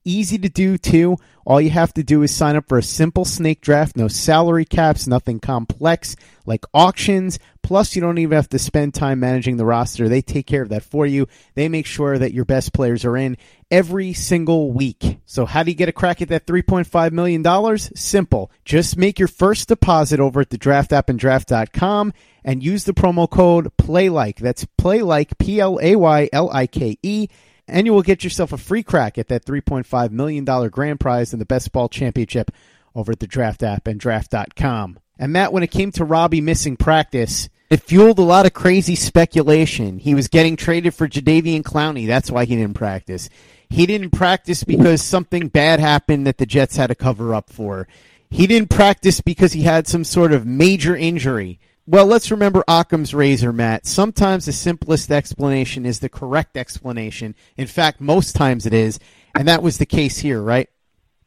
Easy 0.07 0.37
to 0.37 0.47
do 0.47 0.77
too. 0.77 1.17
All 1.45 1.59
you 1.59 1.69
have 1.69 1.93
to 1.95 2.03
do 2.03 2.23
is 2.23 2.33
sign 2.33 2.55
up 2.55 2.69
for 2.69 2.77
a 2.77 2.83
simple 2.83 3.25
snake 3.25 3.59
draft, 3.59 3.97
no 3.97 4.07
salary 4.07 4.63
caps, 4.63 5.05
nothing 5.05 5.41
complex 5.41 6.15
like 6.45 6.63
auctions. 6.73 7.39
Plus, 7.61 7.93
you 7.93 8.01
don't 8.01 8.17
even 8.17 8.37
have 8.37 8.47
to 8.49 8.57
spend 8.59 8.93
time 8.93 9.19
managing 9.19 9.57
the 9.57 9.65
roster. 9.65 10.07
They 10.07 10.21
take 10.21 10.47
care 10.47 10.61
of 10.61 10.69
that 10.69 10.83
for 10.83 11.05
you. 11.05 11.27
They 11.55 11.67
make 11.67 11.85
sure 11.85 12.17
that 12.17 12.31
your 12.31 12.45
best 12.45 12.71
players 12.71 13.03
are 13.03 13.17
in 13.17 13.35
every 13.69 14.13
single 14.13 14.71
week. 14.71 15.19
So, 15.25 15.45
how 15.45 15.63
do 15.63 15.71
you 15.71 15.75
get 15.75 15.89
a 15.89 15.91
crack 15.91 16.21
at 16.21 16.29
that 16.29 16.45
$3.5 16.45 17.11
million? 17.11 17.77
Simple. 17.77 18.49
Just 18.63 18.95
make 18.95 19.19
your 19.19 19.27
first 19.27 19.67
deposit 19.67 20.21
over 20.21 20.39
at 20.39 20.51
the 20.51 20.57
draft 20.57 20.93
app 20.93 21.09
and 21.09 21.19
draft.com 21.19 22.13
and 22.45 22.63
use 22.63 22.85
the 22.85 22.93
promo 22.93 23.29
code 23.29 23.75
PLAYLIKE. 23.75 24.37
That's 24.37 24.63
PLAYLIKE, 24.77 25.37
P 25.37 25.59
L 25.59 25.77
A 25.81 25.97
Y 25.97 26.29
L 26.31 26.49
I 26.49 26.65
K 26.65 26.97
E 27.03 27.27
and 27.67 27.85
you 27.85 27.93
will 27.93 28.01
get 28.01 28.23
yourself 28.23 28.51
a 28.51 28.57
free 28.57 28.83
crack 28.83 29.17
at 29.17 29.27
that 29.27 29.45
$3.5 29.45 30.11
million 30.11 30.45
grand 30.69 30.99
prize 30.99 31.33
in 31.33 31.39
the 31.39 31.45
best 31.45 31.71
ball 31.71 31.89
championship 31.89 32.51
over 32.95 33.11
at 33.11 33.19
the 33.19 33.27
draft 33.27 33.63
app 33.63 33.87
and 33.87 33.99
draft.com. 33.99 34.99
And 35.19 35.33
Matt, 35.33 35.53
when 35.53 35.63
it 35.63 35.71
came 35.71 35.91
to 35.93 36.05
Robby 36.05 36.41
missing 36.41 36.77
practice, 36.77 37.49
it 37.69 37.81
fueled 37.81 38.19
a 38.19 38.23
lot 38.23 38.45
of 38.45 38.53
crazy 38.53 38.95
speculation. 38.95 39.99
He 39.99 40.15
was 40.15 40.27
getting 40.27 40.55
traded 40.55 40.93
for 40.93 41.07
Jadeveon 41.07 41.63
Clowney. 41.63 42.07
That's 42.07 42.31
why 42.31 42.45
he 42.45 42.55
didn't 42.55 42.75
practice. 42.75 43.29
He 43.69 43.85
didn't 43.85 44.11
practice 44.11 44.63
because 44.63 45.01
something 45.01 45.49
bad 45.49 45.79
happened 45.79 46.25
that 46.27 46.37
the 46.37 46.45
Jets 46.45 46.77
had 46.77 46.87
to 46.87 46.95
cover 46.95 47.35
up 47.35 47.49
for. 47.49 47.87
He 48.29 48.47
didn't 48.47 48.69
practice 48.69 49.21
because 49.21 49.53
he 49.53 49.63
had 49.63 49.87
some 49.87 50.03
sort 50.03 50.31
of 50.31 50.45
major 50.45 50.95
injury. 50.95 51.59
Well, 51.89 52.05
let's 52.05 52.31
remember 52.31 52.65
Occam's 52.67 53.13
razor, 53.13 53.53
Matt. 53.53 53.85
Sometimes 53.85 54.45
the 54.45 54.51
simplest 54.51 55.09
explanation 55.09 55.85
is 55.85 55.99
the 55.99 56.09
correct 56.09 56.57
explanation. 56.57 57.33
In 57.55 57.65
fact, 57.65 58.01
most 58.01 58.35
times 58.35 58.65
it 58.65 58.73
is, 58.73 58.99
and 59.33 59.47
that 59.47 59.63
was 59.63 59.77
the 59.77 59.85
case 59.85 60.17
here, 60.17 60.41
right? 60.41 60.67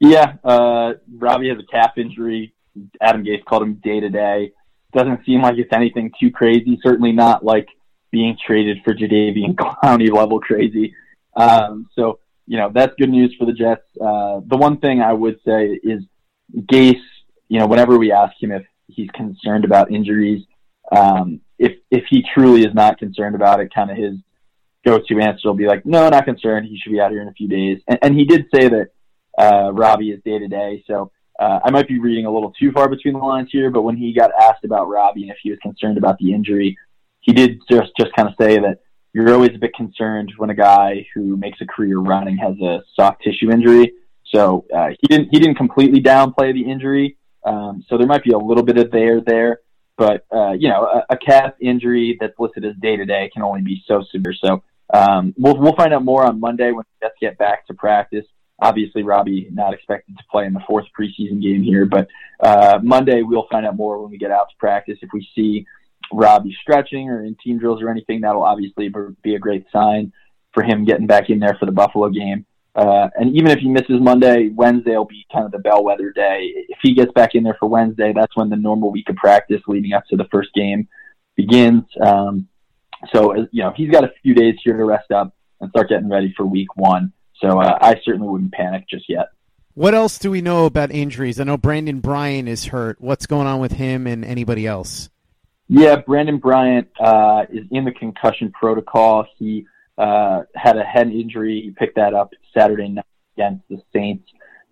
Yeah, 0.01 0.35
uh, 0.45 0.95
Robby 1.17 1.49
has 1.49 1.59
a 1.59 1.67
calf 1.73 1.93
injury. 1.97 2.53
Adam 3.01 3.25
Gase 3.25 3.43
called 3.47 3.63
him 3.63 3.81
day 3.83 4.01
to 4.01 4.11
day. 4.11 4.53
Doesn't 4.93 5.25
seem 5.25 5.41
like 5.41 5.57
it's 5.57 5.73
anything 5.73 6.13
too 6.21 6.31
crazy. 6.31 6.79
Certainly 6.83 7.13
not 7.13 7.43
like 7.43 7.69
being 8.11 8.37
traded 8.47 8.79
for 8.85 8.93
Jadeveon 8.93 9.55
Clowney 9.83 10.13
level 10.13 10.41
crazy. 10.41 10.95
Um, 11.37 11.89
so 11.95 12.19
you 12.47 12.59
know 12.59 12.71
that's 12.75 12.95
good 12.99 13.09
news 13.09 13.35
for 13.39 13.47
the 13.47 13.53
Jets. 13.55 13.85
Uh, 13.99 14.41
the 14.47 14.59
one 14.59 14.77
thing 14.77 15.01
I 15.01 15.15
would 15.15 15.39
say 15.43 15.81
is 15.83 16.03
Gase. 16.55 17.01
You 17.49 17.61
know, 17.61 17.67
whenever 17.67 17.99
we 17.99 18.13
ask 18.13 18.35
him 18.39 18.53
if 18.53 18.63
he's 18.89 19.09
concerned 19.15 19.65
about 19.65 19.91
injuries, 19.91 20.45
um, 20.91 21.41
if 21.59 21.73
if 21.91 22.05
he 22.09 22.25
truly 22.35 22.63
is 22.63 22.75
not 22.75 22.99
concerned 22.99 23.35
about 23.35 23.61
it, 23.61 23.73
kind 23.75 23.91
of 23.91 23.97
his 23.97 24.15
go-to 24.85 25.21
answer 25.21 25.49
will 25.49 25.55
be 25.55 25.67
like, 25.67 25.85
"No, 25.85 26.09
not 26.09 26.25
concerned. 26.25 26.67
He 26.67 26.79
should 26.79 26.93
be 26.93 27.01
out 27.01 27.11
here 27.11 27.23
in 27.23 27.29
a 27.29 27.33
few 27.33 27.49
days." 27.49 27.81
And, 27.87 27.99
and 28.03 28.15
he 28.15 28.25
did 28.25 28.47
say 28.55 28.69
that 28.69 28.89
uh, 29.39 29.73
Robby 29.73 30.11
is 30.11 30.23
day 30.25 30.39
to 30.39 30.49
day, 30.49 30.85
so 30.87 31.11
uh, 31.39 31.61
I 31.65 31.71
might 31.71 31.89
be 31.89 31.99
reading 31.99 32.27
a 32.27 32.33
little 32.33 32.53
too 32.53 32.73
far 32.73 32.89
between 32.89 33.15
the 33.15 33.21
lines 33.21 33.49
here. 33.51 33.71
But 33.71 33.83
when 33.83 33.97
he 33.97 34.13
got 34.13 34.31
asked 34.41 34.65
about 34.65 34.89
Robby 34.89 35.23
and 35.23 35.31
if 35.31 35.39
he 35.43 35.51
was 35.51 35.59
concerned 35.61 35.99
about 35.99 36.19
the 36.19 36.33
injury, 36.33 36.77
he 37.21 37.33
did 37.33 37.61
just 37.71 37.91
just 37.99 38.13
kind 38.15 38.29
of 38.29 38.35
say 38.41 38.59
that 38.59 38.79
you're 39.13 39.33
always 39.33 39.55
a 39.55 39.59
bit 39.59 39.75
concerned 39.75 40.33
when 40.37 40.51
a 40.51 40.55
guy 40.55 41.07
who 41.15 41.37
makes 41.37 41.61
a 41.61 41.67
career 41.67 41.99
running 41.99 42.37
has 42.37 42.55
a 42.61 42.83
soft 42.95 43.23
tissue 43.23 43.51
injury. 43.51 43.93
So 44.27 44.65
uh, 44.75 44.89
he 45.01 45.07
didn't 45.09 45.29
he 45.31 45.39
didn't 45.39 45.57
completely 45.57 46.01
downplay 46.01 46.53
the 46.53 46.63
injury. 46.63 47.17
Um, 47.45 47.85
so 47.89 47.97
there 47.97 48.07
might 48.07 48.23
be 48.23 48.33
a 48.33 48.39
little 48.39 48.63
bit 48.63 48.77
of 48.77 48.91
there 48.91 49.21
there. 49.21 49.61
But 50.01 50.25
uh, 50.35 50.53
you 50.53 50.71
know, 50.71 50.81
a, 50.87 51.05
a 51.11 51.17
calf 51.19 51.53
injury 51.61 52.17
that's 52.19 52.33
listed 52.39 52.65
as 52.65 52.75
day 52.81 52.97
to 52.97 53.05
day 53.05 53.29
can 53.31 53.43
only 53.43 53.61
be 53.61 53.83
so 53.87 54.03
severe. 54.11 54.33
So 54.33 54.63
um, 54.95 55.35
we'll 55.37 55.59
we'll 55.59 55.77
find 55.77 55.93
out 55.93 56.07
more 56.07 56.25
on 56.25 56.41
Monday 56.41 56.71
when 56.73 56.87
the 56.89 57.07
Jets 57.07 57.17
get 57.21 57.37
back 57.37 57.67
to 57.67 57.75
practice. 57.75 58.25
obviously 58.61 59.03
Robby 59.03 59.49
not 59.53 59.75
expected 59.75 60.17
to 60.17 60.25
play 60.31 60.47
in 60.47 60.53
the 60.53 60.63
fourth 60.67 60.87
preseason 60.99 61.43
game 61.43 61.63
here, 61.63 61.85
but 61.85 62.09
uh, 62.41 62.79
Monday 62.83 63.21
we'll 63.23 63.47
find 63.51 63.67
out 63.67 63.77
more 63.77 64.01
when 64.01 64.11
we 64.11 64.19
get 64.19 64.31
out 64.31 64.49
to 64.51 64.57
practice. 64.59 64.99
If 65.03 65.11
we 65.13 65.27
see 65.35 65.67
Robby 66.13 66.57
stretching 66.63 67.09
or 67.09 67.23
in 67.25 67.37
team 67.43 67.59
drills 67.59 67.83
or 67.83 67.91
anything, 67.91 68.23
that'll 68.23 68.43
obviously 68.43 68.91
be 69.23 69.35
a 69.35 69.39
great 69.39 69.67
sign 69.73 70.13
for 70.53 70.63
him 70.63 70.85
getting 70.85 71.07
back 71.07 71.31
in 71.31 71.39
there 71.41 71.57
for 71.61 71.67
the 71.67 71.73
Buffalo 71.73 72.09
game. 72.09 72.45
Uh, 72.75 73.09
and 73.17 73.35
even 73.37 73.51
if 73.51 73.59
he 73.59 73.69
misses 73.69 74.01
Monday, 74.01 74.49
Wednesday 74.49 74.97
will 74.97 75.05
be 75.05 75.27
kind 75.33 75.45
of 75.45 75.53
the 75.53 75.59
bellwether 75.59 76.13
day. 76.13 76.53
If 76.69 76.79
he 76.83 76.95
gets 76.95 77.13
back 77.13 77.35
in 77.35 77.43
there 77.43 77.57
for 77.59 77.69
Wednesday, 77.69 78.13
that's 78.15 78.37
when 78.37 78.49
the 78.49 78.57
normal 78.57 78.91
week 78.91 79.09
of 79.09 79.17
practice 79.17 79.61
leading 79.67 79.93
up 79.93 80.05
to 80.11 80.17
the 80.17 80.29
first 80.31 80.53
game 80.55 80.89
begins. 81.37 81.85
Um, 82.01 82.49
so, 83.13 83.35
you 83.51 83.63
know, 83.63 83.73
he's 83.77 83.91
got 83.91 84.05
a 84.05 84.13
few 84.23 84.35
days 84.35 84.55
here 84.63 84.77
to 84.77 84.85
rest 84.85 85.11
up 85.11 85.35
and 85.61 85.71
start 85.71 85.89
getting 85.89 86.09
ready 86.09 86.33
for 86.37 86.47
week 86.47 86.77
one. 86.77 87.13
So 87.41 87.61
uh, 87.61 87.79
I 87.81 88.01
certainly 88.05 88.29
wouldn't 88.29 88.53
panic 88.53 88.85
just 88.89 89.09
yet. 89.09 89.29
What 89.75 89.95
else 89.95 90.19
do 90.19 90.31
we 90.31 90.43
know 90.43 90.67
about 90.67 90.91
injuries? 90.91 91.41
I 91.41 91.45
know 91.45 91.57
Brandon 91.57 92.01
Bryant 92.01 92.49
is 92.49 92.67
hurt. 92.67 93.01
What's 93.01 93.27
going 93.27 93.47
on 93.47 93.61
with 93.61 93.73
him 93.73 94.07
and 94.07 94.25
anybody 94.25 94.67
else? 94.67 95.09
Yeah, 95.69 95.97
Brandon 95.97 96.39
Bryant 96.39 96.89
uh, 96.99 97.45
is 97.49 97.65
in 97.71 97.85
the 97.85 97.93
concussion 97.93 98.53
protocol. 98.53 99.27
He 99.39 99.67
uh, 100.01 100.45
had 100.55 100.79
a 100.79 100.83
head 100.83 101.09
injury. 101.09 101.61
He 101.61 101.71
picked 101.71 101.97
that 101.97 102.15
up 102.15 102.31
Saturday 102.57 102.89
night 102.89 103.05
against 103.37 103.69
the 103.69 103.83
Saints. 103.93 104.25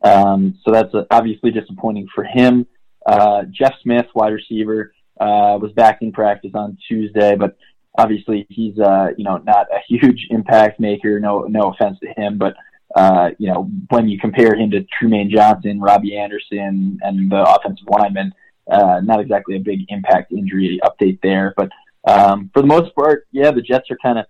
Um, 0.02 0.58
so 0.64 0.72
that's 0.72 0.94
obviously 1.10 1.50
disappointing 1.50 2.08
for 2.14 2.24
him. 2.24 2.66
Uh, 3.04 3.42
Jeff 3.50 3.74
Smith, 3.82 4.06
wide 4.14 4.32
receiver, 4.32 4.92
uh, 5.20 5.58
was 5.60 5.72
back 5.72 5.98
in 6.00 6.12
practice 6.12 6.52
on 6.54 6.78
Tuesday, 6.88 7.36
but 7.36 7.56
obviously 7.98 8.46
he's 8.48 8.78
uh, 8.78 9.08
you 9.16 9.24
know 9.24 9.36
not 9.38 9.66
a 9.72 9.80
huge 9.86 10.26
impact 10.30 10.80
maker. 10.80 11.20
No 11.20 11.42
no 11.42 11.72
offense 11.72 11.98
to 12.00 12.08
him, 12.16 12.38
but 12.38 12.54
uh, 12.96 13.30
you 13.38 13.52
know 13.52 13.70
when 13.90 14.08
you 14.08 14.18
compare 14.18 14.54
him 14.54 14.70
to 14.70 14.86
Trumaine 15.00 15.28
Johnson, 15.28 15.80
Robby 15.80 16.16
Anderson, 16.16 16.98
and 17.02 17.30
the 17.30 17.42
offensive 17.42 17.86
lineman, 17.90 18.32
uh, 18.70 19.00
not 19.02 19.20
exactly 19.20 19.56
a 19.56 19.60
big 19.60 19.80
impact 19.88 20.32
injury 20.32 20.80
update 20.84 21.18
there. 21.22 21.52
But 21.56 21.70
um, 22.06 22.50
for 22.54 22.62
the 22.62 22.68
most 22.68 22.94
part, 22.94 23.26
yeah, 23.32 23.50
the 23.50 23.60
Jets 23.62 23.90
are 23.90 23.98
kind 24.02 24.18
of 24.18 24.26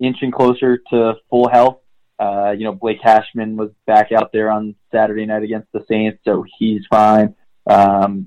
inching 0.00 0.30
closer 0.30 0.78
to 0.90 1.14
full 1.28 1.48
health. 1.48 1.78
Uh, 2.18 2.50
you 2.50 2.64
know, 2.64 2.72
Blake 2.72 3.00
Cashman 3.02 3.56
was 3.56 3.70
back 3.86 4.12
out 4.12 4.30
there 4.32 4.50
on 4.50 4.74
Saturday 4.92 5.24
night 5.24 5.42
against 5.42 5.72
the 5.72 5.84
Saints, 5.88 6.18
so 6.24 6.44
he's 6.58 6.82
fine. 6.90 7.34
Um, 7.66 8.26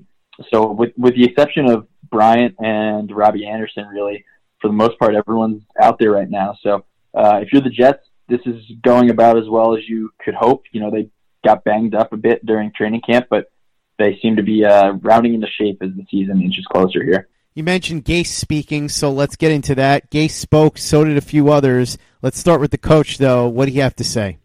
so 0.50 0.72
with 0.72 0.92
with 0.96 1.14
the 1.14 1.24
exception 1.24 1.70
of 1.70 1.86
Bryant 2.10 2.56
and 2.58 3.10
Robby 3.14 3.46
Anderson, 3.46 3.86
really, 3.86 4.24
for 4.60 4.68
the 4.68 4.74
most 4.74 4.98
part, 4.98 5.14
everyone's 5.14 5.62
out 5.80 5.98
there 5.98 6.10
right 6.10 6.28
now. 6.28 6.56
So 6.62 6.84
uh, 7.14 7.40
if 7.42 7.52
you're 7.52 7.62
the 7.62 7.70
Jets, 7.70 8.04
this 8.28 8.40
is 8.46 8.62
going 8.82 9.10
about 9.10 9.38
as 9.38 9.48
well 9.48 9.76
as 9.76 9.88
you 9.88 10.10
could 10.24 10.34
hope. 10.34 10.64
You 10.72 10.80
know, 10.80 10.90
they 10.90 11.08
got 11.44 11.64
banged 11.64 11.94
up 11.94 12.12
a 12.12 12.16
bit 12.16 12.44
during 12.44 12.72
training 12.72 13.02
camp, 13.08 13.26
but 13.30 13.50
they 13.98 14.18
seem 14.20 14.36
to 14.36 14.42
be 14.42 14.64
uh, 14.64 14.92
rounding 15.02 15.34
into 15.34 15.46
shape 15.46 15.82
as 15.82 15.90
the 15.90 16.04
season 16.10 16.42
inches 16.42 16.64
closer 16.66 17.02
here. 17.04 17.28
You 17.56 17.62
mentioned 17.62 18.04
Gase 18.04 18.26
speaking, 18.26 18.88
so 18.88 19.12
let's 19.12 19.36
get 19.36 19.52
into 19.52 19.76
that. 19.76 20.10
Gase 20.10 20.32
spoke, 20.32 20.76
so 20.76 21.04
did 21.04 21.16
a 21.16 21.20
few 21.20 21.52
others. 21.52 21.96
Let's 22.20 22.36
start 22.36 22.60
with 22.60 22.72
the 22.72 22.78
coach, 22.78 23.18
though. 23.18 23.46
What 23.46 23.66
do 23.66 23.72
you 23.72 23.82
have 23.82 23.94
to 23.96 24.04
say? 24.04 24.38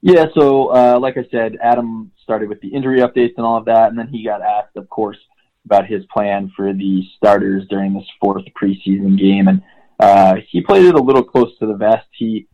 Yeah, 0.00 0.26
so 0.38 0.68
uh, 0.68 0.96
like 1.00 1.16
I 1.16 1.26
said, 1.32 1.58
Adam 1.60 2.12
started 2.22 2.48
with 2.48 2.60
the 2.60 2.68
injury 2.68 3.00
updates 3.00 3.32
and 3.36 3.44
all 3.44 3.56
of 3.56 3.64
that, 3.64 3.88
and 3.88 3.98
then 3.98 4.06
he 4.06 4.24
got 4.24 4.42
asked, 4.42 4.76
of 4.76 4.88
course, 4.88 5.16
about 5.64 5.86
his 5.86 6.04
plan 6.06 6.52
for 6.54 6.72
the 6.72 7.02
starters 7.16 7.66
during 7.68 7.94
this 7.94 8.06
fourth 8.20 8.44
preseason 8.60 9.18
game, 9.18 9.48
and 9.48 9.60
uh, 9.98 10.36
he 10.48 10.60
played 10.60 10.84
it 10.84 10.94
a 10.94 11.02
little 11.02 11.24
close 11.24 11.58
to 11.58 11.66
the 11.66 11.74
vest. 11.74 12.06
He 12.16 12.46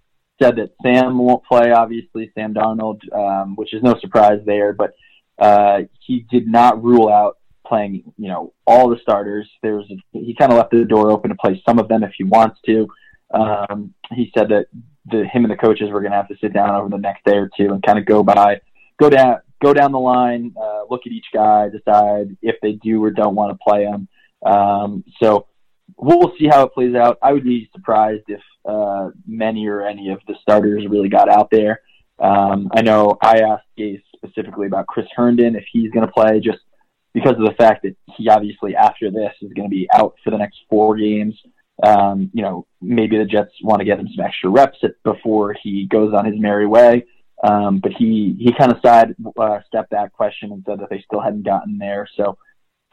said 0.42 0.56
that 0.56 0.72
Sam 0.82 1.18
won't 1.18 1.44
play, 1.44 1.70
obviously, 1.70 2.32
Sam 2.34 2.54
Darnold, 2.54 3.00
um, 3.12 3.56
which 3.56 3.74
is 3.74 3.82
no 3.82 3.94
surprise 4.00 4.40
there, 4.46 4.72
but 4.72 4.94
uh, 5.38 5.80
he 6.00 6.24
did 6.30 6.46
not 6.46 6.82
rule 6.82 7.10
out 7.10 7.37
playing, 7.68 8.12
you 8.16 8.28
know, 8.28 8.52
all 8.66 8.88
the 8.88 8.98
starters. 9.02 9.48
There's 9.62 9.84
he 10.12 10.34
kind 10.38 10.52
of 10.52 10.58
left 10.58 10.70
the 10.70 10.84
door 10.84 11.10
open 11.10 11.30
to 11.30 11.36
play 11.36 11.62
some 11.66 11.78
of 11.78 11.88
them 11.88 12.02
if 12.02 12.12
he 12.16 12.24
wants 12.24 12.58
to. 12.66 12.88
Um, 13.32 13.94
he 14.12 14.32
said 14.36 14.48
that 14.48 14.66
the 15.10 15.24
him 15.26 15.44
and 15.44 15.50
the 15.50 15.56
coaches 15.56 15.90
were 15.90 16.00
going 16.00 16.12
to 16.12 16.16
have 16.16 16.28
to 16.28 16.36
sit 16.40 16.52
down 16.52 16.74
over 16.74 16.88
the 16.88 16.98
next 16.98 17.24
day 17.24 17.36
or 17.36 17.50
two 17.56 17.72
and 17.72 17.82
kind 17.82 17.98
of 17.98 18.06
go 18.06 18.22
by, 18.22 18.60
go 18.98 19.10
down, 19.10 19.40
go 19.62 19.72
down 19.72 19.92
the 19.92 19.98
line, 19.98 20.54
uh, 20.60 20.82
look 20.90 21.02
at 21.06 21.12
each 21.12 21.26
guy, 21.32 21.68
decide 21.68 22.36
if 22.42 22.56
they 22.62 22.72
do 22.72 23.02
or 23.02 23.10
don't 23.10 23.34
want 23.34 23.52
to 23.52 23.58
play 23.62 23.84
him. 23.84 24.08
Um, 24.44 25.04
so 25.22 25.46
we'll 25.96 26.32
see 26.38 26.46
how 26.46 26.64
it 26.64 26.72
plays 26.72 26.94
out. 26.94 27.18
I 27.22 27.32
would 27.32 27.44
be 27.44 27.68
surprised 27.74 28.24
if 28.28 28.40
uh, 28.64 29.10
many 29.26 29.66
or 29.66 29.86
any 29.86 30.10
of 30.10 30.20
the 30.26 30.34
starters 30.42 30.86
really 30.88 31.08
got 31.08 31.28
out 31.28 31.50
there. 31.50 31.80
Um, 32.18 32.68
I 32.74 32.82
know 32.82 33.16
I 33.22 33.38
asked 33.40 33.66
Gase 33.78 34.02
specifically 34.16 34.66
about 34.66 34.86
Chris 34.86 35.06
Herndon 35.14 35.54
if 35.54 35.64
he's 35.72 35.90
going 35.90 36.06
to 36.06 36.12
play, 36.12 36.40
just 36.40 36.58
because 37.14 37.32
of 37.32 37.44
the 37.44 37.54
fact 37.58 37.82
that 37.82 37.96
he 38.16 38.28
obviously 38.28 38.76
after 38.76 39.10
this 39.10 39.32
is 39.42 39.52
going 39.52 39.68
to 39.68 39.74
be 39.74 39.88
out 39.92 40.14
for 40.22 40.30
the 40.30 40.38
next 40.38 40.58
four 40.68 40.96
games. 40.96 41.38
Um, 41.82 42.30
you 42.34 42.42
know, 42.42 42.66
maybe 42.82 43.18
the 43.18 43.24
Jets 43.24 43.52
want 43.62 43.78
to 43.78 43.84
get 43.84 44.00
him 44.00 44.08
some 44.14 44.24
extra 44.24 44.50
reps 44.50 44.78
before 45.04 45.54
he 45.62 45.86
goes 45.86 46.12
on 46.12 46.24
his 46.24 46.38
merry 46.38 46.66
way. 46.66 47.04
Um, 47.42 47.78
but 47.78 47.92
he 47.92 48.36
he 48.38 48.52
kind 48.52 48.72
of 48.72 48.80
side 48.84 49.14
uh, 49.38 49.60
stepped 49.66 49.90
that 49.90 50.12
question 50.12 50.50
and 50.50 50.64
said 50.66 50.80
that 50.80 50.90
they 50.90 51.02
still 51.06 51.20
hadn't 51.20 51.44
gotten 51.44 51.78
there. 51.78 52.08
So 52.16 52.36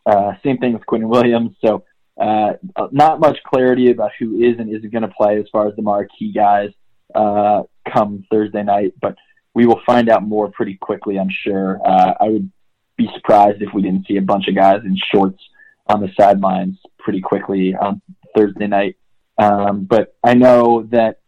uh, 0.05 0.33
same 0.43 0.59
thing 0.59 0.73
with 0.73 0.85
Quinnen 0.85 1.09
Williams. 1.09 1.55
So 1.65 1.83
uh, 2.21 2.53
not 2.91 3.19
much 3.19 3.39
clarity 3.43 3.91
about 3.91 4.11
who 4.19 4.39
is 4.39 4.59
and 4.59 4.69
isn't 4.69 4.91
going 4.91 5.01
to 5.01 5.07
play 5.07 5.39
as 5.39 5.45
far 5.51 5.67
as 5.67 5.75
the 5.75 5.81
marquee 5.81 6.31
guys 6.31 6.69
uh, 7.15 7.63
come 7.91 8.23
Thursday 8.31 8.63
night. 8.63 8.93
But 9.01 9.15
we 9.55 9.65
will 9.65 9.81
find 9.85 10.09
out 10.09 10.23
more 10.23 10.51
pretty 10.51 10.75
quickly, 10.75 11.17
I'm 11.17 11.29
sure. 11.29 11.79
Uh, 11.83 12.13
I 12.19 12.29
would 12.29 12.51
be 12.97 13.09
surprised 13.15 13.61
if 13.61 13.73
we 13.73 13.81
didn't 13.81 14.07
see 14.07 14.17
a 14.17 14.21
bunch 14.21 14.47
of 14.47 14.55
guys 14.55 14.81
in 14.83 14.97
shorts 15.13 15.41
on 15.87 16.01
the 16.01 16.09
sidelines 16.19 16.77
pretty 16.99 17.21
quickly 17.21 17.75
on 17.75 18.01
Thursday 18.35 18.67
night. 18.67 18.97
Um, 19.37 19.85
but 19.85 20.15
I 20.23 20.33
know 20.33 20.87
that 20.91 21.19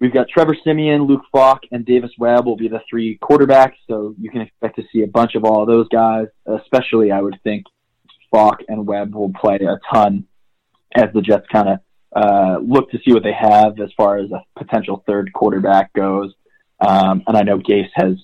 we've 0.00 0.12
got 0.12 0.28
Trevor 0.28 0.56
Siemian, 0.64 1.02
Luke 1.02 1.22
Falk, 1.30 1.60
and 1.70 1.84
Davis 1.84 2.10
Webb 2.18 2.46
will 2.46 2.56
be 2.56 2.68
the 2.68 2.80
three 2.88 3.18
quarterbacks. 3.18 3.76
So 3.86 4.14
you 4.18 4.30
can 4.30 4.40
expect 4.40 4.76
to 4.76 4.84
see 4.92 5.02
a 5.02 5.06
bunch 5.06 5.34
of 5.34 5.44
all 5.44 5.62
of 5.62 5.68
those 5.68 5.88
guys, 5.88 6.26
especially 6.46 7.12
I 7.12 7.20
would 7.20 7.38
think 7.44 7.64
Falk 8.30 8.58
and 8.68 8.86
Webb 8.86 9.14
will 9.14 9.32
play 9.32 9.56
a 9.56 9.78
ton 9.92 10.26
as 10.94 11.12
the 11.12 11.20
Jets 11.20 11.46
kind 11.52 11.68
of 11.68 11.78
uh, 12.16 12.58
look 12.60 12.90
to 12.90 12.98
see 13.04 13.12
what 13.12 13.22
they 13.22 13.32
have 13.32 13.78
as 13.80 13.90
far 13.96 14.18
as 14.18 14.30
a 14.30 14.42
potential 14.56 15.04
third 15.06 15.32
quarterback 15.32 15.92
goes. 15.92 16.32
Um, 16.80 17.22
and 17.26 17.36
I 17.36 17.42
know 17.42 17.58
Gase 17.58 17.90
has 17.94 18.14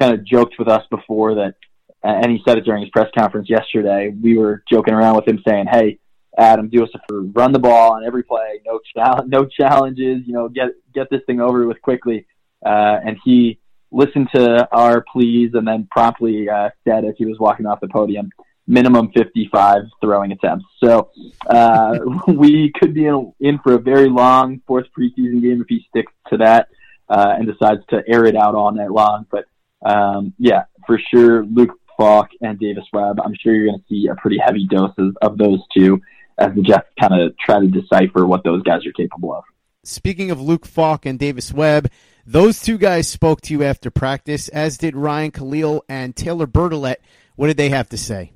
kind 0.00 0.14
of 0.14 0.24
joked 0.24 0.56
with 0.58 0.68
us 0.68 0.84
before 0.90 1.36
that, 1.36 1.54
and 2.02 2.30
he 2.30 2.40
said 2.46 2.58
it 2.58 2.64
during 2.64 2.82
his 2.82 2.90
press 2.90 3.10
conference 3.16 3.48
yesterday. 3.50 4.08
We 4.08 4.36
were 4.36 4.62
joking 4.70 4.94
around 4.94 5.16
with 5.16 5.28
him 5.28 5.42
saying, 5.46 5.66
"Hey, 5.70 5.98
Adam, 6.38 6.68
do 6.68 6.82
us 6.82 6.90
a 6.94 7.00
favor, 7.08 7.22
run 7.22 7.52
the 7.52 7.58
ball 7.58 7.92
on 7.92 8.04
every 8.04 8.22
play, 8.22 8.60
no 8.66 8.80
challenge, 8.94 9.30
no 9.30 9.44
challenges. 9.46 10.26
You 10.26 10.32
know, 10.32 10.48
get 10.48 10.70
get 10.94 11.08
this 11.10 11.22
thing 11.26 11.40
over 11.40 11.66
with 11.66 11.80
quickly." 11.82 12.26
Uh, 12.64 12.98
and 13.04 13.16
he 13.24 13.58
listened 13.90 14.28
to 14.34 14.68
our 14.72 15.04
pleas 15.12 15.50
and 15.54 15.66
then 15.66 15.88
promptly 15.90 16.48
uh, 16.48 16.70
said 16.86 17.04
as 17.04 17.14
he 17.18 17.24
was 17.24 17.38
walking 17.38 17.66
off 17.66 17.80
the 17.80 17.88
podium, 17.88 18.30
minimum 18.66 19.10
55 19.12 19.82
throwing 20.00 20.32
attempts. 20.32 20.64
So 20.82 21.10
uh, 21.48 21.98
we 22.28 22.72
could 22.78 22.94
be 22.94 23.06
in, 23.06 23.32
in, 23.40 23.58
for 23.58 23.74
a 23.74 23.78
very 23.78 24.08
long 24.08 24.60
fourth 24.66 24.86
preseason 24.96 25.42
game 25.42 25.60
if 25.60 25.66
he 25.68 25.84
sticks 25.88 26.12
to 26.28 26.38
that 26.38 26.68
uh, 27.08 27.34
and 27.36 27.46
decides 27.46 27.80
to 27.90 28.02
air 28.06 28.24
it 28.24 28.36
out 28.36 28.54
all 28.54 28.72
night 28.72 28.90
long. 28.90 29.26
But 29.30 29.46
um, 29.84 30.34
yeah, 30.38 30.64
for 30.86 31.00
sure, 31.12 31.44
Luke 31.44 31.72
Falk 32.00 32.30
and 32.40 32.58
Davis 32.58 32.84
Webb. 32.94 33.20
I'm 33.22 33.34
sure 33.38 33.54
you're 33.54 33.66
going 33.66 33.78
to 33.78 33.84
see 33.86 34.08
a 34.10 34.14
pretty 34.14 34.38
heavy 34.42 34.66
doses 34.66 35.14
of 35.20 35.36
those 35.36 35.58
two 35.76 36.00
as 36.38 36.54
the 36.54 36.62
Jets 36.62 36.88
kind 36.98 37.12
of 37.12 37.36
try 37.36 37.60
to 37.60 37.66
decipher 37.66 38.26
what 38.26 38.42
those 38.42 38.62
guys 38.62 38.86
are 38.86 38.92
capable 38.92 39.34
of. 39.34 39.44
Speaking 39.84 40.30
of 40.30 40.40
Luke 40.40 40.64
Falk 40.64 41.04
and 41.04 41.18
Davis 41.18 41.52
Webb, 41.52 41.90
those 42.24 42.62
two 42.62 42.78
guys 42.78 43.06
spoke 43.06 43.42
to 43.42 43.52
you 43.52 43.62
after 43.64 43.90
practice, 43.90 44.48
as 44.48 44.78
did 44.78 44.96
Ryan 44.96 45.30
Kalil 45.30 45.82
and 45.90 46.16
Taylor 46.16 46.46
Bertolet. 46.46 46.96
What 47.36 47.48
did 47.48 47.58
they 47.58 47.68
have 47.68 47.90
to 47.90 47.98
say? 47.98 48.32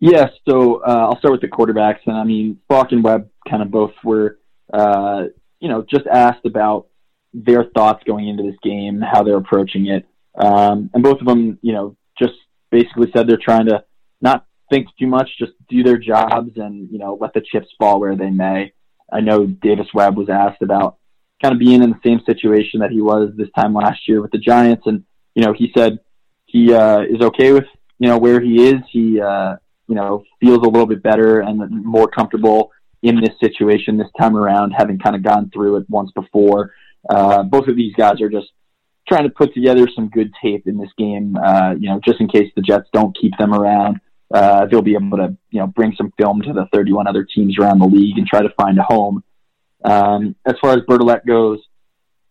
Yes, 0.00 0.30
yeah, 0.44 0.52
so 0.52 0.82
uh, 0.82 1.08
I'll 1.10 1.18
start 1.18 1.30
with 1.30 1.42
the 1.42 1.48
quarterbacks, 1.48 2.00
and 2.06 2.16
I 2.16 2.24
mean 2.24 2.58
Falk 2.68 2.90
and 2.90 3.04
Webb 3.04 3.28
kind 3.48 3.62
of 3.62 3.70
both 3.70 3.92
were, 4.02 4.40
uh, 4.72 5.24
you 5.60 5.68
know, 5.68 5.84
just 5.88 6.08
asked 6.08 6.44
about 6.44 6.88
their 7.34 7.64
thoughts 7.64 8.02
going 8.04 8.26
into 8.26 8.42
this 8.42 8.56
game, 8.64 9.00
how 9.00 9.22
they're 9.22 9.36
approaching 9.36 9.86
it, 9.86 10.06
um, 10.34 10.90
and 10.92 11.04
both 11.04 11.20
of 11.20 11.26
them, 11.26 11.58
you 11.62 11.72
know, 11.72 11.96
just 12.18 12.34
basically 12.70 13.10
said 13.12 13.26
they're 13.26 13.36
trying 13.36 13.66
to 13.66 13.84
not 14.20 14.46
think 14.70 14.88
too 14.98 15.06
much, 15.06 15.28
just 15.38 15.52
do 15.68 15.82
their 15.82 15.98
jobs, 15.98 16.52
and 16.56 16.90
you 16.90 16.98
know, 16.98 17.18
let 17.20 17.34
the 17.34 17.40
chips 17.40 17.68
fall 17.78 18.00
where 18.00 18.16
they 18.16 18.30
may. 18.30 18.72
I 19.12 19.20
know 19.20 19.46
Davis 19.46 19.88
Webb 19.92 20.16
was 20.16 20.28
asked 20.28 20.62
about 20.62 20.96
kind 21.42 21.52
of 21.52 21.58
being 21.58 21.82
in 21.82 21.90
the 21.90 22.00
same 22.04 22.20
situation 22.26 22.80
that 22.80 22.90
he 22.90 23.00
was 23.00 23.30
this 23.36 23.48
time 23.56 23.74
last 23.74 24.06
year 24.06 24.20
with 24.20 24.30
the 24.30 24.38
Giants, 24.38 24.84
and 24.86 25.04
you 25.34 25.44
know, 25.44 25.52
he 25.52 25.72
said 25.76 25.98
he 26.46 26.72
uh, 26.72 27.00
is 27.00 27.20
okay 27.20 27.52
with 27.52 27.66
you 27.98 28.08
know 28.08 28.18
where 28.18 28.40
he 28.40 28.68
is. 28.68 28.80
He 28.90 29.20
uh, 29.20 29.56
you 29.90 29.96
know, 29.96 30.22
feels 30.38 30.58
a 30.58 30.68
little 30.68 30.86
bit 30.86 31.02
better 31.02 31.40
and 31.40 31.84
more 31.84 32.06
comfortable 32.06 32.70
in 33.02 33.20
this 33.20 33.34
situation 33.40 33.96
this 33.96 34.06
time 34.18 34.36
around, 34.36 34.70
having 34.70 35.00
kind 35.00 35.16
of 35.16 35.22
gone 35.24 35.50
through 35.52 35.78
it 35.78 35.90
once 35.90 36.12
before. 36.12 36.72
Uh, 37.08 37.42
both 37.42 37.66
of 37.66 37.74
these 37.74 37.92
guys 37.96 38.20
are 38.20 38.28
just 38.28 38.46
trying 39.10 39.24
to 39.24 39.30
put 39.30 39.52
together 39.54 39.86
some 39.94 40.08
good 40.08 40.32
tape 40.42 40.66
in 40.66 40.78
this 40.78 40.90
game. 40.96 41.36
Uh, 41.36 41.74
you 41.78 41.88
know, 41.88 42.00
just 42.04 42.20
in 42.20 42.28
case 42.28 42.50
the 42.54 42.62
Jets 42.62 42.88
don't 42.92 43.16
keep 43.20 43.32
them 43.38 43.52
around, 43.52 44.00
uh, 44.32 44.66
they'll 44.66 44.82
be 44.82 44.94
able 44.94 45.18
to 45.18 45.36
you 45.50 45.60
know 45.60 45.66
bring 45.66 45.94
some 45.96 46.12
film 46.18 46.42
to 46.42 46.52
the 46.52 46.66
31 46.72 47.06
other 47.06 47.24
teams 47.24 47.58
around 47.58 47.80
the 47.80 47.86
league 47.86 48.16
and 48.18 48.26
try 48.26 48.42
to 48.42 48.50
find 48.60 48.78
a 48.78 48.82
home. 48.82 49.22
Um, 49.84 50.36
as 50.46 50.54
far 50.60 50.72
as 50.72 50.80
Bertolet 50.88 51.26
goes, 51.26 51.58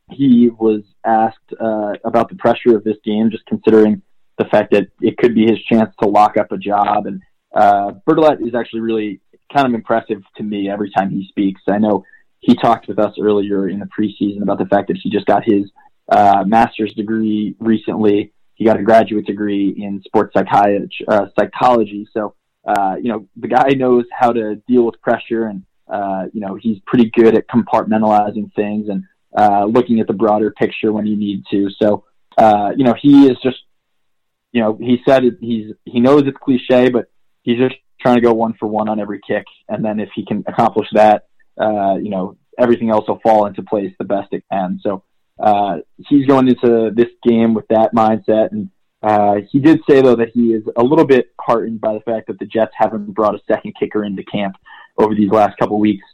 he 0.09 0.49
was 0.49 0.82
asked 1.05 1.38
uh, 1.59 1.93
about 2.05 2.30
the 2.30 2.36
pressure 2.36 2.75
of 2.75 2.84
this 2.84 2.97
game, 3.03 3.30
just 3.32 3.45
considering 3.45 4.01
the 4.38 4.45
fact 4.45 4.71
that 4.71 4.88
it 5.01 5.17
could 5.17 5.36
be 5.36 5.45
his 5.45 5.61
chance 5.63 5.93
to 6.01 6.07
lock 6.07 6.38
up 6.38 6.51
a 6.51 6.57
job. 6.57 7.05
And 7.05 7.21
uh, 7.53 7.91
Bertolet 8.07 8.47
is 8.47 8.55
actually 8.55 8.82
really 8.82 9.19
kind 9.53 9.67
of 9.67 9.73
impressive 9.73 10.21
to 10.38 10.43
me 10.43 10.69
every 10.69 10.91
time 10.91 11.09
he 11.09 11.27
speaks. 11.27 11.61
I 11.67 11.77
know 11.77 12.05
he 12.39 12.55
talked 12.55 12.88
with 12.88 12.99
us 12.99 13.13
earlier 13.19 13.67
in 13.67 13.80
the 13.80 13.88
preseason 13.88 14.41
about 14.41 14.59
the 14.59 14.65
fact 14.65 14.88
that 14.88 14.97
he 15.01 15.09
just 15.09 15.25
got 15.25 15.43
his 15.43 15.69
uh, 16.10 16.43
master's 16.45 16.93
degree 16.93 17.55
recently. 17.60 18.34
He 18.55 18.66
got 18.66 18.80
a 18.80 18.84
graduate 18.84 19.26
degree 19.26 19.70
in 19.78 20.01
sports 20.03 20.34
psychiatry, 20.36 20.89
uh, 21.07 21.28
psychology. 21.38 22.07
So, 22.14 22.36
uh, 22.68 22.95
you 23.01 23.10
know, 23.10 23.28
the 23.38 23.47
guy 23.47 23.70
knows 23.70 24.05
how 24.12 24.34
to 24.34 24.55
deal 24.68 24.84
with 24.84 25.01
pressure 25.01 25.45
and, 25.45 25.64
uh, 25.88 26.26
you 26.34 26.41
know, 26.41 26.55
he's 26.55 26.80
pretty 26.86 27.10
good 27.12 27.36
at 27.36 27.47
compartmentalizing 27.47 28.53
things 28.53 28.89
and 28.89 29.03
uh, 29.38 29.66
looking 29.66 29.99
at 29.99 30.07
the 30.07 30.14
broader 30.14 30.51
picture 30.51 30.91
when 30.91 31.05
you 31.05 31.16
need 31.16 31.43
to. 31.51 31.70
So, 31.82 32.03
uh, 32.38 32.72
you 32.76 32.84
know, 32.84 32.95
he 32.99 33.28
is 33.28 33.38
just, 33.41 33.60
you 34.51 34.62
know, 34.62 34.78
he 34.80 34.99
said 35.07 35.24
he's, 35.39 35.74
he 35.86 35.99
knows 35.99 36.24
it's 36.26 36.38
cliche, 36.41 36.89
but 36.89 37.05
he's 37.43 37.60
just 37.60 37.76
trying 38.01 38.16
to 38.16 38.22
go 38.22 38.34
one 38.34 38.55
for 38.60 38.68
one 38.68 38.89
on 38.89 38.99
every 38.99 39.22
kick. 39.26 39.45
And 39.68 39.86
then 39.86 39.99
if 39.99 40.10
he 40.16 40.26
can 40.26 40.43
accomplish 40.47 40.88
that, 40.93 41.28
uh, 41.60 41.95
you 41.95 42.10
know, 42.10 42.38
everything 42.57 42.89
else 42.89 43.07
will 43.07 43.20
fall 43.20 43.45
into 43.45 43.64
place 43.64 43.93
the 43.99 44.05
best 44.05 44.34
it 44.34 44.43
can. 44.51 44.80
So, 44.84 45.03
uh, 45.39 45.77
he's 46.07 46.25
going 46.25 46.47
into 46.47 46.91
this 46.93 47.09
game 47.23 47.53
with 47.53 47.67
that 47.69 47.93
mindset. 47.95 48.51
And, 48.51 48.69
uh, 49.01 49.45
he 49.49 49.59
did 49.59 49.79
say 49.89 50.01
though 50.01 50.15
that 50.15 50.29
he 50.33 50.53
is 50.53 50.63
a 50.75 50.83
little 50.83 51.05
bit 51.05 51.27
heartened 51.39 51.79
by 51.79 51.93
the 51.93 52.01
fact 52.01 52.27
that 52.27 52.39
the 52.39 52.45
Jets 52.45 52.73
haven't 52.75 53.13
brought 53.13 53.35
a 53.35 53.39
second 53.47 53.73
kicker 53.79 54.03
into 54.03 54.23
camp 54.23 54.55
over 54.97 55.15
these 55.15 55.31
last 55.31 55.57
couple 55.57 55.79
weeks. 55.79 56.05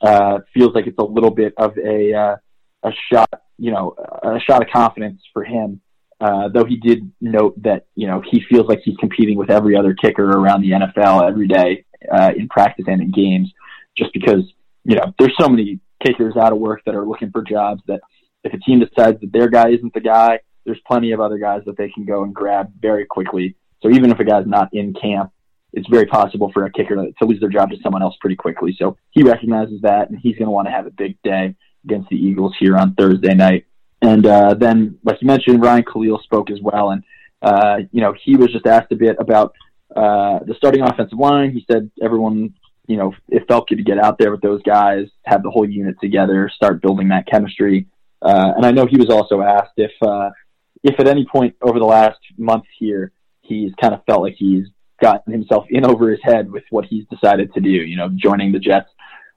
Uh, 0.00 0.40
feels 0.52 0.74
like 0.74 0.88
it's 0.88 0.98
a 0.98 1.04
little 1.04 1.30
bit 1.30 1.54
of 1.56 1.78
a, 1.78 2.12
uh, 2.12 2.36
a 2.82 2.90
shot, 3.12 3.30
you 3.56 3.70
know, 3.70 3.94
a 4.22 4.40
shot 4.40 4.62
of 4.62 4.68
confidence 4.72 5.20
for 5.32 5.44
him. 5.44 5.80
Uh, 6.20 6.48
though 6.48 6.64
he 6.64 6.76
did 6.76 7.10
note 7.20 7.60
that 7.60 7.86
you 7.96 8.06
know 8.06 8.22
he 8.30 8.40
feels 8.48 8.68
like 8.68 8.78
he's 8.84 8.96
competing 8.98 9.36
with 9.36 9.50
every 9.50 9.76
other 9.76 9.92
kicker 9.92 10.24
around 10.24 10.62
the 10.62 10.70
NFL 10.70 11.28
every 11.28 11.48
day 11.48 11.84
uh, 12.12 12.30
in 12.36 12.48
practice 12.48 12.84
and 12.86 13.02
in 13.02 13.10
games, 13.10 13.52
just 13.98 14.12
because 14.12 14.44
you 14.84 14.94
know 14.94 15.12
there's 15.18 15.34
so 15.40 15.48
many 15.48 15.80
kickers 16.04 16.36
out 16.36 16.52
of 16.52 16.58
work 16.58 16.80
that 16.86 16.94
are 16.94 17.04
looking 17.04 17.32
for 17.32 17.42
jobs 17.42 17.82
that 17.88 18.00
if 18.44 18.52
a 18.52 18.58
team 18.58 18.80
decides 18.80 19.20
that 19.20 19.32
their 19.32 19.48
guy 19.48 19.70
isn't 19.70 19.94
the 19.94 20.00
guy, 20.00 20.40
there's 20.64 20.80
plenty 20.86 21.12
of 21.12 21.20
other 21.20 21.38
guys 21.38 21.62
that 21.66 21.76
they 21.76 21.88
can 21.88 22.04
go 22.04 22.24
and 22.24 22.34
grab 22.34 22.72
very 22.80 23.04
quickly. 23.04 23.56
So 23.82 23.90
even 23.90 24.10
if 24.10 24.20
a 24.20 24.24
guy's 24.24 24.46
not 24.46 24.68
in 24.72 24.94
camp, 24.94 25.32
it's 25.72 25.88
very 25.88 26.06
possible 26.06 26.50
for 26.52 26.64
a 26.64 26.70
kicker 26.70 26.94
to, 26.94 27.24
lose 27.24 27.40
their 27.40 27.48
job 27.48 27.70
to 27.70 27.76
someone 27.82 28.02
else 28.02 28.14
pretty 28.20 28.36
quickly. 28.36 28.76
So 28.78 28.96
he 29.10 29.22
recognizes 29.22 29.80
that, 29.82 30.10
and 30.10 30.18
he's 30.18 30.36
going 30.36 30.46
to 30.46 30.52
want 30.52 30.68
to 30.68 30.72
have 30.72 30.86
a 30.86 30.90
big 30.90 31.16
day 31.22 31.54
against 31.84 32.10
the 32.10 32.16
Eagles 32.16 32.54
here 32.58 32.76
on 32.76 32.94
Thursday 32.94 33.34
night. 33.34 33.64
And 34.02 34.26
uh, 34.26 34.54
then, 34.54 34.98
like 35.04 35.20
you 35.22 35.26
mentioned, 35.26 35.62
Ryan 35.62 35.84
Kalil 35.84 36.20
spoke 36.24 36.50
as 36.50 36.60
well, 36.60 36.90
and 36.90 37.04
uh, 37.40 37.78
you 37.92 38.00
know 38.00 38.14
he 38.22 38.36
was 38.36 38.52
just 38.52 38.66
asked 38.66 38.90
a 38.90 38.96
bit 38.96 39.16
about 39.20 39.54
uh, 39.94 40.40
the 40.44 40.54
starting 40.56 40.82
offensive 40.82 41.18
line. 41.18 41.52
He 41.52 41.64
said 41.70 41.90
everyone, 42.02 42.54
you 42.88 42.96
know, 42.96 43.14
it 43.28 43.46
felt 43.46 43.68
good 43.68 43.78
to 43.78 43.84
get 43.84 43.98
out 43.98 44.18
there 44.18 44.32
with 44.32 44.40
those 44.40 44.60
guys, 44.62 45.06
have 45.24 45.44
the 45.44 45.50
whole 45.50 45.68
unit 45.68 45.96
together, 46.00 46.50
start 46.52 46.82
building 46.82 47.08
that 47.08 47.26
chemistry. 47.28 47.86
Uh, 48.22 48.52
and 48.56 48.64
I 48.64 48.70
know 48.70 48.86
he 48.86 48.98
was 48.98 49.10
also 49.10 49.42
asked 49.42 49.72
if 49.76 49.92
uh, 50.00 50.30
if 50.82 50.98
at 51.00 51.08
any 51.08 51.26
point 51.26 51.56
over 51.60 51.78
the 51.78 51.84
last 51.84 52.20
month 52.38 52.64
here 52.78 53.12
he's 53.42 53.72
kind 53.80 53.94
of 53.94 54.04
felt 54.04 54.22
like 54.22 54.36
he's 54.36 54.66
gotten 55.00 55.32
himself 55.32 55.66
in 55.68 55.84
over 55.84 56.10
his 56.10 56.20
head 56.22 56.50
with 56.50 56.64
what 56.70 56.84
he's 56.84 57.04
decided 57.06 57.52
to 57.54 57.60
do. 57.60 57.70
You 57.70 57.96
know, 57.96 58.08
joining 58.14 58.52
the 58.52 58.58
Jets 58.58 58.88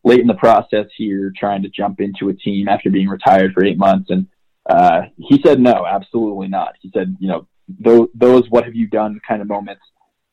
late 0.04 0.20
in 0.20 0.28
the 0.28 0.36
process 0.36 0.86
here, 0.96 1.34
trying 1.38 1.64
to 1.64 1.70
jump 1.70 2.00
into 2.00 2.30
a 2.30 2.34
team 2.34 2.70
after 2.70 2.90
being 2.90 3.10
retired 3.10 3.54
for 3.54 3.66
eight 3.66 3.78
months. 3.78 4.10
And 4.12 4.28
uh, 4.70 5.02
he 5.18 5.42
said, 5.44 5.60
no, 5.60 5.86
absolutely 5.86 6.48
not. 6.48 6.76
He 6.80 6.92
said, 6.94 7.18
you 7.20 7.28
know, 7.28 7.48
those, 7.68 8.08
those 8.14 8.44
what 8.50 8.66
have 8.66 8.76
you 8.76 8.88
done 8.88 9.20
kind 9.28 9.42
of 9.42 9.48
moments 9.48 9.82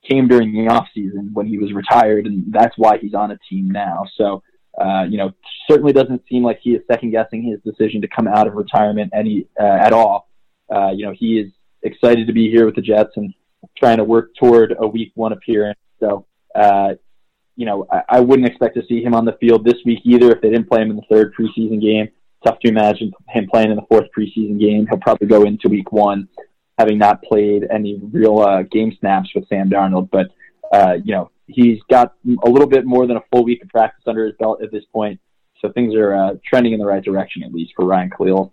came 0.08 0.28
during 0.28 0.52
the 0.52 0.70
off 0.70 0.88
season 0.94 1.30
when 1.32 1.46
he 1.46 1.58
was 1.58 1.72
retired, 1.72 2.26
and 2.26 2.52
that's 2.52 2.76
why 2.76 2.98
he's 2.98 3.14
on 3.14 3.30
a 3.30 3.38
team 3.48 3.70
now. 3.70 4.04
So, 4.16 4.42
uh, 4.80 5.04
you 5.08 5.18
know, 5.18 5.32
certainly 5.70 5.92
doesn't 5.92 6.22
seem 6.28 6.42
like 6.42 6.58
he 6.62 6.70
is 6.70 6.82
second 6.90 7.10
guessing 7.10 7.42
his 7.42 7.60
decision 7.60 8.00
to 8.00 8.08
come 8.08 8.26
out 8.26 8.46
of 8.46 8.54
retirement 8.54 9.10
any 9.14 9.46
uh, 9.60 9.64
at 9.64 9.92
all. 9.92 10.28
Uh, 10.74 10.90
you 10.90 11.04
know, 11.04 11.14
he 11.16 11.38
is 11.38 11.52
excited 11.82 12.26
to 12.26 12.32
be 12.32 12.50
here 12.50 12.64
with 12.64 12.74
the 12.74 12.80
Jets 12.80 13.12
and 13.16 13.34
trying 13.76 13.98
to 13.98 14.04
work 14.04 14.34
toward 14.34 14.74
a 14.78 14.86
Week 14.86 15.12
One 15.14 15.32
appearance. 15.32 15.78
So, 16.00 16.26
uh, 16.54 16.94
you 17.56 17.66
know, 17.66 17.86
I, 17.90 18.02
I 18.08 18.20
wouldn't 18.20 18.48
expect 18.48 18.74
to 18.76 18.86
see 18.86 19.02
him 19.02 19.14
on 19.14 19.24
the 19.24 19.36
field 19.40 19.64
this 19.64 19.78
week 19.84 20.00
either 20.04 20.30
if 20.30 20.40
they 20.40 20.50
didn't 20.50 20.68
play 20.68 20.82
him 20.82 20.90
in 20.90 20.96
the 20.96 21.02
third 21.10 21.34
preseason 21.34 21.80
game. 21.80 22.08
Tough 22.44 22.58
to 22.60 22.68
imagine 22.68 23.12
him 23.28 23.46
playing 23.52 23.70
in 23.70 23.76
the 23.76 23.86
fourth 23.88 24.08
preseason 24.16 24.58
game. 24.58 24.86
He'll 24.88 24.98
probably 24.98 25.28
go 25.28 25.44
into 25.44 25.68
week 25.68 25.92
one 25.92 26.28
having 26.78 26.98
not 26.98 27.22
played 27.22 27.66
any 27.70 28.00
real 28.10 28.38
uh, 28.40 28.62
game 28.62 28.96
snaps 28.98 29.30
with 29.34 29.46
Sam 29.48 29.68
Darnold. 29.68 30.08
But, 30.10 30.28
uh, 30.72 30.94
you 31.04 31.12
know, 31.12 31.30
he's 31.46 31.78
got 31.90 32.14
a 32.44 32.48
little 32.48 32.68
bit 32.68 32.84
more 32.84 33.06
than 33.06 33.16
a 33.16 33.22
full 33.32 33.44
week 33.44 33.62
of 33.62 33.68
practice 33.68 34.04
under 34.06 34.26
his 34.26 34.34
belt 34.38 34.62
at 34.62 34.70
this 34.70 34.84
point. 34.92 35.20
So 35.60 35.70
things 35.70 35.94
are 35.94 36.14
uh, 36.14 36.34
trending 36.44 36.72
in 36.72 36.78
the 36.78 36.86
right 36.86 37.02
direction, 37.02 37.42
at 37.42 37.52
least 37.52 37.72
for 37.76 37.84
Ryan 37.84 38.10
Kalil. 38.10 38.52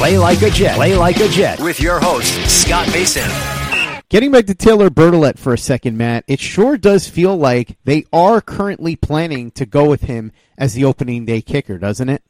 Play 0.00 0.16
like 0.16 0.40
a 0.40 0.48
Jet. 0.48 0.76
Play 0.76 0.96
like 0.96 1.18
a 1.18 1.28
Jet 1.28 1.60
with 1.60 1.78
your 1.78 2.00
host, 2.00 2.32
Scott 2.48 2.86
Mason. 2.86 3.30
Getting 4.08 4.30
back 4.30 4.46
to 4.46 4.54
Taylor 4.54 4.88
Bertolet 4.88 5.38
for 5.38 5.52
a 5.52 5.58
second, 5.58 5.98
Matt, 5.98 6.24
it 6.26 6.40
sure 6.40 6.78
does 6.78 7.06
feel 7.06 7.36
like 7.36 7.76
they 7.84 8.06
are 8.10 8.40
currently 8.40 8.96
planning 8.96 9.50
to 9.50 9.66
go 9.66 9.86
with 9.86 10.00
him 10.00 10.32
as 10.56 10.72
the 10.72 10.86
opening 10.86 11.26
day 11.26 11.42
kicker, 11.42 11.76
doesn't 11.76 12.08
it? 12.08 12.22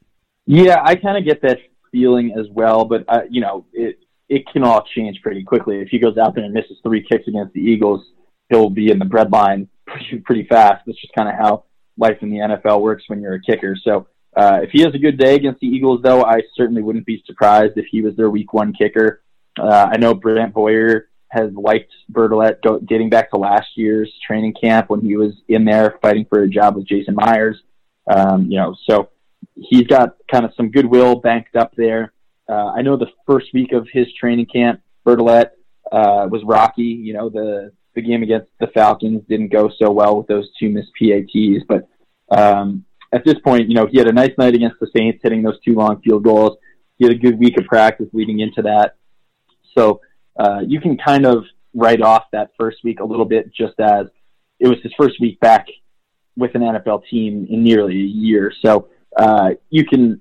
Yeah, 0.46 0.82
I 0.84 0.96
kind 0.96 1.16
of 1.16 1.24
get 1.24 1.42
that 1.42 1.58
feeling 1.92 2.34
as 2.36 2.46
well, 2.50 2.86
but 2.86 3.04
uh, 3.06 3.20
you 3.30 3.40
know, 3.40 3.64
it 3.72 4.00
it 4.28 4.48
can 4.52 4.64
all 4.64 4.84
change 4.96 5.22
pretty 5.22 5.44
quickly. 5.44 5.78
If 5.78 5.90
he 5.90 6.00
goes 6.00 6.18
out 6.18 6.34
there 6.34 6.42
and 6.42 6.52
misses 6.52 6.78
three 6.82 7.06
kicks 7.08 7.28
against 7.28 7.52
the 7.52 7.60
Eagles, 7.60 8.04
he'll 8.48 8.68
be 8.68 8.90
in 8.90 8.98
the 8.98 9.04
breadline 9.04 9.68
pretty, 9.86 10.18
pretty 10.24 10.44
fast. 10.48 10.82
That's 10.86 11.00
just 11.00 11.14
kind 11.14 11.28
of 11.28 11.36
how 11.36 11.66
life 11.96 12.18
in 12.20 12.30
the 12.30 12.38
NFL 12.38 12.80
works 12.80 13.04
when 13.06 13.22
you're 13.22 13.34
a 13.34 13.40
kicker. 13.40 13.76
So 13.80 14.08
uh, 14.36 14.60
if 14.62 14.70
he 14.70 14.82
has 14.82 14.94
a 14.94 14.98
good 14.98 15.18
day 15.18 15.34
against 15.34 15.60
the 15.60 15.66
Eagles, 15.66 16.00
though, 16.02 16.24
I 16.24 16.42
certainly 16.54 16.82
wouldn't 16.82 17.06
be 17.06 17.22
surprised 17.26 17.76
if 17.76 17.86
he 17.90 18.00
was 18.00 18.14
their 18.16 18.30
Week 18.30 18.52
One 18.52 18.72
kicker. 18.72 19.22
Uh, 19.58 19.88
I 19.92 19.96
know 19.96 20.14
Brant 20.14 20.54
Boyer 20.54 21.08
has 21.28 21.52
liked 21.52 21.92
Bertolet 22.12 22.62
go, 22.62 22.78
dating 22.80 23.10
back 23.10 23.30
to 23.30 23.36
last 23.36 23.68
year's 23.76 24.12
training 24.26 24.54
camp 24.60 24.90
when 24.90 25.00
he 25.00 25.16
was 25.16 25.32
in 25.48 25.64
there 25.64 25.98
fighting 26.02 26.26
for 26.28 26.42
a 26.42 26.48
job 26.48 26.76
with 26.76 26.86
Jason 26.86 27.14
Myers. 27.14 27.60
Um, 28.08 28.46
you 28.46 28.56
know, 28.56 28.74
so 28.88 29.10
he's 29.54 29.86
got 29.86 30.16
kind 30.30 30.44
of 30.44 30.52
some 30.56 30.70
goodwill 30.70 31.16
banked 31.16 31.56
up 31.56 31.74
there. 31.76 32.12
Uh, 32.48 32.72
I 32.76 32.82
know 32.82 32.96
the 32.96 33.10
first 33.26 33.46
week 33.54 33.72
of 33.72 33.86
his 33.92 34.06
training 34.18 34.46
camp, 34.46 34.80
Bertolet 35.06 35.50
uh, 35.92 36.26
was 36.30 36.42
rocky. 36.44 36.82
You 36.82 37.14
know, 37.14 37.28
the 37.28 37.72
the 37.94 38.02
game 38.02 38.22
against 38.22 38.50
the 38.60 38.68
Falcons 38.68 39.22
didn't 39.28 39.52
go 39.52 39.70
so 39.78 39.90
well 39.90 40.16
with 40.16 40.28
those 40.28 40.48
two 40.58 40.68
missed 40.68 40.92
PATs, 41.00 41.64
but 41.68 41.88
um, 42.30 42.84
at 43.12 43.24
this 43.24 43.38
point, 43.44 43.68
you 43.68 43.74
know, 43.74 43.86
he 43.86 43.98
had 43.98 44.08
a 44.08 44.12
nice 44.12 44.32
night 44.38 44.54
against 44.54 44.78
the 44.80 44.88
Saints, 44.96 45.20
hitting 45.22 45.42
those 45.42 45.60
two 45.64 45.74
long 45.74 46.00
field 46.02 46.22
goals. 46.22 46.58
He 46.96 47.04
had 47.04 47.12
a 47.12 47.18
good 47.18 47.38
week 47.38 47.58
of 47.58 47.66
practice 47.66 48.08
leading 48.12 48.40
into 48.40 48.62
that. 48.62 48.96
So 49.76 50.00
uh, 50.38 50.60
you 50.66 50.80
can 50.80 50.96
kind 50.96 51.26
of 51.26 51.44
write 51.74 52.02
off 52.02 52.24
that 52.32 52.50
first 52.58 52.78
week 52.84 53.00
a 53.00 53.04
little 53.04 53.24
bit 53.24 53.52
just 53.54 53.78
as 53.80 54.06
it 54.58 54.68
was 54.68 54.78
his 54.82 54.92
first 54.98 55.20
week 55.20 55.40
back 55.40 55.66
with 56.36 56.54
an 56.54 56.62
NFL 56.62 57.02
team 57.10 57.46
in 57.50 57.64
nearly 57.64 57.94
a 57.94 58.04
year. 58.04 58.52
So 58.64 58.88
uh, 59.16 59.50
you 59.70 59.84
can 59.86 60.20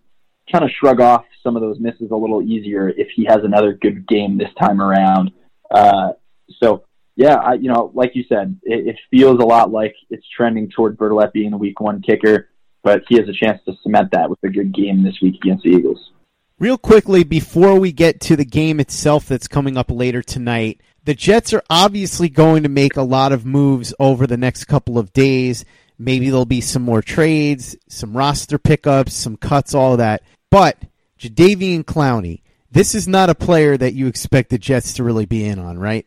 kind 0.51 0.63
of 0.63 0.71
shrug 0.71 0.99
off 0.99 1.25
some 1.43 1.55
of 1.55 1.61
those 1.61 1.79
misses 1.79 2.11
a 2.11 2.15
little 2.15 2.41
easier 2.41 2.89
if 2.89 3.07
he 3.15 3.25
has 3.25 3.39
another 3.43 3.73
good 3.73 4.07
game 4.07 4.37
this 4.37 4.49
time 4.59 4.81
around. 4.81 5.31
Uh, 5.69 6.13
so 6.61 6.85
yeah, 7.15 7.35
I, 7.35 7.53
you 7.53 7.69
know, 7.69 7.91
like 7.93 8.15
you 8.15 8.23
said, 8.27 8.59
it, 8.63 8.87
it 8.87 8.95
feels 9.11 9.39
a 9.39 9.45
lot 9.45 9.71
like 9.71 9.93
it's 10.09 10.25
trending 10.35 10.69
toward 10.69 10.97
Bertolet 10.97 11.33
being 11.33 11.51
the 11.51 11.57
week 11.57 11.79
one 11.79 12.01
kicker 12.01 12.49
but 12.83 13.03
he 13.07 13.17
has 13.17 13.27
a 13.27 13.33
chance 13.33 13.61
to 13.65 13.73
cement 13.83 14.09
that 14.11 14.29
with 14.29 14.39
a 14.43 14.49
good 14.49 14.73
game 14.73 15.03
this 15.03 15.19
week 15.21 15.35
against 15.35 15.63
the 15.63 15.71
Eagles. 15.71 16.11
Real 16.59 16.77
quickly, 16.77 17.23
before 17.23 17.79
we 17.79 17.91
get 17.91 18.19
to 18.21 18.35
the 18.35 18.45
game 18.45 18.79
itself 18.79 19.27
that's 19.27 19.47
coming 19.47 19.77
up 19.77 19.89
later 19.89 20.21
tonight, 20.21 20.81
the 21.05 21.13
Jets 21.13 21.53
are 21.53 21.63
obviously 21.69 22.27
going 22.27 22.63
to 22.63 22.69
make 22.69 22.97
a 22.97 23.01
lot 23.01 23.31
of 23.31 23.45
moves 23.45 23.93
over 23.99 24.27
the 24.27 24.37
next 24.37 24.65
couple 24.65 24.97
of 24.97 25.13
days. 25.13 25.63
Maybe 25.97 26.29
there'll 26.29 26.45
be 26.45 26.61
some 26.61 26.81
more 26.81 27.01
trades, 27.01 27.77
some 27.87 28.15
roster 28.15 28.57
pickups, 28.57 29.13
some 29.13 29.37
cuts, 29.37 29.73
all 29.73 29.97
that. 29.97 30.21
But 30.49 30.77
Jadeveon 31.17 31.83
Clowney, 31.83 32.41
this 32.71 32.93
is 32.93 33.07
not 33.07 33.29
a 33.29 33.35
player 33.35 33.77
that 33.77 33.93
you 33.93 34.07
expect 34.07 34.49
the 34.49 34.57
Jets 34.57 34.93
to 34.93 35.03
really 35.03 35.25
be 35.25 35.45
in 35.45 35.59
on, 35.59 35.79
right? 35.79 36.05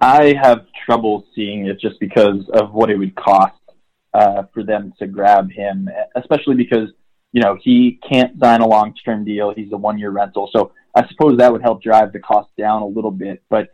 I 0.00 0.34
have 0.40 0.66
trouble 0.86 1.26
seeing 1.34 1.66
it 1.66 1.80
just 1.80 1.98
because 2.00 2.48
of 2.52 2.72
what 2.72 2.90
it 2.90 2.96
would 2.96 3.14
cost 3.16 3.57
uh, 4.18 4.42
for 4.52 4.64
them 4.64 4.92
to 4.98 5.06
grab 5.06 5.50
him, 5.50 5.88
especially 6.16 6.56
because 6.56 6.88
you 7.32 7.40
know 7.40 7.56
he 7.62 8.00
can't 8.10 8.38
sign 8.40 8.60
a 8.60 8.66
long-term 8.66 9.24
deal. 9.24 9.52
He's 9.54 9.72
a 9.72 9.76
one-year 9.76 10.10
rental, 10.10 10.50
so 10.52 10.72
I 10.94 11.06
suppose 11.08 11.38
that 11.38 11.52
would 11.52 11.62
help 11.62 11.82
drive 11.82 12.12
the 12.12 12.18
cost 12.18 12.50
down 12.58 12.82
a 12.82 12.86
little 12.86 13.12
bit. 13.12 13.42
But 13.48 13.70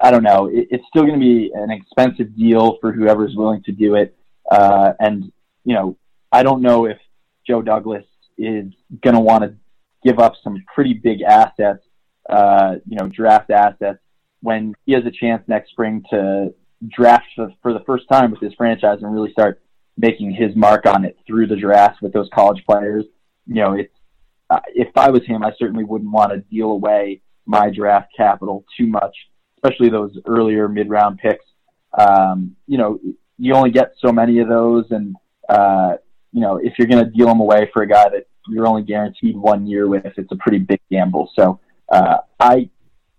I 0.00 0.10
don't 0.10 0.22
know. 0.22 0.46
It, 0.46 0.68
it's 0.70 0.84
still 0.88 1.02
going 1.02 1.20
to 1.20 1.20
be 1.20 1.50
an 1.54 1.70
expensive 1.70 2.34
deal 2.36 2.78
for 2.80 2.92
whoever's 2.92 3.34
willing 3.36 3.62
to 3.64 3.72
do 3.72 3.94
it. 3.94 4.16
Uh, 4.50 4.92
and 4.98 5.30
you 5.64 5.74
know, 5.74 5.96
I 6.32 6.42
don't 6.42 6.62
know 6.62 6.86
if 6.86 6.98
Joe 7.46 7.60
Douglas 7.60 8.04
is 8.38 8.72
going 9.02 9.14
to 9.14 9.20
want 9.20 9.44
to 9.44 9.54
give 10.02 10.18
up 10.18 10.32
some 10.42 10.64
pretty 10.74 10.94
big 10.94 11.20
assets, 11.22 11.84
uh, 12.28 12.76
you 12.86 12.96
know, 12.96 13.08
draft 13.08 13.50
assets 13.50 13.98
when 14.40 14.74
he 14.86 14.92
has 14.92 15.04
a 15.06 15.10
chance 15.10 15.42
next 15.46 15.70
spring 15.70 16.02
to 16.10 16.52
draft 16.88 17.26
for, 17.36 17.52
for 17.62 17.72
the 17.72 17.80
first 17.80 18.04
time 18.10 18.30
with 18.30 18.40
his 18.40 18.54
franchise 18.54 18.98
and 19.02 19.12
really 19.12 19.32
start 19.32 19.60
making 19.96 20.32
his 20.32 20.54
mark 20.56 20.86
on 20.86 21.04
it 21.04 21.16
through 21.26 21.46
the 21.46 21.56
draft 21.56 22.02
with 22.02 22.12
those 22.12 22.28
college 22.34 22.64
players. 22.66 23.04
You 23.46 23.56
know, 23.56 23.72
it's 23.74 23.94
uh, 24.50 24.60
if 24.74 24.88
I 24.96 25.10
was 25.10 25.24
him, 25.24 25.44
I 25.44 25.52
certainly 25.58 25.84
wouldn't 25.84 26.10
want 26.10 26.32
to 26.32 26.38
deal 26.38 26.70
away 26.70 27.22
my 27.46 27.70
draft 27.70 28.12
capital 28.16 28.64
too 28.76 28.86
much, 28.86 29.16
especially 29.56 29.88
those 29.88 30.16
earlier 30.26 30.68
mid 30.68 30.88
round 30.88 31.18
picks. 31.18 31.44
Um, 31.98 32.56
you 32.66 32.78
know, 32.78 32.98
you 33.38 33.54
only 33.54 33.70
get 33.70 33.94
so 33.98 34.12
many 34.12 34.40
of 34.40 34.48
those, 34.48 34.86
and 34.90 35.16
uh, 35.48 35.94
you 36.32 36.40
know, 36.40 36.56
if 36.56 36.74
you're 36.78 36.88
going 36.88 37.04
to 37.04 37.10
deal 37.10 37.26
them 37.26 37.40
away 37.40 37.70
for 37.72 37.82
a 37.82 37.88
guy 37.88 38.08
that 38.08 38.26
you're 38.48 38.66
only 38.66 38.82
guaranteed 38.82 39.36
one 39.36 39.66
year 39.66 39.88
with, 39.88 40.06
it's 40.16 40.32
a 40.32 40.36
pretty 40.36 40.58
big 40.58 40.80
gamble. 40.90 41.30
So 41.34 41.60
uh, 41.90 42.18
I 42.40 42.68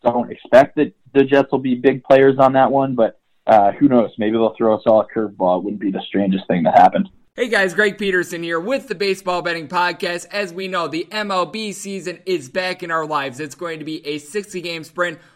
don't 0.03 0.31
expect 0.31 0.75
that 0.75 0.93
the 1.13 1.23
Jets 1.23 1.51
will 1.51 1.59
be 1.59 1.75
big 1.75 2.03
players 2.03 2.37
on 2.39 2.53
that 2.53 2.71
one, 2.71 2.95
but 2.95 3.19
uh, 3.47 3.71
who 3.73 3.87
knows? 3.87 4.11
Maybe 4.17 4.33
they'll 4.33 4.55
throw 4.57 4.75
us 4.75 4.83
all 4.85 5.01
a 5.01 5.07
curveball. 5.07 5.59
It 5.59 5.63
wouldn't 5.63 5.81
be 5.81 5.91
the 5.91 6.01
strangest 6.07 6.47
thing 6.47 6.63
that 6.63 6.75
happened. 6.75 7.09
Hey 7.35 7.49
guys, 7.49 7.73
Greg 7.73 7.97
Peterson 7.97 8.43
here 8.43 8.59
with 8.59 8.87
the 8.87 8.93
Baseball 8.93 9.41
Betting 9.41 9.67
Podcast. 9.67 10.27
As 10.29 10.53
we 10.53 10.67
know, 10.67 10.87
the 10.87 11.07
MLB 11.09 11.73
season 11.73 12.19
is 12.27 12.47
back 12.47 12.83
in 12.83 12.91
our 12.91 13.07
lives. 13.07 13.39
It's 13.39 13.55
going 13.55 13.79
to 13.79 13.85
be 13.85 14.05
a 14.05 14.19
60 14.19 14.61
game 14.61 14.83
sprint 14.83 15.17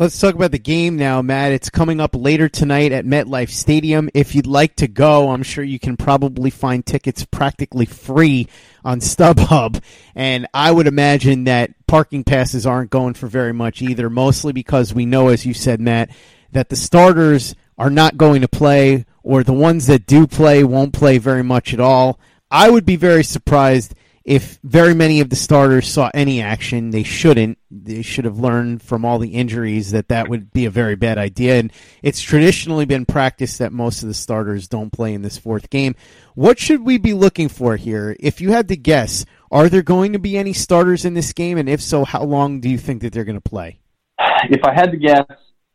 Let's 0.00 0.18
talk 0.18 0.34
about 0.34 0.50
the 0.50 0.58
game 0.58 0.96
now, 0.96 1.20
Matt. 1.20 1.52
It's 1.52 1.68
coming 1.68 2.00
up 2.00 2.16
later 2.16 2.48
tonight 2.48 2.90
at 2.90 3.04
MetLife 3.04 3.50
Stadium. 3.50 4.08
If 4.14 4.34
you'd 4.34 4.46
like 4.46 4.76
to 4.76 4.88
go, 4.88 5.28
I'm 5.28 5.42
sure 5.42 5.62
you 5.62 5.78
can 5.78 5.98
probably 5.98 6.48
find 6.48 6.86
tickets 6.86 7.26
practically 7.26 7.84
free 7.84 8.48
on 8.82 9.00
StubHub. 9.00 9.82
And 10.14 10.46
I 10.54 10.72
would 10.72 10.86
imagine 10.86 11.44
that 11.44 11.72
parking 11.86 12.24
passes 12.24 12.66
aren't 12.66 12.88
going 12.88 13.12
for 13.12 13.26
very 13.26 13.52
much 13.52 13.82
either, 13.82 14.08
mostly 14.08 14.54
because 14.54 14.94
we 14.94 15.04
know, 15.04 15.28
as 15.28 15.44
you 15.44 15.52
said, 15.52 15.82
Matt, 15.82 16.08
that 16.52 16.70
the 16.70 16.76
starters 16.76 17.54
are 17.76 17.90
not 17.90 18.16
going 18.16 18.40
to 18.40 18.48
play, 18.48 19.04
or 19.22 19.44
the 19.44 19.52
ones 19.52 19.86
that 19.88 20.06
do 20.06 20.26
play 20.26 20.64
won't 20.64 20.94
play 20.94 21.18
very 21.18 21.44
much 21.44 21.74
at 21.74 21.80
all. 21.80 22.18
I 22.50 22.70
would 22.70 22.86
be 22.86 22.96
very 22.96 23.22
surprised 23.22 23.94
if 24.24 24.58
very 24.62 24.94
many 24.94 25.20
of 25.20 25.30
the 25.30 25.36
starters 25.36 25.88
saw 25.88 26.10
any 26.12 26.42
action, 26.42 26.90
they 26.90 27.02
shouldn't. 27.02 27.58
They 27.70 28.02
should 28.02 28.26
have 28.26 28.38
learned 28.38 28.82
from 28.82 29.04
all 29.04 29.18
the 29.18 29.30
injuries 29.30 29.92
that 29.92 30.08
that 30.08 30.28
would 30.28 30.52
be 30.52 30.66
a 30.66 30.70
very 30.70 30.94
bad 30.94 31.16
idea. 31.16 31.58
And 31.58 31.72
it's 32.02 32.20
traditionally 32.20 32.84
been 32.84 33.06
practiced 33.06 33.58
that 33.58 33.72
most 33.72 34.02
of 34.02 34.08
the 34.08 34.14
starters 34.14 34.68
don't 34.68 34.92
play 34.92 35.14
in 35.14 35.22
this 35.22 35.38
fourth 35.38 35.70
game. 35.70 35.94
What 36.34 36.58
should 36.58 36.84
we 36.84 36.98
be 36.98 37.14
looking 37.14 37.48
for 37.48 37.76
here? 37.76 38.14
If 38.20 38.40
you 38.40 38.52
had 38.52 38.68
to 38.68 38.76
guess, 38.76 39.24
are 39.50 39.68
there 39.68 39.82
going 39.82 40.12
to 40.12 40.18
be 40.18 40.36
any 40.36 40.52
starters 40.52 41.04
in 41.04 41.14
this 41.14 41.32
game? 41.32 41.56
And 41.56 41.68
if 41.68 41.80
so, 41.80 42.04
how 42.04 42.22
long 42.22 42.60
do 42.60 42.68
you 42.68 42.78
think 42.78 43.00
that 43.02 43.12
they're 43.12 43.24
going 43.24 43.40
to 43.40 43.48
play? 43.48 43.80
If 44.18 44.64
I 44.64 44.74
had 44.74 44.90
to 44.90 44.96
guess, 44.98 45.26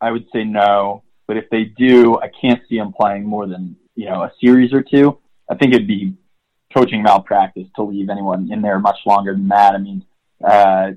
I 0.01 0.11
would 0.11 0.25
say 0.31 0.43
no. 0.43 1.03
But 1.27 1.37
if 1.37 1.49
they 1.49 1.65
do, 1.77 2.19
I 2.19 2.29
can't 2.39 2.61
see 2.69 2.77
them 2.77 2.93
playing 2.93 3.25
more 3.25 3.47
than 3.47 3.75
you 3.95 4.05
know 4.05 4.21
a 4.21 4.31
series 4.39 4.71
or 4.73 4.83
two. 4.83 5.17
I 5.49 5.55
think 5.55 5.73
it'd 5.73 5.87
be 5.87 6.13
coaching 6.75 7.01
malpractice 7.01 7.67
to 7.75 7.83
leave 7.83 8.09
anyone 8.09 8.51
in 8.51 8.61
there 8.61 8.79
much 8.79 8.97
longer 9.05 9.33
than 9.33 9.47
that. 9.47 9.73
I 9.73 9.77
mean, 9.77 10.05
uh, 10.43 10.91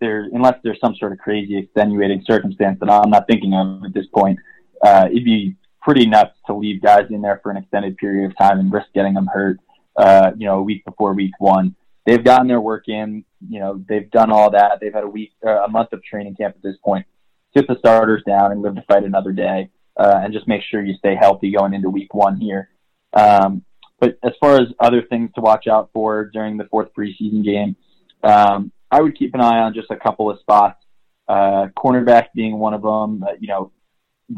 there 0.00 0.28
unless 0.32 0.56
there's 0.64 0.80
some 0.80 0.96
sort 0.96 1.12
of 1.12 1.18
crazy 1.18 1.56
extenuating 1.56 2.24
circumstance 2.26 2.78
that 2.80 2.90
I'm 2.90 3.10
not 3.10 3.26
thinking 3.28 3.54
of 3.54 3.84
at 3.84 3.94
this 3.94 4.06
point, 4.12 4.38
uh, 4.82 5.06
it'd 5.10 5.24
be 5.24 5.54
pretty 5.80 6.06
nuts 6.06 6.36
to 6.46 6.54
leave 6.54 6.82
guys 6.82 7.06
in 7.10 7.22
there 7.22 7.40
for 7.42 7.50
an 7.50 7.56
extended 7.56 7.96
period 7.96 8.30
of 8.30 8.36
time 8.36 8.58
and 8.58 8.72
risk 8.72 8.86
getting 8.94 9.14
them 9.14 9.26
hurt. 9.32 9.58
Uh, 9.96 10.32
you 10.36 10.46
know, 10.46 10.58
a 10.58 10.62
week 10.62 10.84
before 10.84 11.14
week 11.14 11.32
one, 11.38 11.76
they've 12.06 12.24
gotten 12.24 12.48
their 12.48 12.60
work 12.60 12.88
in. 12.88 13.24
You 13.48 13.60
know, 13.60 13.84
they've 13.88 14.10
done 14.10 14.32
all 14.32 14.50
that. 14.50 14.78
They've 14.80 14.92
had 14.92 15.04
a 15.04 15.08
week, 15.08 15.32
uh, 15.46 15.64
a 15.64 15.68
month 15.68 15.92
of 15.92 16.02
training 16.02 16.34
camp 16.34 16.56
at 16.56 16.62
this 16.62 16.76
point. 16.84 17.06
Sit 17.54 17.68
the 17.68 17.76
starters 17.78 18.22
down 18.26 18.52
and 18.52 18.62
live 18.62 18.74
to 18.76 18.82
fight 18.82 19.04
another 19.04 19.32
day, 19.32 19.68
uh, 19.96 20.20
and 20.22 20.32
just 20.32 20.48
make 20.48 20.62
sure 20.62 20.82
you 20.82 20.94
stay 20.96 21.14
healthy 21.14 21.52
going 21.52 21.74
into 21.74 21.90
week 21.90 22.14
one 22.14 22.38
here. 22.38 22.70
Um, 23.12 23.62
but 24.02 24.18
as 24.24 24.32
far 24.40 24.56
as 24.56 24.66
other 24.80 25.00
things 25.00 25.30
to 25.36 25.40
watch 25.40 25.68
out 25.68 25.90
for 25.92 26.24
during 26.24 26.56
the 26.56 26.64
fourth 26.64 26.88
preseason 26.92 27.44
game, 27.44 27.76
um, 28.24 28.72
I 28.90 29.00
would 29.00 29.16
keep 29.16 29.32
an 29.34 29.40
eye 29.40 29.60
on 29.60 29.74
just 29.74 29.92
a 29.92 29.96
couple 29.96 30.28
of 30.28 30.40
spots. 30.40 30.84
Uh, 31.28 31.68
cornerback 31.78 32.26
being 32.34 32.58
one 32.58 32.74
of 32.74 32.82
them. 32.82 33.22
Uh, 33.22 33.34
you 33.38 33.46
know, 33.46 33.70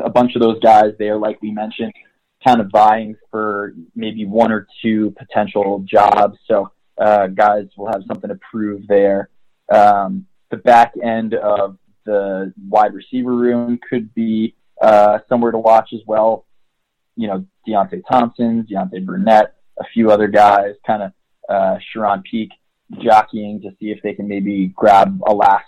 a 0.00 0.10
bunch 0.10 0.34
of 0.34 0.42
those 0.42 0.60
guys 0.60 0.92
there, 0.98 1.16
like 1.16 1.40
we 1.40 1.50
mentioned, 1.50 1.94
kind 2.46 2.60
of 2.60 2.70
vying 2.70 3.16
for 3.30 3.72
maybe 3.96 4.26
one 4.26 4.52
or 4.52 4.66
two 4.82 5.12
potential 5.12 5.82
jobs. 5.90 6.38
So 6.46 6.70
uh, 6.98 7.28
guys 7.28 7.64
will 7.78 7.90
have 7.90 8.02
something 8.06 8.28
to 8.28 8.38
prove 8.50 8.86
there. 8.86 9.30
Um, 9.72 10.26
the 10.50 10.58
back 10.58 10.92
end 11.02 11.32
of 11.32 11.78
the 12.04 12.52
wide 12.68 12.92
receiver 12.92 13.34
room 13.34 13.78
could 13.88 14.14
be 14.14 14.56
uh, 14.82 15.20
somewhere 15.26 15.52
to 15.52 15.58
watch 15.58 15.94
as 15.94 16.00
well 16.06 16.44
you 17.16 17.28
know, 17.28 17.44
Deonte 17.66 18.02
Thompson, 18.10 18.66
Deontay 18.70 19.04
Burnett, 19.04 19.53
a 19.78 19.84
few 19.92 20.10
other 20.10 20.28
guys, 20.28 20.74
kind 20.86 21.02
of 21.02 21.12
uh, 21.48 21.78
Charone 21.94 22.22
Peake 22.24 22.52
jockeying 23.02 23.60
to 23.62 23.70
see 23.80 23.90
if 23.90 24.00
they 24.02 24.14
can 24.14 24.28
maybe 24.28 24.72
grab 24.74 25.20
a 25.26 25.32
last 25.32 25.64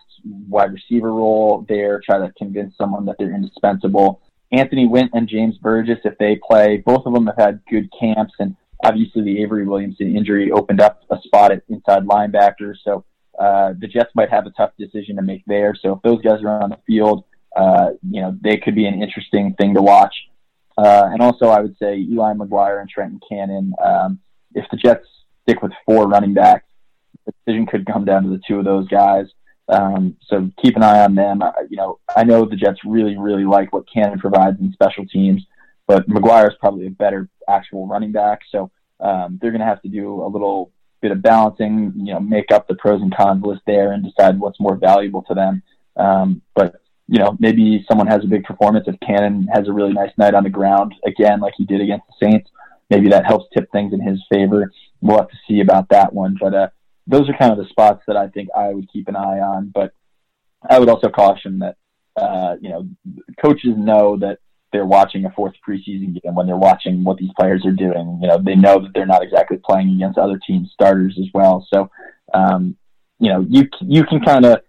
wide 0.48 0.72
receiver 0.72 1.12
role 1.12 1.64
there, 1.68 2.00
try 2.04 2.18
to 2.18 2.32
convince 2.36 2.76
someone 2.76 3.04
that 3.06 3.16
they're 3.18 3.34
indispensable. 3.34 4.20
Anthony 4.52 4.86
Wint 4.86 5.10
and 5.14 5.28
James 5.28 5.56
Burgess, 5.58 5.98
if 6.04 6.16
they 6.18 6.38
play, 6.46 6.82
both 6.84 7.04
of 7.06 7.12
them 7.12 7.26
have 7.26 7.36
had 7.36 7.60
good 7.68 7.88
camps, 7.98 8.32
and 8.38 8.56
obviously 8.84 9.22
the 9.22 9.42
Avery 9.42 9.66
Williamson 9.66 10.16
injury 10.16 10.50
opened 10.50 10.80
up 10.80 11.02
a 11.10 11.16
spot 11.24 11.52
at 11.52 11.62
inside 11.68 12.04
linebacker. 12.04 12.74
So 12.84 13.04
uh, 13.38 13.74
the 13.78 13.88
Jets 13.88 14.10
might 14.14 14.30
have 14.30 14.46
a 14.46 14.50
tough 14.50 14.70
decision 14.78 15.16
to 15.16 15.22
make 15.22 15.42
there. 15.46 15.74
So 15.80 15.94
if 15.94 16.02
those 16.02 16.22
guys 16.22 16.42
are 16.42 16.62
on 16.62 16.70
the 16.70 16.78
field, 16.86 17.24
uh, 17.56 17.90
you 18.08 18.22
know, 18.22 18.36
they 18.42 18.56
could 18.56 18.74
be 18.74 18.86
an 18.86 19.02
interesting 19.02 19.54
thing 19.54 19.74
to 19.74 19.82
watch. 19.82 20.14
Uh, 20.76 21.08
and 21.12 21.22
also, 21.22 21.46
I 21.46 21.60
would 21.60 21.76
say 21.78 21.98
Eli 21.98 22.34
McGuire 22.34 22.80
and 22.80 22.88
Trenton 22.88 23.20
Cannon. 23.28 23.72
Um, 23.82 24.18
if 24.54 24.64
the 24.70 24.76
Jets 24.76 25.06
stick 25.42 25.62
with 25.62 25.72
four 25.84 26.06
running 26.06 26.34
backs, 26.34 26.66
the 27.24 27.32
decision 27.32 27.66
could 27.66 27.86
come 27.86 28.04
down 28.04 28.24
to 28.24 28.28
the 28.28 28.40
two 28.46 28.58
of 28.58 28.64
those 28.64 28.86
guys. 28.88 29.26
Um, 29.68 30.16
so 30.26 30.50
keep 30.62 30.76
an 30.76 30.82
eye 30.82 31.02
on 31.02 31.14
them. 31.14 31.42
Uh, 31.42 31.52
you 31.68 31.76
know, 31.76 31.98
I 32.14 32.24
know 32.24 32.44
the 32.44 32.56
Jets 32.56 32.80
really, 32.84 33.16
really 33.16 33.44
like 33.44 33.72
what 33.72 33.90
Cannon 33.92 34.18
provides 34.18 34.60
in 34.60 34.72
special 34.72 35.06
teams, 35.06 35.44
but 35.86 36.08
McGuire 36.08 36.48
is 36.48 36.56
probably 36.60 36.86
a 36.86 36.90
better 36.90 37.28
actual 37.48 37.86
running 37.86 38.12
back. 38.12 38.40
So 38.50 38.70
um, 39.00 39.38
they're 39.40 39.50
going 39.50 39.60
to 39.60 39.66
have 39.66 39.82
to 39.82 39.88
do 39.88 40.22
a 40.22 40.28
little 40.28 40.70
bit 41.00 41.10
of 41.10 41.22
balancing, 41.22 41.92
you 41.96 42.12
know, 42.14 42.20
make 42.20 42.52
up 42.52 42.68
the 42.68 42.74
pros 42.76 43.02
and 43.02 43.14
cons 43.14 43.44
list 43.44 43.62
there 43.66 43.92
and 43.92 44.04
decide 44.04 44.38
what's 44.38 44.60
more 44.60 44.76
valuable 44.76 45.22
to 45.22 45.34
them. 45.34 45.62
Um, 45.96 46.42
but 46.54 46.76
you 47.08 47.18
know, 47.18 47.36
maybe 47.38 47.84
someone 47.88 48.06
has 48.08 48.24
a 48.24 48.28
big 48.28 48.44
performance. 48.44 48.86
If 48.88 48.98
Cannon 49.00 49.48
has 49.54 49.68
a 49.68 49.72
really 49.72 49.92
nice 49.92 50.10
night 50.18 50.34
on 50.34 50.44
the 50.44 50.50
ground 50.50 50.94
again, 51.06 51.40
like 51.40 51.54
he 51.56 51.64
did 51.64 51.80
against 51.80 52.06
the 52.06 52.26
Saints, 52.26 52.50
maybe 52.90 53.08
that 53.10 53.26
helps 53.26 53.46
tip 53.54 53.70
things 53.70 53.92
in 53.92 54.00
his 54.00 54.22
favor. 54.32 54.72
We'll 55.00 55.18
have 55.18 55.28
to 55.28 55.36
see 55.48 55.60
about 55.60 55.88
that 55.90 56.12
one. 56.12 56.36
But 56.40 56.54
uh, 56.54 56.68
those 57.06 57.28
are 57.28 57.38
kind 57.38 57.52
of 57.52 57.58
the 57.58 57.68
spots 57.70 58.02
that 58.06 58.16
I 58.16 58.28
think 58.28 58.48
I 58.56 58.68
would 58.68 58.90
keep 58.92 59.08
an 59.08 59.16
eye 59.16 59.40
on. 59.40 59.70
But 59.72 59.92
I 60.68 60.78
would 60.78 60.88
also 60.88 61.08
caution 61.08 61.60
that 61.60 61.76
uh, 62.16 62.56
you 62.60 62.70
know, 62.70 62.88
coaches 63.42 63.74
know 63.76 64.16
that 64.18 64.38
they're 64.72 64.86
watching 64.86 65.24
a 65.24 65.30
fourth 65.30 65.54
preseason 65.66 66.20
game 66.20 66.34
when 66.34 66.46
they're 66.46 66.56
watching 66.56 67.04
what 67.04 67.18
these 67.18 67.30
players 67.38 67.64
are 67.64 67.72
doing. 67.72 68.18
You 68.22 68.28
know, 68.28 68.38
they 68.42 68.54
know 68.54 68.80
that 68.80 68.90
they're 68.94 69.06
not 69.06 69.22
exactly 69.22 69.58
playing 69.64 69.90
against 69.90 70.18
other 70.18 70.40
teams' 70.46 70.70
starters 70.72 71.16
as 71.20 71.28
well. 71.34 71.66
So, 71.72 71.90
um, 72.34 72.76
you 73.18 73.30
know, 73.30 73.46
you 73.48 73.68
you 73.82 74.04
can 74.04 74.20
kind 74.20 74.44
of 74.44 74.60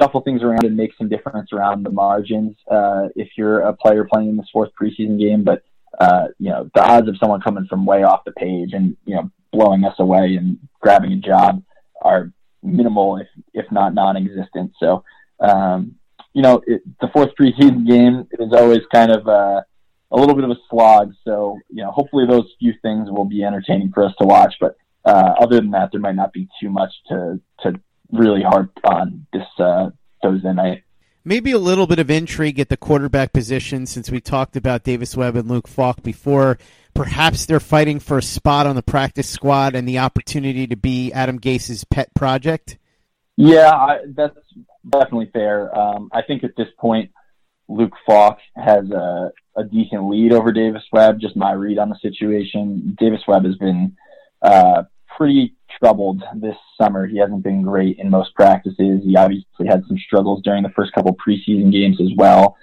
shuffle 0.00 0.20
things 0.20 0.42
around 0.42 0.64
and 0.64 0.76
make 0.76 0.92
some 0.96 1.08
difference 1.08 1.52
around 1.52 1.84
the 1.84 1.90
margins 1.90 2.56
uh, 2.70 3.08
if 3.16 3.28
you're 3.36 3.60
a 3.60 3.72
player 3.72 4.06
playing 4.10 4.30
in 4.30 4.36
this 4.36 4.48
fourth 4.52 4.70
preseason 4.80 5.18
game. 5.18 5.44
But 5.44 5.62
uh, 5.98 6.28
you 6.38 6.50
know, 6.50 6.70
the 6.74 6.82
odds 6.82 7.08
of 7.08 7.16
someone 7.18 7.40
coming 7.40 7.66
from 7.66 7.84
way 7.84 8.02
off 8.02 8.24
the 8.24 8.32
page 8.32 8.72
and 8.72 8.96
you 9.04 9.14
know 9.14 9.30
blowing 9.52 9.84
us 9.84 9.94
away 9.98 10.36
and 10.36 10.58
grabbing 10.80 11.12
a 11.12 11.16
job 11.16 11.62
are 12.00 12.32
minimal, 12.62 13.18
if 13.18 13.28
if 13.52 13.70
not 13.70 13.94
non-existent. 13.94 14.72
So, 14.80 15.04
um, 15.40 15.96
you 16.32 16.42
know, 16.42 16.62
it, 16.66 16.82
the 17.00 17.08
fourth 17.12 17.30
preseason 17.38 17.86
game 17.86 18.26
is 18.38 18.52
always 18.52 18.80
kind 18.92 19.10
of 19.10 19.28
uh, 19.28 19.62
a 20.10 20.16
little 20.16 20.34
bit 20.34 20.44
of 20.44 20.50
a 20.50 20.56
slog. 20.70 21.12
So, 21.24 21.58
you 21.68 21.82
know, 21.82 21.90
hopefully 21.90 22.26
those 22.26 22.50
few 22.58 22.72
things 22.82 23.10
will 23.10 23.24
be 23.24 23.44
entertaining 23.44 23.92
for 23.92 24.04
us 24.04 24.14
to 24.20 24.26
watch. 24.26 24.54
But 24.60 24.76
uh, 25.04 25.34
other 25.40 25.56
than 25.56 25.70
that, 25.72 25.90
there 25.92 26.00
might 26.00 26.16
not 26.16 26.32
be 26.32 26.48
too 26.60 26.70
much 26.70 26.92
to 27.08 27.40
to 27.60 27.80
really 28.12 28.42
harp 28.42 28.70
on 28.84 29.26
this 29.32 29.46
uh, 29.58 29.90
Thursday 30.22 30.52
night. 30.52 30.82
Maybe 31.24 31.52
a 31.52 31.58
little 31.58 31.86
bit 31.86 32.00
of 32.00 32.10
intrigue 32.10 32.58
at 32.58 32.68
the 32.68 32.76
quarterback 32.76 33.32
position 33.32 33.86
since 33.86 34.10
we 34.10 34.20
talked 34.20 34.56
about 34.56 34.82
Davis 34.82 35.16
Webb 35.16 35.36
and 35.36 35.48
Luke 35.48 35.68
Falk 35.68 36.02
before. 36.02 36.58
Perhaps 36.94 37.46
they're 37.46 37.60
fighting 37.60 38.00
for 38.00 38.18
a 38.18 38.22
spot 38.22 38.66
on 38.66 38.74
the 38.74 38.82
practice 38.82 39.28
squad 39.28 39.74
and 39.74 39.88
the 39.88 40.00
opportunity 40.00 40.66
to 40.66 40.76
be 40.76 41.12
Adam 41.12 41.38
Gase's 41.38 41.84
pet 41.84 42.12
project. 42.14 42.76
Yeah, 43.36 43.70
I, 43.70 43.98
that's 44.08 44.36
definitely 44.88 45.30
fair. 45.32 45.76
Um, 45.78 46.10
I 46.12 46.22
think 46.22 46.44
at 46.44 46.56
this 46.56 46.68
point, 46.78 47.12
Luke 47.68 47.94
Falk 48.04 48.38
has 48.56 48.90
a, 48.90 49.32
a 49.56 49.64
decent 49.64 50.08
lead 50.08 50.32
over 50.32 50.52
Davis 50.52 50.82
Webb. 50.92 51.20
Just 51.20 51.36
my 51.36 51.52
read 51.52 51.78
on 51.78 51.88
the 51.88 51.98
situation. 52.02 52.96
Davis 52.98 53.22
Webb 53.26 53.44
has 53.44 53.56
been 53.56 53.96
uh, 54.42 54.82
pretty 55.16 55.54
troubled 55.78 56.22
this 56.36 56.56
summer. 56.80 57.06
He 57.06 57.18
hasn't 57.18 57.42
been 57.42 57.62
great 57.62 57.98
in 57.98 58.10
most 58.10 58.34
practices. 58.34 59.02
He 59.04 59.16
obviously 59.16 59.66
had 59.66 59.84
some 59.86 59.98
struggles 59.98 60.42
during 60.42 60.62
the 60.62 60.70
first 60.70 60.92
couple 60.92 61.16
preseason 61.16 61.72
games 61.72 62.00
as 62.00 62.10
well. 62.16 62.56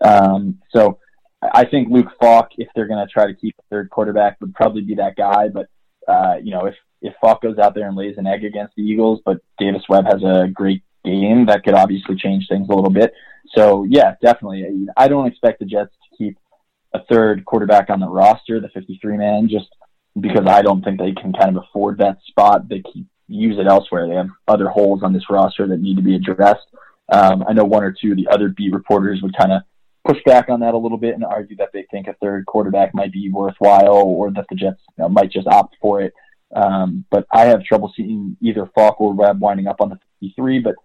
Um, 0.00 0.60
so 0.74 0.98
I 1.42 1.64
think 1.64 1.88
Luke 1.90 2.12
Falk, 2.20 2.48
if 2.58 2.68
they're 2.74 2.86
going 2.86 3.04
to 3.04 3.12
try 3.12 3.26
to 3.26 3.34
keep 3.34 3.54
a 3.58 3.62
third 3.70 3.90
quarterback, 3.90 4.40
would 4.40 4.54
probably 4.54 4.82
be 4.82 4.94
that 4.96 5.16
guy. 5.16 5.48
But 5.48 5.68
uh, 6.08 6.36
you 6.42 6.52
know, 6.52 6.66
if 6.66 6.74
if 7.02 7.14
Falk 7.20 7.42
goes 7.42 7.58
out 7.58 7.74
there 7.74 7.88
and 7.88 7.96
lays 7.96 8.16
an 8.18 8.26
egg 8.26 8.44
against 8.44 8.74
the 8.76 8.82
Eagles, 8.82 9.20
but 9.24 9.38
Davis 9.58 9.82
Webb 9.88 10.06
has 10.06 10.22
a 10.22 10.48
great 10.52 10.82
game, 11.04 11.46
that 11.46 11.64
could 11.64 11.74
obviously 11.74 12.16
change 12.16 12.46
things 12.48 12.68
a 12.68 12.74
little 12.74 12.90
bit. 12.90 13.12
So 13.54 13.84
yeah, 13.88 14.14
definitely. 14.22 14.86
I 14.96 15.08
don't 15.08 15.26
expect 15.26 15.60
the 15.60 15.66
Jets 15.66 15.92
to 15.92 16.16
keep 16.16 16.38
a 16.94 17.04
third 17.04 17.44
quarterback 17.44 17.90
on 17.90 18.00
the 18.00 18.08
roster, 18.08 18.60
the 18.60 18.68
53 18.70 19.16
man, 19.16 19.48
just 19.48 19.68
because 20.20 20.46
I 20.46 20.62
don't 20.62 20.82
think 20.82 20.98
they 20.98 21.12
can 21.12 21.32
kind 21.32 21.56
of 21.56 21.62
afford 21.62 21.98
that 21.98 22.18
spot. 22.26 22.68
They 22.68 22.80
keep, 22.80 23.06
use 23.28 23.58
it 23.58 23.66
elsewhere. 23.66 24.08
They 24.08 24.14
have 24.14 24.28
other 24.48 24.68
holes 24.68 25.02
on 25.02 25.12
this 25.12 25.28
roster 25.28 25.66
that 25.66 25.80
need 25.80 25.96
to 25.96 26.02
be 26.02 26.16
addressed. 26.16 26.66
Um, 27.12 27.44
I 27.48 27.52
know 27.52 27.64
one 27.64 27.84
or 27.84 27.92
two 27.92 28.12
of 28.12 28.16
the 28.16 28.28
other 28.28 28.48
beat 28.48 28.72
reporters 28.72 29.20
would 29.22 29.36
kind 29.36 29.52
of 29.52 29.62
push 30.06 30.18
back 30.24 30.48
on 30.48 30.60
that 30.60 30.74
a 30.74 30.78
little 30.78 30.98
bit 30.98 31.14
and 31.14 31.24
argue 31.24 31.56
that 31.56 31.70
they 31.72 31.86
think 31.90 32.06
a 32.06 32.14
third 32.14 32.46
quarterback 32.46 32.94
might 32.94 33.12
be 33.12 33.30
worthwhile 33.30 34.04
or 34.04 34.30
that 34.30 34.46
the 34.48 34.56
Jets 34.56 34.80
you 34.96 35.02
know, 35.02 35.08
might 35.08 35.30
just 35.30 35.46
opt 35.48 35.76
for 35.80 36.00
it. 36.00 36.12
Um, 36.54 37.04
but 37.10 37.26
I 37.32 37.46
have 37.46 37.64
trouble 37.64 37.92
seeing 37.96 38.36
either 38.40 38.70
Falk 38.74 39.00
or 39.00 39.12
Webb 39.12 39.40
winding 39.40 39.66
up 39.66 39.80
on 39.80 39.88
the 39.90 39.98
53, 40.20 40.60
but 40.60 40.76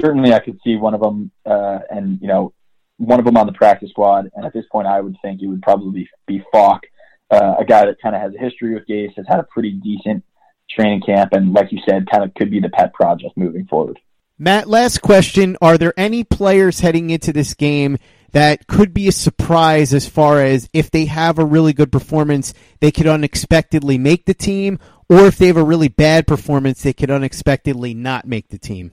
certainly 0.00 0.32
I 0.32 0.40
could 0.40 0.58
see 0.64 0.76
one 0.76 0.94
of 0.94 1.00
them, 1.00 1.30
uh, 1.46 1.78
and, 1.90 2.20
you 2.20 2.28
know, 2.28 2.52
one 2.98 3.18
of 3.18 3.24
them 3.24 3.36
on 3.36 3.46
the 3.46 3.52
practice 3.52 3.90
squad. 3.90 4.30
And 4.34 4.44
at 4.44 4.52
this 4.52 4.66
point, 4.70 4.88
I 4.88 5.00
would 5.00 5.16
think 5.22 5.40
it 5.40 5.46
would 5.46 5.62
probably 5.62 6.08
be 6.26 6.44
Falk 6.52 6.82
uh, 7.30 7.54
a 7.58 7.64
guy 7.64 7.86
that 7.86 8.00
kind 8.00 8.14
of 8.14 8.22
has 8.22 8.34
a 8.34 8.38
history 8.38 8.74
with 8.74 8.86
Gase, 8.86 9.14
has 9.16 9.26
had 9.28 9.40
a 9.40 9.44
pretty 9.44 9.72
decent 9.72 10.24
training 10.70 11.02
camp, 11.02 11.32
and 11.32 11.52
like 11.52 11.72
you 11.72 11.78
said, 11.88 12.06
kind 12.10 12.24
of 12.24 12.34
could 12.34 12.50
be 12.50 12.60
the 12.60 12.68
pet 12.70 12.92
project 12.94 13.36
moving 13.36 13.66
forward. 13.66 13.98
Matt, 14.38 14.68
last 14.68 15.00
question. 15.00 15.56
Are 15.62 15.78
there 15.78 15.94
any 15.96 16.24
players 16.24 16.80
heading 16.80 17.10
into 17.10 17.32
this 17.32 17.54
game 17.54 17.98
that 18.32 18.66
could 18.66 18.92
be 18.92 19.06
a 19.06 19.12
surprise 19.12 19.94
as 19.94 20.08
far 20.08 20.42
as 20.42 20.68
if 20.72 20.90
they 20.90 21.04
have 21.04 21.38
a 21.38 21.44
really 21.44 21.72
good 21.72 21.92
performance, 21.92 22.52
they 22.80 22.90
could 22.90 23.06
unexpectedly 23.06 23.96
make 23.96 24.24
the 24.24 24.34
team, 24.34 24.80
or 25.08 25.26
if 25.26 25.38
they 25.38 25.46
have 25.46 25.56
a 25.56 25.64
really 25.64 25.88
bad 25.88 26.26
performance, 26.26 26.82
they 26.82 26.92
could 26.92 27.10
unexpectedly 27.10 27.94
not 27.94 28.26
make 28.26 28.48
the 28.48 28.58
team? 28.58 28.90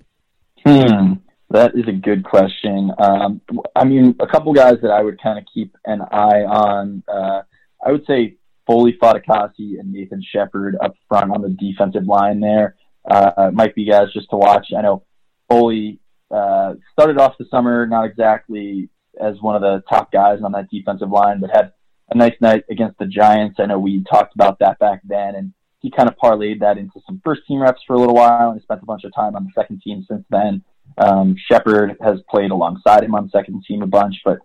Hmm. 0.64 1.14
That 1.50 1.76
is 1.76 1.88
a 1.88 1.92
good 1.92 2.24
question. 2.24 2.92
Um, 2.98 3.42
I 3.76 3.84
mean, 3.84 4.16
a 4.20 4.28
couple 4.28 4.54
guys 4.54 4.76
that 4.84 4.92
I 4.92 5.02
would 5.02 5.22
kind 5.22 5.38
of 5.38 5.46
keep 5.54 5.76
an 5.86 6.02
eye 6.02 6.44
on. 6.44 7.04
Uh, 7.08 7.42
I 7.86 7.92
would 7.92 8.06
say 8.06 8.36
Foley 8.68 8.98
Fatukasi 9.02 9.80
and 9.80 9.92
Nathan 9.92 10.24
Shepherd 10.24 10.78
up 10.82 10.94
front 11.08 11.32
on 11.32 11.42
the 11.42 11.50
defensive 11.50 12.06
line 12.06 12.40
there 12.40 12.76
uh, 13.10 13.52
might 13.54 13.76
be 13.76 13.86
guys 13.86 14.14
just 14.14 14.30
to 14.30 14.38
watch. 14.38 14.68
I 14.78 14.82
know 14.82 15.04
Foley 15.50 16.00
uh, 16.30 16.76
started 16.94 17.18
off 17.18 17.38
the 17.38 17.46
summer 17.50 17.86
not 17.86 18.06
exactly 18.06 18.90
as 19.20 19.40
one 19.42 19.56
of 19.56 19.62
the 19.62 19.84
top 19.90 20.12
guys 20.12 20.40
on 20.44 20.52
that 20.54 20.70
defensive 20.70 21.10
line, 21.10 21.40
but 21.40 21.50
had 21.52 21.74
a 22.10 22.18
nice 22.18 22.36
night 22.42 22.64
against 22.70 22.98
the 23.00 23.06
Giants. 23.06 23.60
I 23.60 23.66
know 23.66 23.80
we 23.80 24.04
talked 24.04 24.36
about 24.36 24.60
that 24.60 24.80
back 24.80 25.02
then, 25.04 25.36
and 25.36 25.54
he 25.80 25.90
kind 25.90 26.10
of 26.10 26.16
parlayed 26.18 26.60
that 26.60 26.78
into 26.78 27.00
some 27.06 27.22
first 27.24 27.42
team 27.48 27.62
reps 27.62 27.82
for 27.88 27.96
a 27.96 28.00
little 28.00 28.16
while 28.16 28.52
and 28.52 28.60
he 28.60 28.64
spent 28.64 28.84
a 28.84 28.86
bunch 28.86 29.04
of 29.04 29.14
time 29.16 29.36
on 29.36 29.46
the 29.46 29.52
second 29.56 29.82
team 29.82 30.06
since 30.08 30.24
then. 30.30 30.64
Um, 30.98 31.36
Shepherd 31.50 31.98
has 32.02 32.20
played 32.30 32.52
alongside 32.52 33.04
him 33.04 33.16
on 33.16 33.30
second 33.30 33.64
team 33.68 33.82
a 33.82 33.88
bunch, 33.88 34.16
but 34.24 34.40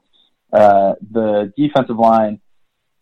uh, 0.52 0.94
the 1.10 1.52
defensive 1.56 1.98
line 1.98 2.40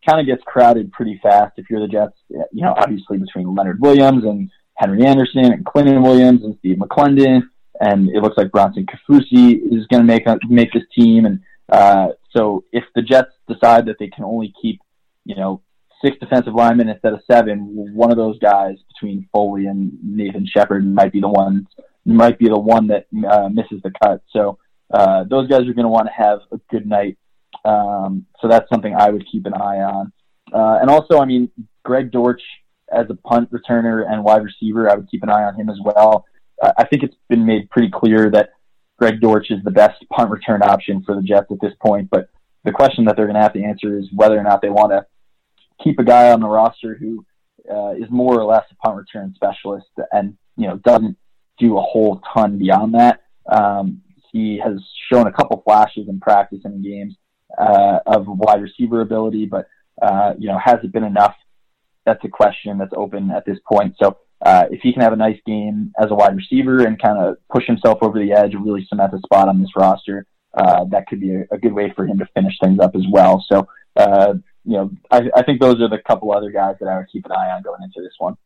kind 0.06 0.20
of 0.20 0.26
gets 0.26 0.42
crowded 0.44 0.92
pretty 0.92 1.18
fast 1.22 1.52
if 1.56 1.66
you're 1.70 1.80
the 1.80 1.88
Jets. 1.88 2.16
You 2.28 2.46
know, 2.52 2.74
obviously 2.76 3.18
between 3.18 3.54
Leonard 3.54 3.80
Williams 3.80 4.24
and 4.24 4.50
Henry 4.76 5.04
Anderson 5.04 5.44
and 5.52 5.64
Clinton 5.64 6.02
Williams 6.02 6.42
and 6.44 6.56
Steve 6.58 6.76
McLendon, 6.76 7.42
and 7.80 8.08
it 8.10 8.22
looks 8.22 8.36
like 8.36 8.52
Bronson 8.52 8.86
Kaufusi 8.86 9.56
is 9.72 9.86
going 9.86 10.00
to 10.00 10.04
make 10.04 10.26
make 10.48 10.72
this 10.72 10.84
team. 10.96 11.26
And 11.26 11.40
uh, 11.70 12.08
so, 12.30 12.64
if 12.72 12.84
the 12.94 13.02
Jets 13.02 13.30
decide 13.48 13.86
that 13.86 13.96
they 13.98 14.08
can 14.08 14.24
only 14.24 14.52
keep, 14.60 14.80
you 15.24 15.36
know, 15.36 15.62
six 16.04 16.18
defensive 16.18 16.54
linemen 16.54 16.88
instead 16.88 17.12
of 17.12 17.20
seven, 17.30 17.94
one 17.94 18.10
of 18.10 18.16
those 18.16 18.38
guys 18.38 18.76
between 18.88 19.28
Foley 19.32 19.66
and 19.66 19.92
Nathan 20.02 20.46
Shepherd 20.46 20.86
might 20.86 21.12
be 21.12 21.20
the 21.20 21.28
one 21.28 21.66
might 22.04 22.38
be 22.38 22.48
the 22.48 22.58
one 22.58 22.88
that 22.88 23.06
uh, 23.28 23.48
misses 23.48 23.80
the 23.82 23.92
cut. 24.02 24.22
So 24.30 24.58
uh, 24.92 25.24
those 25.24 25.48
guys 25.48 25.60
are 25.60 25.72
going 25.72 25.84
to 25.84 25.88
want 25.88 26.06
to 26.06 26.12
have 26.12 26.40
a 26.52 26.58
good 26.70 26.86
night 26.86 27.16
um, 27.64 28.26
so 28.40 28.48
that's 28.48 28.68
something 28.68 28.94
I 28.94 29.10
would 29.10 29.26
keep 29.30 29.46
an 29.46 29.54
eye 29.54 29.80
on. 29.80 30.12
Uh, 30.52 30.78
and 30.80 30.90
also, 30.90 31.18
I 31.18 31.24
mean, 31.24 31.50
Greg 31.84 32.10
Dortch 32.10 32.42
as 32.92 33.06
a 33.10 33.14
punt 33.14 33.50
returner 33.50 34.10
and 34.10 34.22
wide 34.22 34.44
receiver, 34.44 34.90
I 34.90 34.94
would 34.94 35.10
keep 35.10 35.22
an 35.22 35.30
eye 35.30 35.44
on 35.44 35.54
him 35.54 35.68
as 35.70 35.78
well. 35.82 36.24
Uh, 36.62 36.72
I 36.76 36.86
think 36.86 37.02
it's 37.02 37.16
been 37.28 37.46
made 37.46 37.70
pretty 37.70 37.90
clear 37.90 38.30
that 38.30 38.50
Greg 38.98 39.20
Dortch 39.20 39.50
is 39.50 39.62
the 39.64 39.70
best 39.70 40.04
punt 40.10 40.30
return 40.30 40.62
option 40.62 41.02
for 41.04 41.14
the 41.14 41.22
Jets 41.22 41.50
at 41.50 41.60
this 41.60 41.72
point. 41.80 42.08
But 42.10 42.28
the 42.64 42.72
question 42.72 43.04
that 43.04 43.16
they're 43.16 43.26
going 43.26 43.36
to 43.36 43.42
have 43.42 43.54
to 43.54 43.62
answer 43.62 43.98
is 43.98 44.06
whether 44.14 44.38
or 44.38 44.42
not 44.42 44.62
they 44.62 44.70
want 44.70 44.92
to 44.92 45.06
keep 45.82 45.98
a 45.98 46.04
guy 46.04 46.30
on 46.30 46.40
the 46.40 46.48
roster 46.48 46.94
who 46.94 47.24
uh, 47.70 47.92
is 47.92 48.10
more 48.10 48.38
or 48.38 48.44
less 48.44 48.64
a 48.70 48.74
punt 48.76 48.96
return 48.96 49.32
specialist 49.34 49.86
and 50.12 50.36
you 50.56 50.68
know 50.68 50.76
doesn't 50.84 51.16
do 51.58 51.78
a 51.78 51.82
whole 51.82 52.20
ton 52.32 52.58
beyond 52.58 52.94
that. 52.94 53.20
Um, 53.50 54.02
he 54.32 54.60
has 54.62 54.80
shown 55.12 55.26
a 55.26 55.32
couple 55.32 55.62
flashes 55.62 56.08
in 56.08 56.20
practice 56.20 56.60
and 56.64 56.74
in 56.74 56.82
games, 56.82 57.16
uh, 57.58 58.00
of 58.06 58.26
wide 58.26 58.62
receiver 58.62 59.00
ability, 59.00 59.46
but 59.46 59.66
uh, 60.00 60.34
you 60.38 60.48
know, 60.48 60.58
has 60.58 60.76
it 60.82 60.92
been 60.92 61.04
enough? 61.04 61.34
That's 62.04 62.24
a 62.24 62.28
question 62.28 62.78
that's 62.78 62.92
open 62.96 63.30
at 63.30 63.46
this 63.46 63.58
point. 63.66 63.96
So 64.02 64.18
uh, 64.44 64.64
if 64.70 64.80
he 64.82 64.92
can 64.92 65.02
have 65.02 65.12
a 65.12 65.16
nice 65.16 65.38
game 65.46 65.92
as 65.98 66.10
a 66.10 66.14
wide 66.14 66.36
receiver 66.36 66.84
and 66.84 67.00
kind 67.00 67.18
of 67.18 67.36
push 67.50 67.66
himself 67.66 67.98
over 68.02 68.18
the 68.18 68.32
edge 68.32 68.54
and 68.54 68.64
really 68.64 68.84
cement 68.88 69.14
a 69.14 69.18
spot 69.18 69.48
on 69.48 69.60
this 69.60 69.70
roster, 69.74 70.26
uh, 70.54 70.84
that 70.90 71.06
could 71.06 71.20
be 71.20 71.34
a, 71.34 71.46
a, 71.50 71.58
good 71.58 71.72
way 71.72 71.92
for 71.96 72.06
him 72.06 72.18
to 72.18 72.26
finish 72.34 72.54
things 72.62 72.78
up 72.78 72.94
as 72.94 73.04
well. 73.10 73.44
So, 73.50 73.66
uh, 73.96 74.34
you 74.64 74.72
know, 74.72 74.90
I, 75.10 75.22
I 75.34 75.42
think 75.42 75.60
those 75.60 75.80
are 75.80 75.88
the 75.88 75.98
couple 76.06 76.32
other 76.32 76.50
guys 76.50 76.76
that 76.80 76.88
I 76.88 76.98
would 76.98 77.08
keep 77.10 77.24
an 77.24 77.32
eye 77.32 77.50
on 77.50 77.62
going 77.62 77.82
into 77.82 78.02
this 78.02 78.14
one. 78.18 78.36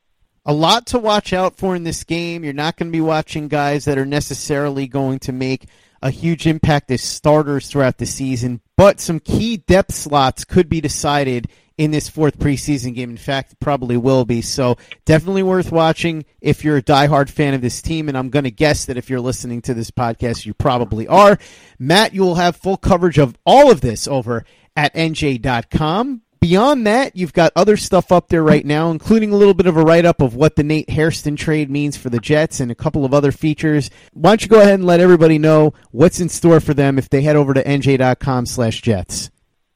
A 0.47 0.53
lot 0.53 0.87
to 0.87 0.99
watch 0.99 1.33
out 1.33 1.57
for 1.57 1.77
in 1.77 1.85
this 1.85 2.05
game. 2.05 2.45
You're 2.45 2.55
not 2.55 2.77
going 2.77 2.91
to 2.91 2.97
be 2.97 3.03
watching 3.03 3.49
guys 3.49 3.85
that 3.85 3.99
are 3.99 4.07
necessarily 4.07 4.87
going 4.87 5.19
to 5.21 5.33
make 5.33 5.67
a 6.03 6.11
huge 6.11 6.47
impact 6.47 6.91
as 6.91 7.03
starters 7.03 7.69
throughout 7.69 7.99
the 7.99 8.07
season, 8.07 8.61
but 8.77 9.01
some 9.01 9.21
key 9.21 9.57
depth 9.57 9.95
slots 9.95 10.45
could 10.45 10.69
be 10.69 10.81
decided 10.81 11.49
in 11.79 11.93
this 11.93 12.09
fourth 12.09 12.39
preseason 12.39 12.95
game. 12.95 13.11
In 13.11 13.17
fact, 13.17 13.59
probably 13.61 13.97
will 13.97 14.25
be. 14.25 14.43
So 14.43 14.77
definitely 15.05 15.45
worth 15.45 15.73
watching 15.73 16.25
if 16.41 16.65
you're 16.65 16.77
a 16.77 16.83
diehard 16.83 17.31
fan 17.31 17.55
of 17.55 17.61
this 17.61 17.81
team. 17.81 18.09
And 18.09 18.19
I'm 18.19 18.31
going 18.31 18.45
to 18.45 18.51
guess 18.51 18.85
that 18.87 18.97
if 18.97 19.09
you're 19.09 19.21
listening 19.21 19.63
to 19.63 19.75
this 19.75 19.93
podcast, 19.93 20.45
you 20.45 20.55
probably 20.55 21.07
are. 21.07 21.39
Matt, 21.79 22.13
you 22.13 22.23
will 22.23 22.35
have 22.35 22.57
full 22.57 22.77
coverage 22.77 23.19
of 23.19 23.37
all 23.47 23.71
of 23.71 23.81
this 23.81 24.09
over 24.09 24.45
at 24.77 24.93
NJ.com. 24.95 26.23
Beyond 26.41 26.87
that, 26.87 27.17
you've 27.17 27.33
got 27.33 27.53
other 27.57 27.77
stuff 27.77 28.13
up 28.13 28.29
there 28.29 28.45
right 28.45 28.65
now, 28.65 28.91
including 28.91 29.33
a 29.33 29.37
little 29.37 29.55
bit 29.55 29.67
of 29.67 29.77
a 29.77 29.83
write 29.83 30.05
up 30.05 30.21
of 30.21 30.37
what 30.37 30.55
the 30.55 30.63
Nate 30.63 30.89
Hairston 30.89 31.35
trade 31.35 31.69
means 31.69 31.97
for 31.97 32.11
the 32.11 32.21
Jets 32.21 32.61
and 32.61 32.71
a 32.71 32.77
couple 32.77 33.05
of 33.05 33.13
other 33.13 33.33
features. 33.33 33.91
Why 34.13 34.31
don't 34.31 34.43
you 34.43 34.49
go 34.49 34.61
ahead 34.61 34.75
and 34.75 34.87
let 34.87 35.01
everybody 35.01 35.39
know 35.39 35.75
what's 35.91 36.21
in 36.21 36.29
store 36.29 36.61
for 36.61 36.75
them 36.75 36.97
if 36.97 37.09
they 37.09 37.23
head 37.23 37.35
over 37.35 37.55
to 37.55 37.65
nj.com 37.65 38.47
slash 38.47 38.83
Jets? 38.83 39.31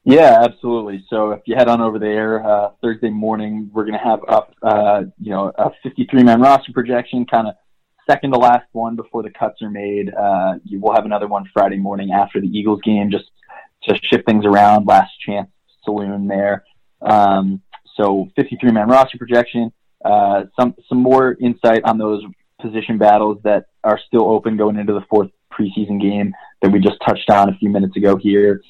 Yeah, 0.05 0.39
absolutely. 0.41 1.05
So 1.09 1.31
if 1.31 1.41
you 1.45 1.55
head 1.55 1.67
on 1.67 1.81
over 1.81 1.99
there 1.99 2.45
uh, 2.45 2.71
Thursday 2.81 3.09
morning, 3.09 3.69
we're 3.73 3.85
going 3.85 3.97
to 3.97 4.03
have 4.03 4.19
up, 4.27 4.53
uh, 4.61 5.03
you 5.19 5.31
know, 5.31 5.51
a 5.57 5.71
53 5.81 6.23
man 6.23 6.41
roster 6.41 6.71
projection, 6.71 7.25
kind 7.25 7.47
of 7.47 7.55
second 8.09 8.31
to 8.31 8.37
last 8.37 8.67
one 8.71 8.95
before 8.95 9.23
the 9.23 9.31
cuts 9.31 9.61
are 9.61 9.69
made. 9.69 10.13
Uh, 10.13 10.55
you 10.63 10.79
will 10.79 10.93
have 10.93 11.05
another 11.05 11.27
one 11.27 11.43
Friday 11.53 11.77
morning 11.77 12.11
after 12.11 12.39
the 12.39 12.47
Eagles 12.47 12.81
game, 12.83 13.11
just 13.11 13.25
to 13.83 13.99
shift 14.03 14.25
things 14.25 14.45
around. 14.45 14.87
Last 14.87 15.11
chance 15.25 15.49
saloon 15.83 16.27
there. 16.27 16.63
Um, 17.01 17.61
so 17.97 18.29
53 18.35 18.71
man 18.71 18.87
roster 18.87 19.17
projection. 19.17 19.71
Uh, 20.03 20.43
some 20.59 20.75
some 20.89 20.99
more 20.99 21.37
insight 21.39 21.83
on 21.85 21.97
those 21.97 22.23
position 22.61 22.97
battles 22.97 23.39
that 23.43 23.65
are 23.83 23.99
still 24.07 24.29
open 24.29 24.57
going 24.57 24.77
into 24.77 24.93
the 24.93 25.05
fourth 25.09 25.29
preseason 25.51 26.01
game 26.01 26.33
that 26.61 26.71
we 26.71 26.79
just 26.79 26.97
touched 27.05 27.29
on 27.29 27.49
a 27.49 27.55
few 27.57 27.69
minutes 27.69 27.95
ago 27.95 28.17
here. 28.17 28.61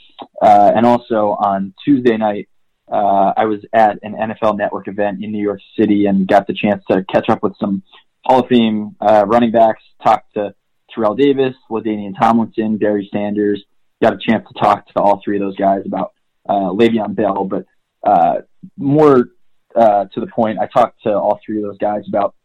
Uh, 0.41 0.71
and 0.75 0.85
also 0.85 1.37
on 1.39 1.73
Tuesday 1.85 2.17
night, 2.17 2.49
uh, 2.91 3.33
I 3.37 3.45
was 3.45 3.59
at 3.73 3.99
an 4.03 4.13
NFL 4.13 4.57
Network 4.57 4.87
event 4.87 5.23
in 5.23 5.31
New 5.31 5.41
York 5.41 5.61
City 5.79 6.05
and 6.05 6.27
got 6.27 6.47
the 6.47 6.53
chance 6.53 6.83
to 6.91 7.03
catch 7.11 7.29
up 7.29 7.41
with 7.41 7.53
some 7.59 7.83
Hall 8.25 8.41
of 8.41 8.49
Fame 8.49 8.95
uh, 8.99 9.25
running 9.27 9.51
backs. 9.51 9.81
Talked 10.03 10.33
to 10.35 10.53
Terrell 10.93 11.15
Davis, 11.15 11.55
LaDainian 11.69 12.13
Tomlinson, 12.19 12.77
Barry 12.77 13.09
Sanders. 13.11 13.63
Got 14.01 14.13
a 14.13 14.17
chance 14.17 14.45
to 14.47 14.59
talk 14.59 14.87
to 14.87 15.01
all 15.01 15.21
three 15.23 15.37
of 15.37 15.41
those 15.41 15.55
guys 15.55 15.81
about 15.85 16.13
uh, 16.47 16.69
Le'Veon 16.71 17.15
Bell, 17.15 17.45
but 17.45 17.65
uh, 18.03 18.41
more 18.77 19.29
uh, 19.75 20.05
to 20.13 20.19
the 20.19 20.27
point, 20.27 20.59
I 20.59 20.67
talked 20.67 21.03
to 21.03 21.13
all 21.13 21.39
three 21.45 21.57
of 21.57 21.63
those 21.63 21.77
guys 21.77 22.03
about 22.07 22.35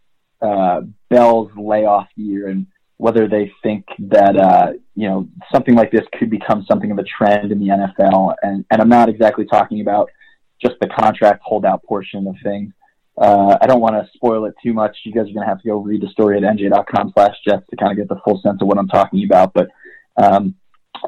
uh, 0.40 0.82
Bell's 1.10 1.50
layoff 1.56 2.08
year 2.16 2.48
and 2.48 2.66
whether 2.96 3.28
they 3.28 3.52
think 3.62 3.86
that 3.98 4.36
uh, 4.36 4.72
you 4.94 5.08
know 5.08 5.28
something 5.52 5.74
like 5.74 5.90
this 5.90 6.04
could 6.18 6.30
become 6.30 6.64
something 6.68 6.90
of 6.90 6.98
a 6.98 7.04
trend 7.04 7.52
in 7.52 7.58
the 7.58 7.68
NFL. 7.68 8.34
And, 8.42 8.64
and 8.70 8.80
I'm 8.80 8.88
not 8.88 9.08
exactly 9.08 9.44
talking 9.46 9.80
about 9.80 10.10
just 10.60 10.74
the 10.80 10.88
contract 10.88 11.42
holdout 11.44 11.82
portion 11.84 12.26
of 12.26 12.34
things. 12.42 12.72
Uh, 13.16 13.56
I 13.60 13.66
don't 13.66 13.80
want 13.80 13.94
to 13.94 14.08
spoil 14.14 14.44
it 14.46 14.54
too 14.62 14.72
much. 14.72 14.96
You 15.04 15.12
guys 15.12 15.22
are 15.22 15.34
going 15.34 15.44
to 15.44 15.48
have 15.48 15.60
to 15.62 15.68
go 15.68 15.78
read 15.78 16.02
the 16.02 16.08
story 16.08 16.36
at 16.36 16.42
nj.com 16.44 17.12
slash 17.14 17.34
jets 17.46 17.64
to 17.70 17.76
kind 17.76 17.92
of 17.92 17.98
get 17.98 18.08
the 18.08 18.20
full 18.24 18.40
sense 18.42 18.60
of 18.60 18.68
what 18.68 18.78
I'm 18.78 18.88
talking 18.88 19.24
about. 19.24 19.54
But 19.54 19.68
um, 20.16 20.54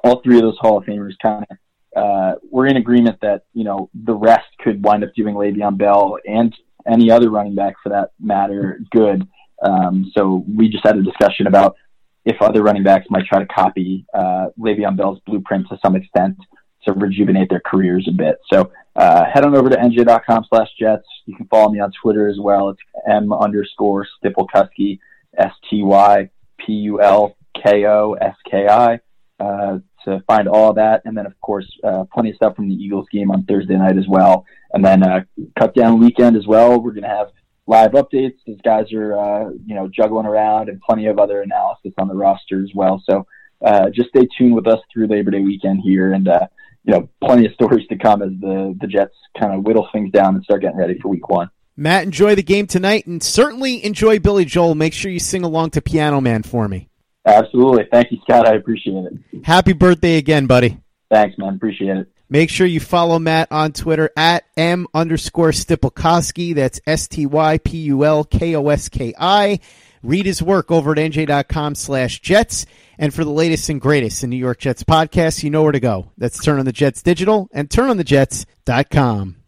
all 0.03 0.21
three 0.21 0.37
of 0.37 0.43
those 0.43 0.59
Hall 0.59 0.79
of 0.79 0.85
Famers 0.85 1.15
kind 1.23 1.45
of 1.49 1.57
uh, 1.97 2.35
we're 2.51 2.67
in 2.67 2.77
agreement 2.77 3.19
that 3.23 3.45
you 3.53 3.65
know 3.65 3.91
the 3.95 4.15
rest 4.15 4.47
could 4.61 4.85
wind 4.85 5.05
up 5.05 5.11
doing 5.15 5.35
Le'Veon 5.35 5.77
Bell 5.77 6.19
and 6.27 6.55
any 6.91 7.11
other 7.11 7.31
running 7.31 7.55
back 7.55 7.75
for 7.83 7.91
that 7.91 8.13
matter 8.21 8.81
good. 8.91 9.27
Um, 9.63 10.11
so 10.17 10.45
we 10.57 10.69
just 10.69 10.85
had 10.85 10.97
a 10.97 11.03
discussion 11.03 11.47
about 11.47 11.77
if 12.25 12.41
other 12.41 12.63
running 12.63 12.83
backs 12.83 13.07
might 13.11 13.27
try 13.27 13.39
to 13.39 13.47
copy 13.47 14.07
uh, 14.15 14.47
Le'Veon 14.59 14.97
Bell's 14.97 15.21
blueprint 15.27 15.69
to 15.69 15.79
some 15.85 15.97
extent 15.97 16.37
to 16.85 16.93
rejuvenate 16.93 17.51
their 17.51 17.61
careers 17.65 18.07
a 18.09 18.13
bit. 18.13 18.39
So 18.53 18.71
uh, 18.97 19.25
head 19.33 19.45
on 19.45 19.57
over 19.57 19.69
to 19.69 19.77
nj.com 19.77 20.47
slash 20.49 20.69
jets. 20.79 21.07
You 21.27 21.37
can 21.37 21.47
follow 21.47 21.71
me 21.71 21.81
on 21.81 21.93
Twitter 22.03 22.29
as 22.29 22.39
well. 22.41 22.71
It's 22.71 22.81
m 23.09 23.33
underscore 23.33 24.07
Stypulkoski, 24.23 24.99
S 25.37 25.53
T 25.69 25.83
Y 25.83 26.31
P 26.59 26.73
U 26.73 27.01
L 27.03 27.37
K 27.63 27.85
O 27.87 28.15
S 28.15 28.35
K 28.51 28.67
I. 28.69 29.01
Uh, 29.39 29.79
to 30.05 30.23
find 30.27 30.49
all 30.49 30.73
that. 30.75 31.03
And 31.05 31.17
then, 31.17 31.27
of 31.27 31.39
course, 31.41 31.67
uh, 31.85 32.05
plenty 32.13 32.31
of 32.31 32.37
stuff 32.37 32.57
from 32.57 32.69
the 32.69 32.75
Eagles 32.75 33.07
game 33.11 33.31
on 33.31 33.45
Thursday 33.45 33.77
night 33.77 33.97
as 33.97 34.07
well. 34.09 34.45
And 34.73 34.85
then 34.85 35.03
uh, 35.03 35.25
cut 35.59 35.75
down 35.75 36.01
weekend 36.01 36.37
as 36.37 36.47
well. 36.47 36.81
We're 36.81 36.93
going 36.93 37.03
to 37.03 37.09
have 37.09 37.29
live 37.67 37.93
updates. 37.93 38.37
These 38.47 38.61
guys 38.63 38.93
are, 38.93 39.19
uh, 39.19 39.51
you 39.65 39.75
know, 39.75 39.89
juggling 39.89 40.27
around 40.27 40.69
and 40.69 40.81
plenty 40.81 41.07
of 41.07 41.19
other 41.19 41.43
analysis 41.43 41.93
on 41.99 42.09
the 42.09 42.15
roster 42.15 42.63
as 42.63 42.71
well. 42.75 43.03
So 43.09 43.27
uh, 43.65 43.91
just 43.91 44.11
stay 44.11 44.27
tuned 44.37 44.55
with 44.55 44.67
us 44.67 44.81
through 44.93 45.07
Labor 45.07 45.31
Day 45.31 45.41
weekend 45.41 45.81
here. 45.83 46.13
And, 46.13 46.29
uh, 46.29 46.47
you 46.85 46.95
know, 46.95 47.09
plenty 47.23 47.47
of 47.47 47.53
stories 47.53 47.87
to 47.89 47.97
come 47.97 48.23
as 48.23 48.31
the, 48.41 48.77
the 48.81 48.87
Jets 48.87 49.15
kind 49.39 49.55
of 49.55 49.65
whittle 49.65 49.89
things 49.93 50.13
down 50.13 50.35
and 50.35 50.45
start 50.45 50.63
getting 50.63 50.79
ready 50.79 50.99
for 50.99 51.09
week 51.09 51.29
one. 51.29 51.51
Matt, 51.77 52.05
enjoy 52.05 52.35
the 52.35 52.43
game 52.43 52.67
tonight 52.67 53.07
and 53.07 53.23
certainly 53.23 53.83
enjoy 53.85 54.19
Billy 54.19 54.45
Joel. 54.45 54.75
Make 54.75 54.93
sure 54.93 55.11
you 55.11 55.21
sing 55.21 55.45
along 55.45 55.71
to 55.71 55.81
Piano 55.81 56.21
Man 56.21 56.43
for 56.43 56.69
me. 56.69 56.90
Absolutely. 57.27 57.87
Thank 57.91 58.13
you, 58.13 58.19
Scott. 58.23 58.47
I 58.47 58.55
appreciate 58.55 59.05
it. 59.05 59.45
Happy 59.45 59.73
birthday 59.73 60.17
again, 60.17 60.47
buddy. 60.47 60.79
Thanks, 61.11 61.37
man. 61.39 61.55
Appreciate 61.55 61.97
it. 61.97 62.09
Make 62.29 62.49
sure 62.49 62.67
you 62.67 62.79
follow 62.79 63.19
Matt 63.19 63.49
on 63.51 63.73
Twitter 63.73 64.11
at 64.17 64.45
M 64.57 64.87
underscore 64.95 65.51
Stypulkoski. 65.51 66.55
That's 66.55 66.81
S 66.87 67.09
T 67.09 67.27
Y 67.27 67.59
P 67.59 67.79
U 67.79 68.05
L 68.05 68.25
K 68.25 68.55
O 68.55 68.69
S 68.69 68.89
K 68.89 69.13
I. 69.19 69.59
Read 70.03 70.27
his 70.27 70.43
work 70.43 70.71
over 70.71 70.93
at 70.93 70.99
NJ.com 70.99 71.75
slash 71.75 72.21
Jets. 72.21 72.67
And 72.99 73.13
for 73.13 73.25
the 73.25 73.31
latest 73.31 73.69
and 73.69 73.81
greatest 73.81 74.23
in 74.23 74.31
New 74.31 74.37
York 74.37 74.59
Jets 74.59 74.85
podcasts, 74.85 75.43
you 75.43 75.51
know 75.51 75.63
where 75.63 75.73
to 75.73 75.81
go. 75.81 76.13
That's 76.17 76.43
Turn 76.43 76.59
on 76.59 76.65
the 76.67 76.73
Jets 76.73 77.03
Digital 77.03 77.49
and 77.53 77.69
turnonthejets.com. 77.69 79.40